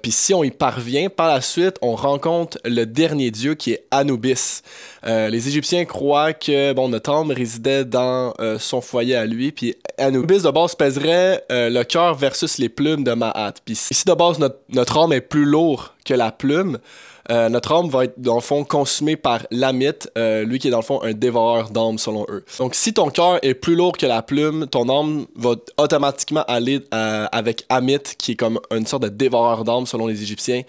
Puis 0.02 0.12
si 0.12 0.34
on 0.34 0.44
y 0.44 0.52
parvient, 0.52 1.10
par 1.10 1.28
la 1.28 1.42
suite, 1.42 1.78
on 1.82 1.96
rencontre 1.96 2.58
le 2.66 2.86
dernier 2.91 3.32
dieu 3.32 3.56
qui 3.56 3.73
est 3.73 3.86
Anubis. 3.91 4.62
les 5.06 5.47
Égyptiens 5.47 5.86
croient 5.86 6.34
que 6.34 6.73
bon, 6.73 6.89
notre 6.89 7.12
âme 7.12 7.32
résidait 7.32 7.86
dans 7.86 8.34
son 8.60 8.82
foyer 8.82 9.15
à 9.15 9.25
lui, 9.25 9.51
puis 9.51 9.75
Anubis 9.97 10.43
de 10.43 10.49
base 10.49 10.75
pèserait 10.75 11.43
euh, 11.51 11.69
le 11.69 11.84
cœur 11.84 12.15
versus 12.15 12.58
les 12.58 12.69
plumes 12.69 13.04
de 13.04 13.13
Mahat. 13.13 13.54
Puis 13.63 13.75
si 13.75 14.04
de 14.06 14.13
base 14.13 14.39
notre, 14.39 14.60
notre 14.69 14.97
âme 14.97 15.13
est 15.13 15.21
plus 15.21 15.45
lourd 15.45 15.93
que 16.06 16.13
la 16.13 16.32
plume, 16.32 16.80
euh, 17.29 17.49
notre 17.49 17.73
âme 17.73 17.89
va 17.89 18.05
être 18.05 18.19
dans 18.19 18.36
le 18.36 18.41
fond 18.41 18.63
consumée 18.63 19.15
par 19.15 19.41
l'amite, 19.51 20.10
euh, 20.17 20.43
lui 20.43 20.60
qui 20.60 20.67
est 20.67 20.71
dans 20.71 20.79
le 20.79 20.84
fond 20.84 21.01
un 21.03 21.13
dévoreur 21.13 21.69
d'âme 21.69 21.97
selon 21.97 22.25
eux. 22.29 22.43
Donc 22.60 22.75
si 22.75 22.93
ton 22.93 23.10
cœur 23.10 23.39
est 23.41 23.53
plus 23.53 23.75
lourd 23.75 23.97
que 23.97 24.05
la 24.05 24.21
plume, 24.21 24.67
ton 24.67 24.89
âme 24.89 25.25
va 25.36 25.55
automatiquement 25.77 26.43
aller 26.47 26.81
avec 26.91 27.65
amite 27.69 28.15
qui 28.17 28.34
est 28.34 28.36
comme 28.36 28.60
une 28.71 28.86
sorte 28.86 29.03
de 29.03 29.10
dévoreur 29.10 29.63
d'âme 29.63 29.86
selon 29.86 30.07
les 30.07 30.21
Égyptiens. 30.21 30.63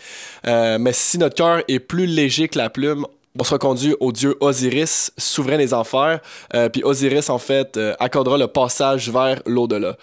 mais 0.45 0.93
si 0.93 1.19
notre 1.19 1.37
cœur 1.37 1.63
est 1.69 1.79
plus 1.79 2.07
léger 2.07 2.49
que 2.49 2.59
la 2.59 2.71
plume, 2.71 3.07
on 3.39 3.45
sera 3.45 3.59
conduit 3.59 3.95
au 4.01 4.13
dieu 4.13 4.37
Osiris, 4.41 5.11
souverain 5.17 5.57
des 5.57 5.73
enfers. 5.73 6.21
Euh, 6.55 6.69
puis 6.69 6.83
Osiris, 6.85 7.31
en 7.31 7.39
fait, 7.39 7.77
euh, 7.77 7.95
accordera 7.99 8.37
le 8.37 8.47
passage 8.47 9.09
vers 9.09 9.41
l'au-delà. 9.47 9.97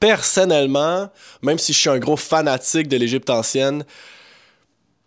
Personnellement, 0.00 1.08
même 1.42 1.58
si 1.58 1.72
je 1.72 1.78
suis 1.78 1.90
un 1.90 1.98
gros 1.98 2.16
fanatique 2.16 2.88
de 2.88 2.96
l'Égypte 2.96 3.30
ancienne, 3.30 3.84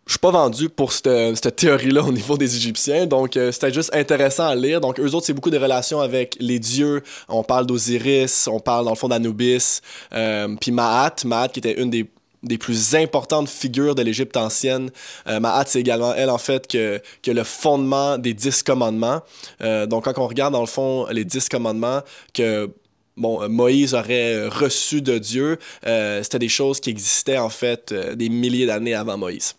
je 0.10 0.14
suis 0.14 0.20
pas 0.20 0.32
vendu 0.32 0.70
pour 0.70 0.92
cette, 0.92 1.08
cette 1.36 1.56
théorie-là 1.56 2.02
au 2.02 2.12
niveau 2.12 2.36
des 2.36 2.56
Égyptiens, 2.56 3.06
donc 3.06 3.38
euh, 3.38 3.52
c'était 3.52 3.72
juste 3.72 3.94
intéressant 3.94 4.48
à 4.48 4.56
lire. 4.56 4.82
Donc 4.82 5.00
eux 5.00 5.14
autres, 5.14 5.28
c'est 5.28 5.34
beaucoup 5.34 5.52
de 5.52 5.58
relations 5.60 6.02
avec 6.02 6.36
les 6.40 6.58
dieux. 6.58 7.04
On 7.28 7.44
parle 7.44 7.68
d'Osiris, 7.68 8.48
on 8.48 8.60
parle 8.60 8.86
dans 8.86 8.92
le 8.92 8.96
fond 8.96 9.08
d'Anubis, 9.08 9.82
puis 10.10 10.72
Maat, 10.72 11.18
Maat 11.26 11.50
qui 11.50 11.60
était 11.60 11.80
une 11.80 11.92
des 11.92 12.10
des 12.42 12.58
plus 12.58 12.96
importantes 12.96 13.50
figures 13.50 13.94
de 13.96 14.02
l'Égypte 14.02 14.38
ancienne. 14.38 14.90
Euh, 15.28 15.40
Mahat, 15.40 15.66
c'est 15.68 15.82
également 15.82 16.14
elle, 16.16 16.30
en 16.30 16.38
fait, 16.38 16.68
que, 16.68 17.02
que 17.22 17.32
le 17.32 17.44
fondement 17.44 18.18
des 18.18 18.34
dix 18.34 18.64
commandements. 18.64 19.22
Euh, 19.62 19.86
donc, 19.86 20.06
quand 20.06 20.18
on 20.18 20.26
regarde, 20.26 20.54
dans 20.54 20.62
le 20.62 20.68
fond, 20.68 21.06
les 21.12 21.26
dix 21.26 21.50
commandements 21.50 22.00
que 22.34 22.72
bon, 23.18 23.48
Moïse 23.50 23.94
aurait 23.94 24.48
reçu 24.48 25.02
de 25.02 25.18
Dieu, 25.18 25.60
euh, 25.86 26.24
c'était 26.24 26.40
des 26.40 26.48
choses 26.48 26.80
qui 26.80 26.90
existaient, 26.90 27.38
en 27.38 27.50
fait, 27.50 27.94
des 27.94 28.30
milliers 28.30 28.66
d'années 28.66 28.96
avant 28.96 29.18
Moïse. 29.18 29.56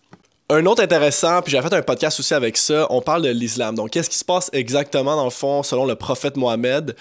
Un 0.53 0.65
autre 0.65 0.83
intéressant, 0.83 1.41
puis 1.41 1.53
j'ai 1.53 1.61
fait 1.61 1.73
un 1.73 1.81
podcast 1.81 2.19
aussi 2.19 2.33
avec 2.33 2.57
ça, 2.57 2.85
on 2.89 3.01
parle 3.01 3.21
de 3.21 3.29
l'islam. 3.29 3.73
Donc, 3.73 3.91
qu'est-ce 3.91 4.09
qui 4.09 4.17
se 4.17 4.25
passe 4.25 4.49
exactement, 4.51 5.15
dans 5.15 5.23
le 5.23 5.29
fond, 5.29 5.63
selon 5.63 5.85
le 5.85 5.95
prophète 5.95 6.35
Mohamed? 6.35 6.93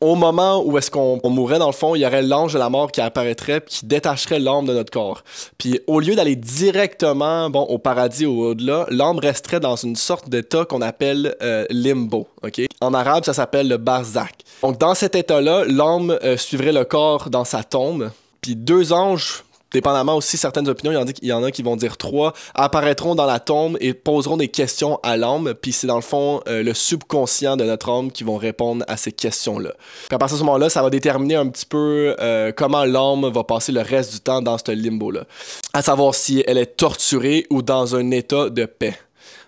au 0.00 0.14
moment 0.14 0.62
où 0.64 0.78
est-ce 0.78 0.90
qu'on 0.90 1.20
mourrait, 1.28 1.58
dans 1.58 1.66
le 1.66 1.72
fond, 1.72 1.94
il 1.94 2.00
y 2.00 2.06
aurait 2.06 2.22
l'ange 2.22 2.54
de 2.54 2.58
la 2.58 2.70
mort 2.70 2.92
qui 2.92 3.00
apparaîtrait 3.00 3.62
qui 3.66 3.84
détacherait 3.84 4.38
l'âme 4.38 4.64
de 4.64 4.72
notre 4.72 4.92
corps. 4.92 5.22
Puis 5.58 5.80
au 5.88 5.98
lieu 5.98 6.14
d'aller 6.14 6.36
directement 6.36 7.50
bon, 7.50 7.62
au 7.62 7.78
paradis 7.78 8.24
ou 8.24 8.42
au-delà, 8.42 8.86
l'âme 8.90 9.18
resterait 9.18 9.58
dans 9.58 9.74
une 9.74 9.96
sorte 9.96 10.28
d'état 10.28 10.64
qu'on 10.64 10.82
appelle 10.82 11.36
euh, 11.42 11.66
limbo. 11.70 12.28
ok? 12.44 12.62
En 12.80 12.94
arabe, 12.94 13.24
ça 13.24 13.34
s'appelle 13.34 13.66
le 13.66 13.76
barzak. 13.76 14.34
Donc 14.62 14.78
dans 14.78 14.94
cet 14.94 15.16
état-là, 15.16 15.64
l'âme 15.66 16.16
euh, 16.22 16.36
suivrait 16.36 16.72
le 16.72 16.84
corps 16.84 17.28
dans 17.28 17.44
sa 17.44 17.64
tombe. 17.64 18.12
Puis 18.40 18.54
deux 18.54 18.92
anges 18.92 19.42
dépendamment 19.72 20.16
aussi 20.16 20.36
certaines 20.36 20.68
opinions, 20.68 20.92
il 20.92 21.28
y 21.28 21.32
en 21.32 21.38
y 21.38 21.40
en 21.40 21.44
a 21.44 21.50
qui 21.50 21.62
vont 21.62 21.76
dire 21.76 21.96
trois, 21.96 22.32
apparaîtront 22.54 23.14
dans 23.14 23.26
la 23.26 23.40
tombe 23.40 23.76
et 23.80 23.94
poseront 23.94 24.36
des 24.36 24.48
questions 24.48 24.98
à 25.02 25.16
l'âme, 25.16 25.54
puis 25.60 25.72
c'est 25.72 25.86
dans 25.86 25.96
le 25.96 26.02
fond 26.02 26.40
euh, 26.48 26.62
le 26.62 26.74
subconscient 26.74 27.56
de 27.56 27.64
notre 27.64 27.90
âme 27.90 28.10
qui 28.10 28.24
vont 28.24 28.36
répondre 28.36 28.84
à 28.88 28.96
ces 28.96 29.12
questions-là. 29.12 29.72
Puis 30.08 30.14
à 30.14 30.18
partir 30.18 30.36
de 30.36 30.40
ce 30.40 30.44
moment-là, 30.44 30.70
ça 30.70 30.82
va 30.82 30.90
déterminer 30.90 31.36
un 31.36 31.48
petit 31.48 31.66
peu 31.66 32.16
euh, 32.20 32.52
comment 32.56 32.84
l'âme 32.84 33.28
va 33.28 33.44
passer 33.44 33.72
le 33.72 33.80
reste 33.80 34.12
du 34.12 34.20
temps 34.20 34.42
dans 34.42 34.58
ce 34.58 34.72
limbo-là. 34.72 35.24
À 35.72 35.82
savoir 35.82 36.14
si 36.14 36.42
elle 36.46 36.58
est 36.58 36.76
torturée 36.76 37.46
ou 37.50 37.62
dans 37.62 37.94
un 37.94 38.10
état 38.10 38.50
de 38.50 38.64
paix. 38.64 38.98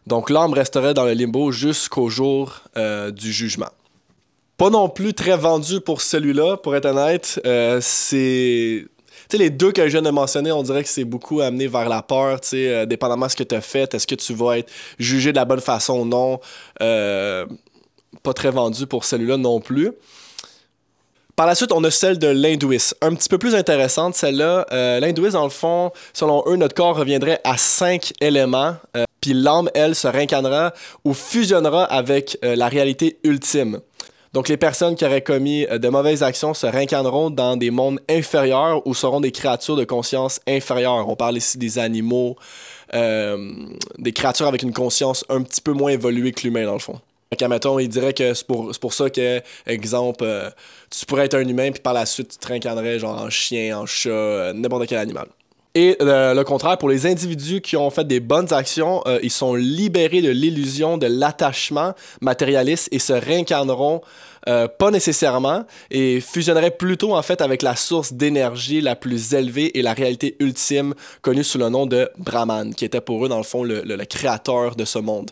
Donc 0.06 0.30
l'âme 0.30 0.52
resterait 0.52 0.94
dans 0.94 1.04
le 1.04 1.12
limbo 1.12 1.52
jusqu'au 1.52 2.08
jour 2.08 2.60
euh, 2.76 3.10
du 3.10 3.32
jugement 3.32 3.68
pas 4.56 4.68
non 4.68 4.90
plus 4.90 5.14
très 5.14 5.38
vendu 5.38 5.80
pour 5.80 6.02
celui-là, 6.02 6.58
pour 6.58 6.76
être 6.76 6.84
honnête. 6.84 7.40
c'est 7.80 8.84
les 9.38 9.50
deux 9.50 9.72
que 9.72 9.86
je 9.86 9.92
viens 9.92 10.02
de 10.02 10.10
mentionner, 10.10 10.52
on 10.52 10.62
dirait 10.62 10.82
que 10.82 10.88
c'est 10.88 11.04
beaucoup 11.04 11.40
amené 11.40 11.66
vers 11.66 11.88
la 11.88 12.02
peur, 12.02 12.40
tu 12.40 12.48
sais, 12.48 12.68
euh, 12.68 12.86
dépendamment 12.86 13.26
de 13.26 13.30
ce 13.30 13.36
que 13.36 13.42
tu 13.42 13.54
as 13.54 13.60
fait, 13.60 13.92
est-ce 13.94 14.06
que 14.06 14.14
tu 14.14 14.34
vas 14.34 14.58
être 14.58 14.70
jugé 14.98 15.32
de 15.32 15.36
la 15.36 15.44
bonne 15.44 15.60
façon 15.60 16.00
ou 16.00 16.04
non. 16.04 16.40
Euh, 16.82 17.46
pas 18.22 18.32
très 18.32 18.50
vendu 18.50 18.86
pour 18.86 19.04
celui-là 19.04 19.36
non 19.36 19.60
plus. 19.60 19.92
Par 21.36 21.46
la 21.46 21.54
suite, 21.54 21.72
on 21.72 21.82
a 21.84 21.90
celle 21.90 22.18
de 22.18 22.28
l'hindouisme. 22.28 22.96
Un 23.00 23.14
petit 23.14 23.28
peu 23.28 23.38
plus 23.38 23.54
intéressante, 23.54 24.14
celle-là. 24.14 24.66
Euh, 24.72 25.00
l'hindouisme, 25.00 25.34
dans 25.34 25.44
le 25.44 25.50
fond, 25.50 25.90
selon 26.12 26.42
eux, 26.46 26.56
notre 26.56 26.74
corps 26.74 26.96
reviendrait 26.96 27.40
à 27.44 27.56
cinq 27.56 28.12
éléments. 28.20 28.76
Puis 29.22 29.32
l'âme, 29.32 29.70
elle, 29.74 29.94
se 29.94 30.08
réincarnera 30.08 30.74
ou 31.04 31.14
fusionnera 31.14 31.84
avec 31.84 32.38
la 32.42 32.68
réalité 32.68 33.18
ultime. 33.24 33.80
Donc, 34.32 34.48
les 34.48 34.56
personnes 34.56 34.94
qui 34.94 35.04
auraient 35.04 35.22
commis 35.22 35.66
euh, 35.66 35.78
de 35.78 35.88
mauvaises 35.88 36.22
actions 36.22 36.54
se 36.54 36.66
réincarneront 36.66 37.30
dans 37.30 37.56
des 37.56 37.70
mondes 37.70 38.00
inférieurs 38.08 38.86
ou 38.86 38.94
seront 38.94 39.20
des 39.20 39.32
créatures 39.32 39.74
de 39.74 39.84
conscience 39.84 40.40
inférieure. 40.46 41.08
On 41.08 41.16
parle 41.16 41.36
ici 41.36 41.58
des 41.58 41.78
animaux, 41.80 42.36
euh, 42.94 43.52
des 43.98 44.12
créatures 44.12 44.46
avec 44.46 44.62
une 44.62 44.72
conscience 44.72 45.24
un 45.28 45.42
petit 45.42 45.60
peu 45.60 45.72
moins 45.72 45.90
évoluée 45.90 46.30
que 46.30 46.42
l'humain, 46.42 46.64
dans 46.64 46.74
le 46.74 46.78
fond. 46.78 47.00
Donc, 47.32 47.42
admettons, 47.42 47.78
il 47.80 47.88
dirait 47.88 48.12
que 48.12 48.34
c'est 48.34 48.46
pour, 48.46 48.70
pour, 48.80 48.92
ça 48.92 49.10
que, 49.10 49.42
exemple, 49.66 50.22
euh, 50.22 50.48
tu 50.90 51.06
pourrais 51.06 51.24
être 51.24 51.34
un 51.34 51.46
humain, 51.46 51.72
puis 51.72 51.80
par 51.80 51.94
la 51.94 52.06
suite, 52.06 52.30
tu 52.30 52.38
te 52.38 52.46
réincarnerais 52.46 53.00
genre 53.00 53.20
en 53.20 53.30
chien, 53.30 53.78
en 53.78 53.86
chat, 53.86 54.52
n'importe 54.54 54.86
quel 54.86 54.98
animal. 54.98 55.26
Et 55.76 55.96
euh, 56.00 56.34
le 56.34 56.42
contraire, 56.42 56.78
pour 56.78 56.88
les 56.88 57.06
individus 57.06 57.60
qui 57.60 57.76
ont 57.76 57.90
fait 57.90 58.04
des 58.04 58.18
bonnes 58.18 58.52
actions, 58.52 59.02
euh, 59.06 59.20
ils 59.22 59.30
sont 59.30 59.54
libérés 59.54 60.20
de 60.20 60.30
l'illusion 60.30 60.98
de 60.98 61.06
l'attachement 61.06 61.94
matérialiste 62.20 62.88
et 62.90 62.98
se 62.98 63.12
réincarneront 63.12 64.00
euh, 64.48 64.66
pas 64.66 64.90
nécessairement 64.90 65.64
et 65.90 66.20
fusionneraient 66.20 66.72
plutôt 66.72 67.14
en 67.14 67.22
fait 67.22 67.40
avec 67.40 67.62
la 67.62 67.76
source 67.76 68.12
d'énergie 68.14 68.80
la 68.80 68.96
plus 68.96 69.34
élevée 69.34 69.78
et 69.78 69.82
la 69.82 69.92
réalité 69.92 70.34
ultime 70.40 70.94
connue 71.22 71.44
sous 71.44 71.58
le 71.58 71.68
nom 71.68 71.86
de 71.86 72.10
Brahman, 72.18 72.74
qui 72.74 72.84
était 72.84 73.00
pour 73.00 73.24
eux 73.24 73.28
dans 73.28 73.36
le 73.36 73.44
fond 73.44 73.62
le, 73.62 73.82
le 73.84 74.04
créateur 74.06 74.74
de 74.74 74.84
ce 74.84 74.98
monde. 74.98 75.30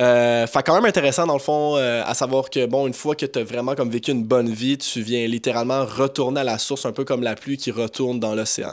Euh, 0.00 0.46
fait 0.46 0.62
quand 0.64 0.74
même 0.74 0.84
intéressant 0.86 1.26
dans 1.26 1.34
le 1.34 1.40
fond 1.40 1.76
euh, 1.76 2.02
à 2.04 2.14
savoir 2.14 2.50
que 2.50 2.66
bon 2.66 2.86
une 2.86 2.94
fois 2.94 3.14
que 3.14 3.26
tu 3.26 3.38
as 3.38 3.44
vraiment 3.44 3.74
comme 3.74 3.90
vécu 3.90 4.10
une 4.10 4.24
bonne 4.24 4.50
vie, 4.50 4.76
tu 4.76 5.02
viens 5.02 5.26
littéralement 5.26 5.84
retourner 5.84 6.40
à 6.40 6.44
la 6.44 6.58
source 6.58 6.84
un 6.84 6.92
peu 6.92 7.04
comme 7.04 7.22
la 7.22 7.36
pluie 7.36 7.56
qui 7.56 7.70
retourne 7.70 8.18
dans 8.18 8.34
l'océan. 8.34 8.72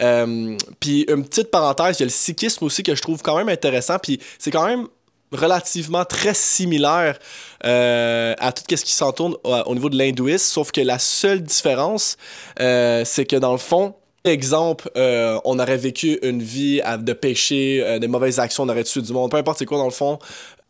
Euh, 0.00 0.56
puis 0.80 1.04
une 1.08 1.24
petite 1.26 1.50
parenthèse, 1.50 1.98
il 1.98 2.00
y 2.00 2.04
a 2.04 2.06
le 2.06 2.10
sikhisme 2.10 2.64
aussi 2.64 2.82
que 2.82 2.94
je 2.94 3.02
trouve 3.02 3.20
quand 3.20 3.36
même 3.36 3.50
intéressant 3.50 3.98
puis 3.98 4.18
c'est 4.38 4.50
quand 4.50 4.66
même 4.66 4.86
relativement 5.32 6.04
très 6.04 6.32
similaire 6.32 7.18
euh, 7.64 8.34
à 8.38 8.52
tout 8.52 8.62
ce 8.70 8.84
qui 8.84 8.92
s'entoure 8.92 9.40
au 9.44 9.74
niveau 9.74 9.90
de 9.90 9.98
l'hindouisme, 9.98 10.44
sauf 10.44 10.70
que 10.70 10.80
la 10.80 10.98
seule 10.98 11.42
différence, 11.42 12.16
c'est 12.56 13.26
que 13.28 13.36
dans 13.36 13.52
le 13.52 13.58
fond, 13.58 13.94
Exemple, 14.26 14.90
euh, 14.96 15.38
on 15.44 15.58
aurait 15.58 15.76
vécu 15.76 16.18
une 16.22 16.42
vie 16.42 16.80
de 16.98 17.12
péché, 17.12 17.82
euh, 17.82 17.98
des 17.98 18.08
mauvaises 18.08 18.38
actions, 18.38 18.62
on 18.62 18.68
aurait 18.70 18.84
tué 18.84 19.02
du 19.02 19.12
monde, 19.12 19.30
peu 19.30 19.36
importe 19.36 19.58
c'est 19.58 19.66
quoi 19.66 19.76
dans 19.76 19.84
le 19.84 19.90
fond, 19.90 20.18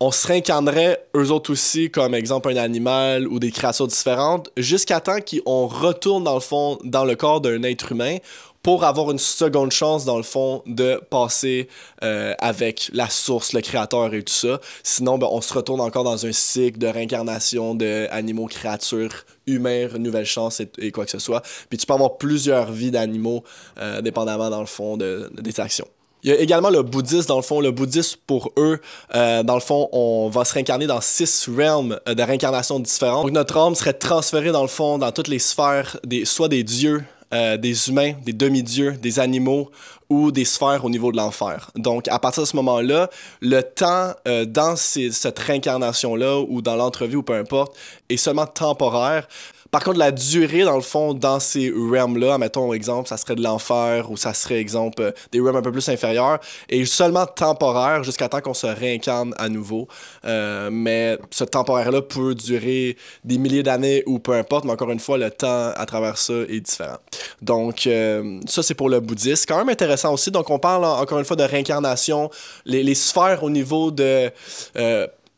on 0.00 0.10
se 0.10 0.26
réincarnerait 0.26 1.06
eux 1.16 1.30
autres 1.30 1.52
aussi 1.52 1.88
comme 1.88 2.16
exemple 2.16 2.50
un 2.50 2.56
animal 2.56 3.28
ou 3.28 3.38
des 3.38 3.52
créatures 3.52 3.86
différentes 3.86 4.50
jusqu'à 4.56 4.98
temps 4.98 5.18
qu'on 5.20 5.68
retourne 5.68 6.24
dans 6.24 6.34
le 6.34 6.40
fond 6.40 6.78
dans 6.82 7.04
le 7.04 7.14
corps 7.14 7.40
d'un 7.40 7.62
être 7.62 7.92
humain 7.92 8.16
pour 8.64 8.82
avoir 8.84 9.10
une 9.10 9.18
seconde 9.18 9.72
chance, 9.72 10.06
dans 10.06 10.16
le 10.16 10.22
fond, 10.22 10.62
de 10.66 10.98
passer 11.10 11.68
euh, 12.02 12.34
avec 12.38 12.90
la 12.94 13.10
source, 13.10 13.52
le 13.52 13.60
créateur 13.60 14.12
et 14.14 14.22
tout 14.22 14.32
ça. 14.32 14.58
Sinon, 14.82 15.18
ben, 15.18 15.28
on 15.30 15.42
se 15.42 15.52
retourne 15.52 15.82
encore 15.82 16.02
dans 16.02 16.24
un 16.24 16.32
cycle 16.32 16.78
de 16.78 16.86
réincarnation 16.86 17.74
d'animaux, 17.74 18.46
créatures, 18.46 19.26
humains, 19.46 19.88
nouvelle 19.98 20.24
chance 20.24 20.62
et, 20.78 20.90
quoi 20.92 21.04
que 21.04 21.10
ce 21.10 21.18
soit. 21.18 21.42
Puis 21.68 21.76
tu 21.76 21.84
peux 21.84 21.92
avoir 21.92 22.16
plusieurs 22.16 22.72
vies 22.72 22.90
d'animaux, 22.90 23.44
euh, 23.78 24.00
dépendamment, 24.00 24.48
dans 24.48 24.60
le 24.60 24.66
fond, 24.66 24.96
de, 24.96 25.30
des 25.38 25.60
actions. 25.60 25.86
Il 26.22 26.30
y 26.30 26.32
a 26.32 26.40
également 26.40 26.70
le 26.70 26.82
bouddhisme, 26.82 27.28
dans 27.28 27.36
le 27.36 27.42
fond. 27.42 27.60
Le 27.60 27.70
bouddhisme, 27.70 28.18
pour 28.26 28.50
eux, 28.56 28.80
euh, 29.14 29.42
dans 29.42 29.56
le 29.56 29.60
fond, 29.60 29.90
on 29.92 30.30
va 30.30 30.46
se 30.46 30.54
réincarner 30.54 30.86
dans 30.86 31.02
six 31.02 31.50
realms 31.54 32.00
de 32.06 32.22
réincarnation 32.22 32.80
différentes. 32.80 33.26
Donc, 33.26 33.34
notre 33.34 33.58
âme 33.58 33.74
serait 33.74 33.92
transférée, 33.92 34.52
dans 34.52 34.62
le 34.62 34.68
fond, 34.68 34.96
dans 34.96 35.12
toutes 35.12 35.28
les 35.28 35.38
sphères, 35.38 35.98
des, 36.02 36.24
soit 36.24 36.48
des 36.48 36.64
dieux, 36.64 37.04
euh, 37.34 37.56
des 37.56 37.88
humains, 37.88 38.12
des 38.24 38.32
demi-dieux, 38.32 38.92
des 38.92 39.18
animaux 39.18 39.70
ou 40.08 40.30
des 40.30 40.44
sphères 40.44 40.84
au 40.84 40.90
niveau 40.90 41.10
de 41.10 41.16
l'enfer. 41.16 41.70
Donc, 41.74 42.06
à 42.08 42.18
partir 42.18 42.42
de 42.42 42.48
ce 42.48 42.56
moment-là, 42.56 43.10
le 43.40 43.60
temps 43.62 44.12
euh, 44.28 44.44
dans 44.44 44.76
cette 44.76 45.38
réincarnation-là 45.38 46.40
ou 46.48 46.62
dans 46.62 46.76
l'entrevue 46.76 47.16
ou 47.16 47.22
peu 47.22 47.34
importe 47.34 47.76
est 48.08 48.16
seulement 48.16 48.46
temporaire. 48.46 49.26
Par 49.74 49.82
contre, 49.82 49.98
la 49.98 50.12
durée, 50.12 50.62
dans 50.62 50.76
le 50.76 50.82
fond, 50.82 51.14
dans 51.14 51.40
ces 51.40 51.68
realms-là, 51.68 52.38
mettons 52.38 52.72
exemple, 52.72 53.08
ça 53.08 53.16
serait 53.16 53.34
de 53.34 53.42
l'enfer 53.42 54.08
ou 54.08 54.16
ça 54.16 54.32
serait, 54.32 54.60
exemple, 54.60 55.02
euh, 55.02 55.10
des 55.32 55.40
realms 55.40 55.56
un 55.56 55.62
peu 55.62 55.72
plus 55.72 55.88
inférieurs, 55.88 56.38
est 56.68 56.84
seulement 56.84 57.26
temporaire 57.26 58.04
jusqu'à 58.04 58.28
temps 58.28 58.40
qu'on 58.40 58.54
se 58.54 58.68
réincarne 58.68 59.34
à 59.36 59.48
nouveau. 59.48 59.88
Euh, 60.26 60.68
mais 60.70 61.18
ce 61.32 61.42
temporaire-là 61.42 62.02
peut 62.02 62.36
durer 62.36 62.96
des 63.24 63.36
milliers 63.36 63.64
d'années 63.64 64.04
ou 64.06 64.20
peu 64.20 64.34
importe, 64.34 64.64
mais 64.64 64.70
encore 64.70 64.92
une 64.92 65.00
fois, 65.00 65.18
le 65.18 65.32
temps 65.32 65.72
à 65.74 65.86
travers 65.86 66.18
ça 66.18 66.34
est 66.48 66.60
différent. 66.60 66.98
Donc, 67.42 67.88
euh, 67.88 68.38
ça, 68.46 68.62
c'est 68.62 68.74
pour 68.74 68.88
le 68.88 69.00
bouddhisme. 69.00 69.44
Quand 69.48 69.58
même 69.58 69.70
intéressant 69.70 70.14
aussi. 70.14 70.30
Donc, 70.30 70.50
on 70.50 70.60
parle 70.60 70.84
encore 70.84 71.18
une 71.18 71.24
fois 71.24 71.34
de 71.34 71.42
réincarnation, 71.42 72.30
les, 72.64 72.84
les 72.84 72.94
sphères 72.94 73.42
au 73.42 73.50
niveau 73.50 73.90
de 73.90 74.30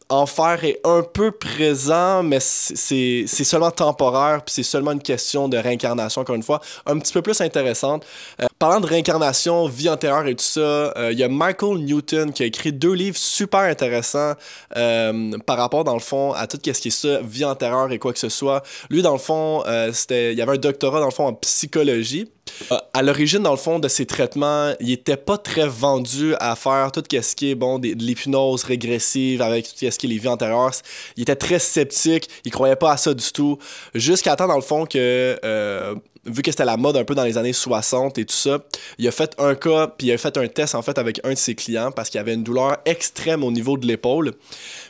Enfer 0.09 0.65
est 0.65 0.81
un 0.85 1.03
peu 1.03 1.33
présent, 1.33 2.23
mais 2.23 2.39
c'est 2.41 3.27
seulement 3.27 3.71
temporaire, 3.71 4.43
puis 4.45 4.55
c'est 4.55 4.63
seulement 4.63 4.93
une 4.93 5.03
question 5.03 5.49
de 5.49 5.57
réincarnation, 5.57 6.21
encore 6.23 6.37
une 6.37 6.43
fois, 6.43 6.61
un 6.87 6.99
petit 6.99 7.13
peu 7.13 7.23
plus 7.23 7.41
intéressante. 7.41 8.05
Euh, 8.41 8.47
parlant 8.59 8.81
de 8.81 8.87
réincarnation, 8.87 9.69
vie 9.69 9.89
antérieure 9.89 10.27
et 10.27 10.35
tout 10.35 10.45
ça, 10.45 10.61
euh, 10.61 11.11
il 11.13 11.19
y 11.19 11.23
a 11.23 11.29
Michael 11.29 11.79
Newton 11.79 12.33
qui 12.33 12.43
a 12.43 12.47
écrit 12.47 12.73
deux 12.73 12.93
livres 12.93 13.17
super 13.17 13.61
intéressants 13.61 14.35
euh, 14.77 15.39
par 15.47 15.59
rapport, 15.59 15.85
dans 15.85 15.95
le 15.95 16.01
fond, 16.01 16.33
à 16.33 16.47
tout 16.47 16.59
ce 16.63 16.71
qui 16.71 16.89
est 16.89 16.91
ça, 16.91 17.21
vie 17.21 17.45
antérieure 17.45 17.93
et 17.93 17.99
quoi 17.99 18.13
que 18.13 18.19
ce 18.19 18.29
soit. 18.29 18.63
Lui, 18.91 19.03
dans 19.03 19.13
le 19.13 19.19
fond, 19.19 19.63
c'était, 19.93 20.33
il 20.33 20.39
y 20.39 20.43
avait 20.43 20.53
un 20.53 20.59
doctorat, 20.59 21.01
dans 21.01 21.07
le 21.07 21.13
fond, 21.13 21.27
en 21.27 21.35
psychologie. 21.35 22.31
Euh, 22.73 22.77
à 22.95 23.03
l'origine, 23.03 23.41
dans 23.41 23.51
le 23.51 23.57
fond, 23.57 23.79
de 23.79 23.89
ces 23.89 24.07
traitements, 24.07 24.73
il 24.81 24.91
était 24.91 25.17
pas 25.17 25.39
très 25.39 25.67
vendu 25.67 26.35
à 26.41 26.57
faire 26.57 26.91
tout 26.93 27.03
ce 27.11 27.35
qui 27.35 27.51
est 27.51 27.55
bon, 27.55 27.79
de 27.79 27.89
l'hypnose 27.89 28.65
régressive 28.65 29.43
avec 29.43 29.67
tout 29.67 29.73
ce 29.79 29.99
qui 29.99 30.07
est 30.07 30.09
les 30.09 30.19
vies 30.19 30.29
antérieures. 30.29 30.73
Il 31.17 31.23
était 31.23 31.37
très 31.37 31.59
sceptique, 31.59 32.29
il 32.45 32.51
croyait 32.51 32.77
pas 32.77 32.93
à 32.93 32.97
ça 32.97 33.15
du 33.15 33.31
tout. 33.33 33.59
Jusqu'à 33.95 34.37
temps, 34.37 34.49
dans 34.49 34.57
le 34.57 34.63
fond, 34.63 34.87
que 34.87 35.39
euh, 35.45 35.95
vu 36.27 36.43
que 36.43 36.51
c'était 36.51 36.65
la 36.65 36.77
mode 36.77 36.97
un 36.97 37.05
peu 37.05 37.15
dans 37.15 37.25
les 37.25 37.39
années 37.39 37.53
60 37.53 38.19
et 38.19 38.25
tout 38.25 38.35
ça, 38.35 38.59
il 38.99 39.07
a 39.07 39.11
fait 39.11 39.35
un 39.39 39.55
cas, 39.55 39.89
puis 39.89 40.09
il 40.09 40.13
a 40.13 40.19
fait 40.19 40.37
un 40.37 40.49
test 40.49 40.75
en 40.75 40.83
fait 40.83 40.99
avec 40.99 41.21
un 41.25 41.31
de 41.31 41.39
ses 41.39 41.55
clients 41.55 41.93
parce 41.93 42.11
qu'il 42.11 42.21
avait 42.21 42.35
une 42.35 42.43
douleur 42.43 42.79
extrême 42.85 43.45
au 43.45 43.51
niveau 43.51 43.77
de 43.77 43.87
l'épaule. 43.87 44.33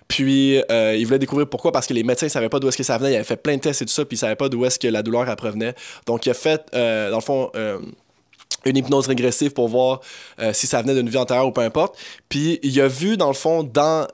Puis 0.08 0.62
euh, 0.70 0.96
il 0.96 1.04
voulait 1.04 1.18
découvrir 1.18 1.48
pourquoi, 1.48 1.72
parce 1.72 1.86
que 1.86 1.94
les 1.94 2.02
médecins 2.02 2.26
ne 2.26 2.30
savaient 2.30 2.48
pas 2.48 2.58
d'où 2.58 2.68
est-ce 2.68 2.76
que 2.76 2.82
ça 2.82 2.98
venait. 2.98 3.12
Il 3.12 3.16
avait 3.16 3.24
fait 3.24 3.36
plein 3.36 3.56
de 3.56 3.60
tests 3.60 3.82
et 3.82 3.84
tout 3.84 3.92
ça, 3.92 4.04
puis 4.04 4.16
il 4.16 4.18
ne 4.18 4.20
savait 4.20 4.36
pas 4.36 4.48
d'où 4.48 4.64
est-ce 4.64 4.78
que 4.78 4.88
la 4.88 5.02
douleur 5.02 5.34
provenait. 5.36 5.74
Donc 6.06 6.26
il 6.26 6.30
a 6.30 6.34
fait, 6.34 6.62
euh, 6.74 7.10
dans 7.10 7.18
le 7.18 7.22
fond, 7.22 7.50
euh, 7.56 7.78
une 8.64 8.76
hypnose 8.76 9.06
régressive 9.06 9.52
pour 9.52 9.68
voir 9.68 10.00
si 10.52 10.66
ça 10.66 10.82
venait 10.82 10.94
d'une 10.94 11.08
vie 11.08 11.18
antérieure 11.18 11.46
ou 11.46 11.52
peu 11.52 11.60
importe. 11.60 11.96
Puis 12.28 12.58
il 12.64 12.80
a 12.80 12.88
vu, 12.88 13.16
dans 13.16 13.28
le 13.28 13.34
fond, 13.34 13.62
dans 13.62 14.08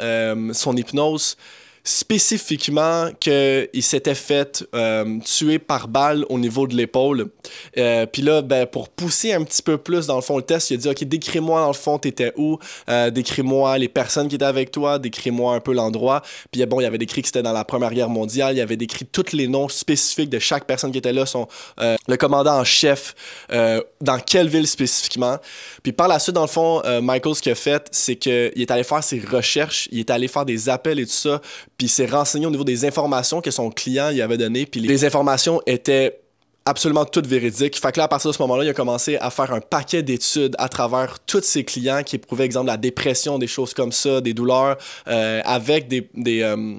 son 0.52 0.76
hypnose, 0.76 1.36
spécifiquement 1.84 3.08
qu'il 3.18 3.82
s'était 3.82 4.14
fait 4.14 4.64
euh, 4.74 5.18
tuer 5.24 5.58
par 5.58 5.88
balle 5.88 6.24
au 6.28 6.38
niveau 6.38 6.66
de 6.66 6.76
l'épaule. 6.76 7.28
Euh, 7.76 8.06
puis 8.06 8.22
là, 8.22 8.40
ben, 8.40 8.66
pour 8.66 8.88
pousser 8.88 9.32
un 9.32 9.42
petit 9.42 9.62
peu 9.62 9.78
plus 9.78 10.06
dans 10.06 10.14
le 10.16 10.22
fond 10.22 10.36
le 10.36 10.44
test, 10.44 10.70
il 10.70 10.74
a 10.74 10.76
dit 10.76 10.88
Ok, 10.88 11.04
décris-moi 11.04 11.60
dans 11.60 11.68
le 11.68 11.72
fond, 11.72 11.98
t'étais 11.98 12.32
où? 12.36 12.58
Euh, 12.88 13.10
Décris-moi 13.10 13.78
les 13.78 13.88
personnes 13.88 14.28
qui 14.28 14.36
étaient 14.36 14.44
avec 14.44 14.70
toi, 14.70 14.98
décris-moi 14.98 15.54
un 15.54 15.60
peu 15.60 15.72
l'endroit. 15.72 16.22
Puis 16.52 16.64
bon, 16.66 16.80
il 16.80 16.84
avait 16.84 16.98
décrit 16.98 17.22
que 17.22 17.28
c'était 17.28 17.42
dans 17.42 17.52
la 17.52 17.64
Première 17.64 17.92
Guerre 17.92 18.08
mondiale, 18.08 18.56
il 18.56 18.60
avait 18.60 18.76
décrit 18.76 19.04
tous 19.04 19.32
les 19.32 19.48
noms 19.48 19.68
spécifiques 19.68 20.30
de 20.30 20.38
chaque 20.38 20.66
personne 20.66 20.92
qui 20.92 20.98
était 20.98 21.12
là, 21.12 21.26
son, 21.26 21.48
le 21.78 22.16
commandant 22.16 22.60
en 22.60 22.64
chef, 22.64 23.14
dans 23.50 24.18
quelle 24.24 24.48
ville 24.48 24.66
spécifiquement. 24.66 25.38
Puis 25.82 25.92
par 25.92 26.08
la 26.08 26.18
suite, 26.18 26.34
dans 26.34 26.42
le 26.42 26.46
fond, 26.46 26.82
Michael, 27.02 27.34
ce 27.34 27.42
qu'il 27.42 27.52
a 27.52 27.56
fait, 27.56 27.88
c'est 27.90 28.16
qu'il 28.16 28.52
est 28.54 28.70
allé 28.70 28.84
faire 28.84 29.02
ses 29.02 29.20
recherches, 29.20 29.88
il 29.90 29.98
est 30.00 30.10
allé 30.10 30.28
faire 30.28 30.44
des 30.44 30.68
appels 30.68 31.00
et 31.00 31.06
tout 31.06 31.12
ça 31.12 31.40
puis 31.82 31.88
s'est 31.88 32.06
renseigné 32.06 32.46
au 32.46 32.50
niveau 32.50 32.62
des 32.62 32.84
informations 32.84 33.40
que 33.40 33.50
son 33.50 33.68
client 33.68 34.12
lui 34.12 34.22
avait 34.22 34.36
données, 34.36 34.66
puis 34.66 34.78
les 34.78 35.04
informations 35.04 35.60
étaient 35.66 36.20
absolument 36.64 37.04
tout 37.04 37.24
véridique. 37.26 37.76
Fait 37.76 37.90
que 37.90 37.98
là, 37.98 38.04
à 38.04 38.08
partir 38.08 38.30
de 38.30 38.36
ce 38.36 38.40
moment-là, 38.42 38.62
il 38.62 38.68
a 38.68 38.72
commencé 38.72 39.16
à 39.16 39.30
faire 39.30 39.52
un 39.52 39.58
paquet 39.58 40.04
d'études 40.04 40.54
à 40.60 40.68
travers 40.68 41.18
tous 41.26 41.42
ses 41.42 41.64
clients 41.64 42.04
qui 42.04 42.14
éprouvaient, 42.14 42.44
exemple, 42.44 42.68
la 42.68 42.76
dépression, 42.76 43.36
des 43.36 43.48
choses 43.48 43.74
comme 43.74 43.90
ça, 43.90 44.20
des 44.20 44.32
douleurs, 44.32 44.76
euh, 45.08 45.40
avec 45.44 45.88
des, 45.88 46.08
des, 46.14 46.42
euh, 46.42 46.76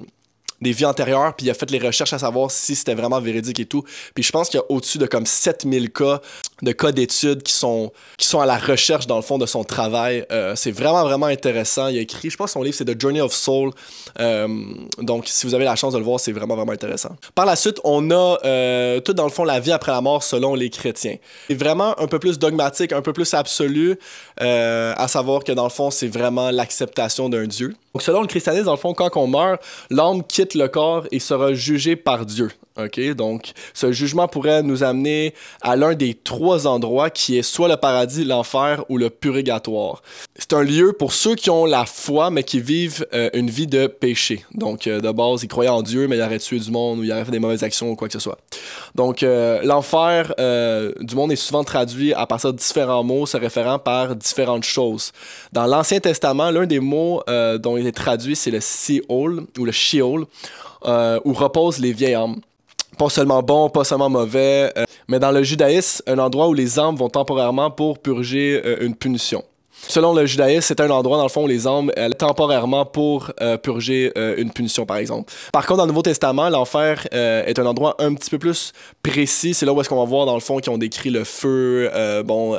des 0.60 0.72
vies 0.72 0.86
antérieures, 0.86 1.34
puis 1.34 1.46
il 1.46 1.50
a 1.50 1.54
fait 1.54 1.70
les 1.70 1.78
recherches 1.78 2.12
à 2.12 2.18
savoir 2.18 2.50
si 2.50 2.74
c'était 2.74 2.94
vraiment 2.94 3.20
véridique 3.20 3.60
et 3.60 3.66
tout. 3.66 3.84
Puis 4.14 4.22
je 4.22 4.32
pense 4.32 4.48
qu'il 4.48 4.58
y 4.58 4.62
a 4.62 4.66
au-dessus 4.70 4.98
de 4.98 5.06
comme 5.06 5.26
7000 5.26 5.90
cas 5.90 6.20
de 6.62 6.72
cas 6.72 6.92
d'études 6.92 7.42
qui 7.42 7.52
sont, 7.52 7.92
qui 8.16 8.26
sont 8.26 8.40
à 8.40 8.46
la 8.46 8.56
recherche, 8.56 9.06
dans 9.06 9.16
le 9.16 9.22
fond, 9.22 9.38
de 9.38 9.46
son 9.46 9.64
travail. 9.64 10.24
Euh, 10.32 10.56
c'est 10.56 10.70
vraiment, 10.70 11.04
vraiment 11.04 11.26
intéressant. 11.26 11.88
Il 11.88 11.98
a 11.98 12.00
écrit, 12.00 12.30
je 12.30 12.36
pense 12.36 12.52
son 12.52 12.62
livre, 12.62 12.74
c'est 12.76 12.84
The 12.84 13.00
Journey 13.00 13.20
of 13.20 13.32
Soul. 13.32 13.70
Euh, 14.20 14.48
donc, 14.98 15.24
si 15.26 15.46
vous 15.46 15.54
avez 15.54 15.64
la 15.64 15.76
chance 15.76 15.92
de 15.92 15.98
le 15.98 16.04
voir, 16.04 16.18
c'est 16.18 16.32
vraiment, 16.32 16.56
vraiment 16.56 16.72
intéressant. 16.72 17.10
Par 17.34 17.46
la 17.46 17.56
suite, 17.56 17.80
on 17.84 18.10
a 18.10 18.38
euh, 18.44 19.00
tout, 19.00 19.12
dans 19.12 19.24
le 19.24 19.30
fond, 19.30 19.44
la 19.44 19.60
vie 19.60 19.72
après 19.72 19.92
la 19.92 20.00
mort 20.00 20.22
selon 20.22 20.54
les 20.54 20.70
chrétiens. 20.70 21.16
C'est 21.48 21.54
vraiment 21.54 21.98
un 22.00 22.06
peu 22.06 22.18
plus 22.18 22.38
dogmatique, 22.38 22.92
un 22.92 23.02
peu 23.02 23.12
plus 23.12 23.34
absolu, 23.34 23.98
à 24.38 25.08
savoir 25.08 25.44
que, 25.44 25.52
dans 25.52 25.64
le 25.64 25.70
fond, 25.70 25.90
c'est 25.90 26.08
vraiment 26.08 26.50
l'acceptation 26.50 27.28
d'un 27.28 27.46
Dieu. 27.46 27.74
Donc, 27.94 28.02
selon 28.02 28.22
le 28.22 28.26
christianisme, 28.26 28.64
dans 28.64 28.72
le 28.72 28.76
fond, 28.76 28.92
quand 28.92 29.16
on 29.16 29.28
meurt, 29.28 29.62
l'âme 29.88 30.24
quitte 30.24 30.54
le 30.54 30.66
corps 30.66 31.06
et 31.12 31.20
sera 31.20 31.54
jugée 31.54 31.94
par 31.94 32.26
Dieu. 32.26 32.50
OK? 32.76 33.00
Donc, 33.14 33.52
ce 33.72 33.92
jugement 33.92 34.26
pourrait 34.26 34.62
nous 34.62 34.82
amener 34.82 35.34
à 35.62 35.76
l'un 35.76 35.94
des 35.94 36.14
trois 36.14 36.66
endroits 36.66 37.10
qui 37.10 37.38
est 37.38 37.42
soit 37.42 37.68
le 37.68 37.76
paradis, 37.76 38.24
l'enfer 38.24 38.84
ou 38.88 38.98
le 38.98 39.10
purgatoire. 39.10 40.02
C'est 40.36 40.52
un 40.54 40.62
lieu 40.62 40.92
pour 40.92 41.12
ceux 41.12 41.36
qui 41.36 41.50
ont 41.50 41.66
la 41.66 41.86
foi, 41.86 42.30
mais 42.30 42.42
qui 42.42 42.60
vivent 42.60 43.06
euh, 43.14 43.30
une 43.34 43.48
vie 43.48 43.68
de 43.68 43.86
péché. 43.86 44.44
Donc, 44.54 44.86
euh, 44.86 45.00
de 45.00 45.10
base, 45.12 45.44
ils 45.44 45.48
croyaient 45.48 45.70
en 45.70 45.82
Dieu, 45.82 46.08
mais 46.08 46.16
ils 46.16 46.22
auraient 46.22 46.38
tué 46.38 46.58
du 46.58 46.70
monde 46.72 46.98
ou 46.98 47.04
ils 47.04 47.12
auraient 47.12 47.24
fait 47.24 47.30
des 47.30 47.38
mauvaises 47.38 47.62
actions 47.62 47.90
ou 47.90 47.96
quoi 47.96 48.08
que 48.08 48.14
ce 48.14 48.18
soit. 48.18 48.38
Donc, 48.96 49.22
euh, 49.22 49.60
l'enfer 49.62 50.34
du 51.00 51.14
monde 51.14 51.30
est 51.30 51.36
souvent 51.36 51.62
traduit 51.62 52.12
à 52.12 52.26
partir 52.26 52.52
de 52.52 52.58
différents 52.58 53.04
mots 53.04 53.26
se 53.26 53.36
référant 53.36 53.78
par 53.78 54.16
différentes 54.16 54.64
choses. 54.64 55.12
Dans 55.52 55.66
l'Ancien 55.66 56.00
Testament, 56.00 56.50
l'un 56.50 56.66
des 56.66 56.80
mots 56.80 57.22
dont 57.58 57.76
traduit, 57.92 58.36
c'est 58.36 58.50
le 58.50 58.60
Sheol 58.60 59.46
ou 59.58 59.64
le 59.64 59.72
Sheol, 59.72 60.26
où 60.84 61.32
reposent 61.32 61.78
les 61.78 61.92
vieilles 61.92 62.14
âmes 62.14 62.40
pas 62.94 63.08
seulement 63.08 63.42
bon, 63.42 63.68
pas 63.68 63.84
seulement 63.84 64.08
mauvais, 64.08 64.72
euh, 64.76 64.84
mais 65.08 65.18
dans 65.18 65.30
le 65.30 65.42
judaïsme, 65.42 66.02
un 66.06 66.18
endroit 66.18 66.48
où 66.48 66.54
les 66.54 66.78
âmes 66.78 66.96
vont 66.96 67.08
temporairement 67.08 67.70
pour 67.70 67.98
purger 67.98 68.62
euh, 68.64 68.76
une 68.80 68.94
punition. 68.94 69.44
Selon 69.86 70.14
le 70.14 70.24
judaïsme, 70.24 70.62
c'est 70.62 70.80
un 70.80 70.88
endroit 70.88 71.18
dans 71.18 71.24
le 71.24 71.28
fond 71.28 71.44
où 71.44 71.46
les 71.46 71.66
âmes 71.66 71.90
elles, 71.96 72.14
temporairement 72.14 72.86
pour 72.86 73.32
euh, 73.42 73.58
purger 73.58 74.12
une 74.38 74.50
punition, 74.50 74.86
par 74.86 74.96
exemple. 74.96 75.30
Par 75.52 75.66
contre, 75.66 75.78
dans 75.78 75.84
le 75.84 75.88
Nouveau 75.88 76.00
Testament, 76.00 76.48
l'enfer 76.48 77.06
est 77.12 77.58
un 77.58 77.66
endroit 77.66 77.96
un 77.98 78.14
petit 78.14 78.30
peu 78.30 78.38
plus 78.38 78.72
précis. 79.02 79.52
C'est 79.52 79.66
là 79.66 79.74
où 79.74 79.80
est-ce 79.80 79.90
qu'on 79.90 79.98
va 79.98 80.04
voir 80.04 80.24
dans 80.24 80.34
le 80.34 80.40
fond 80.40 80.58
qui 80.58 80.70
ont 80.70 80.78
décrit 80.78 81.10
le 81.10 81.24
feu, 81.24 81.90
bon 82.24 82.58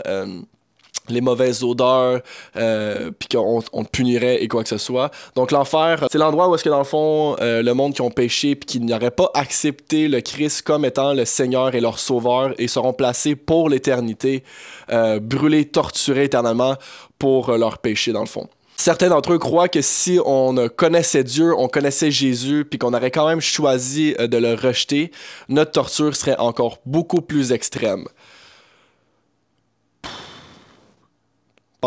les 1.09 1.21
mauvaises 1.21 1.63
odeurs, 1.63 2.21
euh, 2.57 3.11
puis 3.17 3.29
qu'on 3.29 3.61
on 3.73 3.83
te 3.83 3.89
punirait 3.89 4.43
et 4.43 4.47
quoi 4.47 4.63
que 4.63 4.69
ce 4.69 4.77
soit. 4.77 5.11
Donc 5.35 5.51
l'enfer, 5.51 6.05
c'est 6.11 6.17
l'endroit 6.17 6.49
où 6.49 6.55
est-ce 6.55 6.63
que 6.63 6.69
dans 6.69 6.79
le 6.79 6.83
fond, 6.83 7.35
euh, 7.41 7.61
le 7.61 7.73
monde 7.73 7.93
qui 7.93 8.01
ont 8.01 8.11
péché 8.11 8.55
puis 8.55 8.65
qui 8.65 8.79
n'aurait 8.79 9.11
pas 9.11 9.29
accepté 9.33 10.07
le 10.07 10.21
Christ 10.21 10.61
comme 10.61 10.85
étant 10.85 11.13
le 11.13 11.25
Seigneur 11.25 11.75
et 11.75 11.81
leur 11.81 11.99
Sauveur 11.99 12.53
et 12.57 12.67
seront 12.67 12.93
placés 12.93 13.35
pour 13.35 13.69
l'éternité, 13.69 14.43
euh, 14.91 15.19
brûlés, 15.19 15.65
torturés 15.65 16.25
éternellement 16.25 16.75
pour 17.19 17.49
euh, 17.49 17.57
leur 17.57 17.77
péché 17.77 18.11
dans 18.11 18.21
le 18.21 18.27
fond. 18.27 18.47
Certains 18.77 19.07
d'entre 19.07 19.31
eux 19.31 19.39
croient 19.39 19.69
que 19.69 19.81
si 19.81 20.19
on 20.25 20.67
connaissait 20.75 21.23
Dieu, 21.23 21.53
on 21.57 21.69
connaissait 21.69 22.11
Jésus, 22.11 22.65
puis 22.69 22.77
qu'on 22.77 22.93
aurait 22.93 23.09
quand 23.09 23.25
même 23.25 23.39
choisi 23.39 24.13
de 24.19 24.37
le 24.37 24.53
rejeter, 24.53 25.11
notre 25.47 25.71
torture 25.71 26.13
serait 26.13 26.35
encore 26.37 26.79
beaucoup 26.85 27.21
plus 27.21 27.53
extrême. 27.53 28.05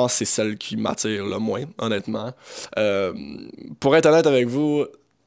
C'est 0.07 0.25
celle 0.25 0.57
qui 0.57 0.77
m'attire 0.77 1.27
le 1.27 1.39
moins, 1.39 1.65
honnêtement. 1.79 2.33
Euh, 2.79 3.13
pour 3.81 3.97
être 3.97 4.07
honnête 4.07 4.27
avec 4.27 4.47
vous, 4.47 4.87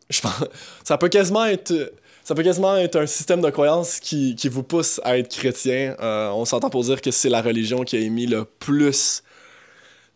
ça 0.83 0.97
peut 0.97 1.09
quasiment 1.09 1.45
être 1.45 1.91
ça 2.23 2.35
peut 2.35 2.43
quasiment 2.43 2.77
être 2.77 2.97
un 2.97 3.07
système 3.07 3.41
de 3.41 3.49
croyance 3.49 3.99
qui, 3.99 4.35
qui 4.35 4.47
vous 4.47 4.63
pousse 4.63 5.01
à 5.03 5.17
être 5.17 5.35
chrétien. 5.35 5.95
Euh, 5.99 6.29
on 6.29 6.45
s'entend 6.45 6.69
pour 6.69 6.83
dire 6.83 7.01
que 7.01 7.09
c'est 7.09 7.29
la 7.29 7.41
religion 7.41 7.83
qui 7.83 7.97
a 7.97 7.99
émis 7.99 8.27
le 8.27 8.45
plus 8.45 9.23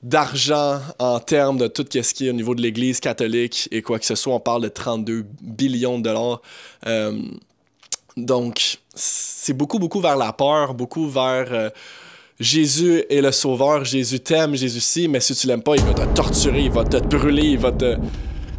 d'argent 0.03 0.80
en 0.99 1.20
termes 1.20 1.58
de 1.58 1.68
tout 1.68 1.84
ce 1.91 2.14
qui 2.14 2.28
est 2.28 2.30
au 2.30 2.34
niveau 2.34 2.53
de 2.53 2.62
l'Église 2.62 2.99
catholique 2.99 3.68
et 3.72 3.82
quoi 3.82 3.97
que 3.97 4.06
ce 4.06 4.14
soit. 4.14 4.36
On 4.36 4.39
parle 4.39 4.62
de 4.62 4.68
32 4.68 5.26
billions 5.41 5.97
de 5.97 6.03
dollars. 6.03 6.41
Euh, 6.86 7.20
donc, 8.18 8.78
c'est 8.93 9.53
beaucoup, 9.53 9.80
beaucoup 9.80 9.99
vers 9.99 10.16
la 10.16 10.32
peur, 10.32 10.76
beaucoup 10.76 11.10
vers 11.10 11.72
Jésus 12.40 13.06
est 13.10 13.22
le 13.22 13.32
sauveur, 13.32 13.86
Jésus 13.86 14.20
t'aime, 14.20 14.56
Jésus 14.56 14.82
si, 14.82 15.08
mais 15.08 15.22
si 15.22 15.34
tu 15.34 15.48
l'aimes 15.48 15.64
pas, 15.64 15.76
il 15.78 15.84
va 15.84 15.94
te 15.94 16.14
torturer, 16.14 16.64
il 16.64 16.72
va 16.72 16.84
te 16.84 16.98
brûler, 16.98 17.44
il 17.44 17.58
va 17.58 17.72
te. 17.72 17.96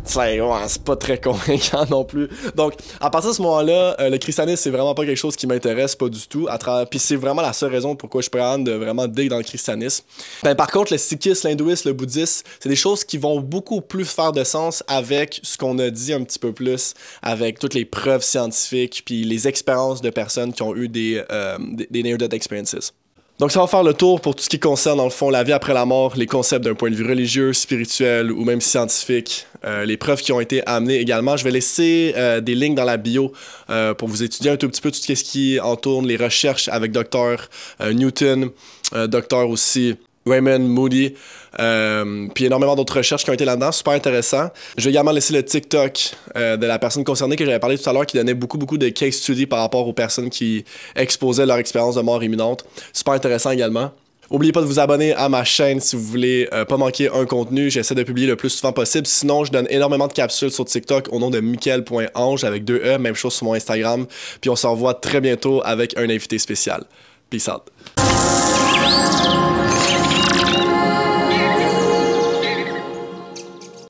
c'est 0.06 0.82
pas 0.82 0.96
très 0.96 1.20
convaincant 1.20 1.84
non 1.90 2.02
plus. 2.02 2.30
Donc, 2.54 2.72
à 3.00 3.10
partir 3.10 3.32
de 3.32 3.36
ce 3.36 3.42
moment-là, 3.42 3.94
euh, 4.00 4.08
le 4.08 4.16
christianisme, 4.16 4.62
c'est 4.62 4.70
vraiment 4.70 4.94
pas 4.94 5.04
quelque 5.04 5.18
chose 5.18 5.36
qui 5.36 5.46
m'intéresse, 5.46 5.94
pas 5.94 6.08
du 6.08 6.26
tout. 6.26 6.46
À 6.48 6.86
Puis 6.86 6.98
c'est 6.98 7.16
vraiment 7.16 7.42
la 7.42 7.52
seule 7.52 7.70
raison 7.70 7.94
pourquoi 7.96 8.22
je 8.22 8.30
prends 8.30 8.58
de 8.58 8.72
vraiment 8.72 9.06
dig 9.06 9.28
dans 9.28 9.36
le 9.36 9.42
christianisme. 9.42 10.06
Ben, 10.42 10.54
par 10.54 10.70
contre, 10.70 10.92
le 10.92 10.98
sikhisme, 10.98 11.48
l'hindouisme, 11.48 11.90
le 11.90 11.92
bouddhisme, 11.92 12.46
c'est 12.58 12.70
des 12.70 12.76
choses 12.76 13.04
qui 13.04 13.18
vont 13.18 13.40
beaucoup 13.40 13.82
plus 13.82 14.06
faire 14.06 14.32
de 14.32 14.42
sens 14.42 14.82
avec 14.88 15.38
ce 15.42 15.58
qu'on 15.58 15.78
a 15.80 15.90
dit 15.90 16.14
un 16.14 16.24
petit 16.24 16.38
peu 16.38 16.54
plus, 16.54 16.94
avec 17.20 17.58
toutes 17.58 17.74
les 17.74 17.84
preuves 17.84 18.22
scientifiques, 18.22 19.02
puis 19.04 19.24
les 19.24 19.46
expériences 19.46 20.00
de 20.00 20.08
personnes 20.08 20.54
qui 20.54 20.62
ont 20.62 20.74
eu 20.74 20.88
des, 20.88 21.22
euh, 21.30 21.58
des, 21.72 21.88
des 21.90 22.02
near-death 22.02 22.32
experiences. 22.32 22.94
Donc, 23.38 23.52
ça 23.52 23.60
va 23.60 23.66
faire 23.66 23.82
le 23.82 23.92
tour 23.92 24.22
pour 24.22 24.34
tout 24.34 24.42
ce 24.42 24.48
qui 24.48 24.58
concerne, 24.58 24.96
dans 24.96 25.04
le 25.04 25.10
fond, 25.10 25.28
la 25.28 25.44
vie 25.44 25.52
après 25.52 25.74
la 25.74 25.84
mort, 25.84 26.14
les 26.16 26.24
concepts 26.24 26.64
d'un 26.64 26.74
point 26.74 26.90
de 26.90 26.94
vue 26.94 27.06
religieux, 27.06 27.52
spirituel 27.52 28.32
ou 28.32 28.44
même 28.44 28.62
scientifique, 28.62 29.46
euh, 29.62 29.84
les 29.84 29.98
preuves 29.98 30.22
qui 30.22 30.32
ont 30.32 30.40
été 30.40 30.66
amenées 30.66 30.96
également. 30.96 31.36
Je 31.36 31.44
vais 31.44 31.50
laisser 31.50 32.14
euh, 32.16 32.40
des 32.40 32.54
lignes 32.54 32.74
dans 32.74 32.84
la 32.84 32.96
bio 32.96 33.32
euh, 33.68 33.92
pour 33.92 34.08
vous 34.08 34.22
étudier 34.22 34.52
un 34.52 34.56
tout 34.56 34.68
petit 34.70 34.80
peu 34.80 34.90
tout 34.90 35.00
ce 35.02 35.12
qui 35.12 35.60
entoure 35.60 36.00
les 36.00 36.16
recherches 36.16 36.68
avec 36.68 36.92
Dr. 36.92 37.50
Newton, 37.92 38.50
Dr. 38.92 39.50
aussi 39.50 39.96
Raymond 40.26 40.60
Moody, 40.60 41.14
euh, 41.60 42.26
puis 42.34 42.44
énormément 42.44 42.74
d'autres 42.74 42.96
recherches 42.96 43.24
qui 43.24 43.30
ont 43.30 43.34
été 43.34 43.44
là-dedans, 43.44 43.72
super 43.72 43.92
intéressant. 43.94 44.48
Je 44.76 44.84
vais 44.84 44.90
également 44.90 45.12
laisser 45.12 45.32
le 45.32 45.44
TikTok 45.44 46.12
euh, 46.36 46.56
de 46.56 46.66
la 46.66 46.78
personne 46.78 47.04
concernée 47.04 47.36
que 47.36 47.44
j'avais 47.44 47.58
parlé 47.58 47.78
tout 47.78 47.88
à 47.88 47.92
l'heure, 47.92 48.06
qui 48.06 48.16
donnait 48.16 48.34
beaucoup, 48.34 48.58
beaucoup 48.58 48.78
de 48.78 48.88
case 48.88 49.14
studies 49.14 49.46
par 49.46 49.60
rapport 49.60 49.86
aux 49.86 49.92
personnes 49.92 50.30
qui 50.30 50.64
exposaient 50.94 51.46
leur 51.46 51.58
expérience 51.58 51.94
de 51.94 52.02
mort 52.02 52.22
imminente. 52.22 52.64
Super 52.92 53.14
intéressant 53.14 53.50
également. 53.50 53.92
N'oubliez 54.30 54.52
pas 54.52 54.60
de 54.60 54.66
vous 54.66 54.80
abonner 54.80 55.14
à 55.14 55.28
ma 55.28 55.44
chaîne 55.44 55.80
si 55.80 55.94
vous 55.94 56.02
voulez 56.02 56.48
euh, 56.52 56.64
pas 56.64 56.76
manquer 56.76 57.08
un 57.08 57.26
contenu. 57.26 57.70
J'essaie 57.70 57.94
de 57.94 58.02
publier 58.02 58.26
le 58.26 58.34
plus 58.34 58.50
souvent 58.50 58.72
possible. 58.72 59.06
Sinon, 59.06 59.44
je 59.44 59.52
donne 59.52 59.68
énormément 59.70 60.08
de 60.08 60.12
capsules 60.12 60.50
sur 60.50 60.64
TikTok 60.64 61.12
au 61.12 61.20
nom 61.20 61.30
de 61.30 61.38
Michael.ange 61.38 62.42
avec 62.42 62.64
deux 62.64 62.82
E. 62.84 62.98
Même 62.98 63.14
chose 63.14 63.34
sur 63.34 63.46
mon 63.46 63.54
Instagram. 63.54 64.06
Puis 64.40 64.50
on 64.50 64.56
se 64.56 64.66
revoit 64.66 64.94
très 64.94 65.20
bientôt 65.20 65.62
avec 65.64 65.96
un 65.96 66.10
invité 66.10 66.38
spécial. 66.38 66.84
Peace 67.30 67.48
out. 67.48 67.62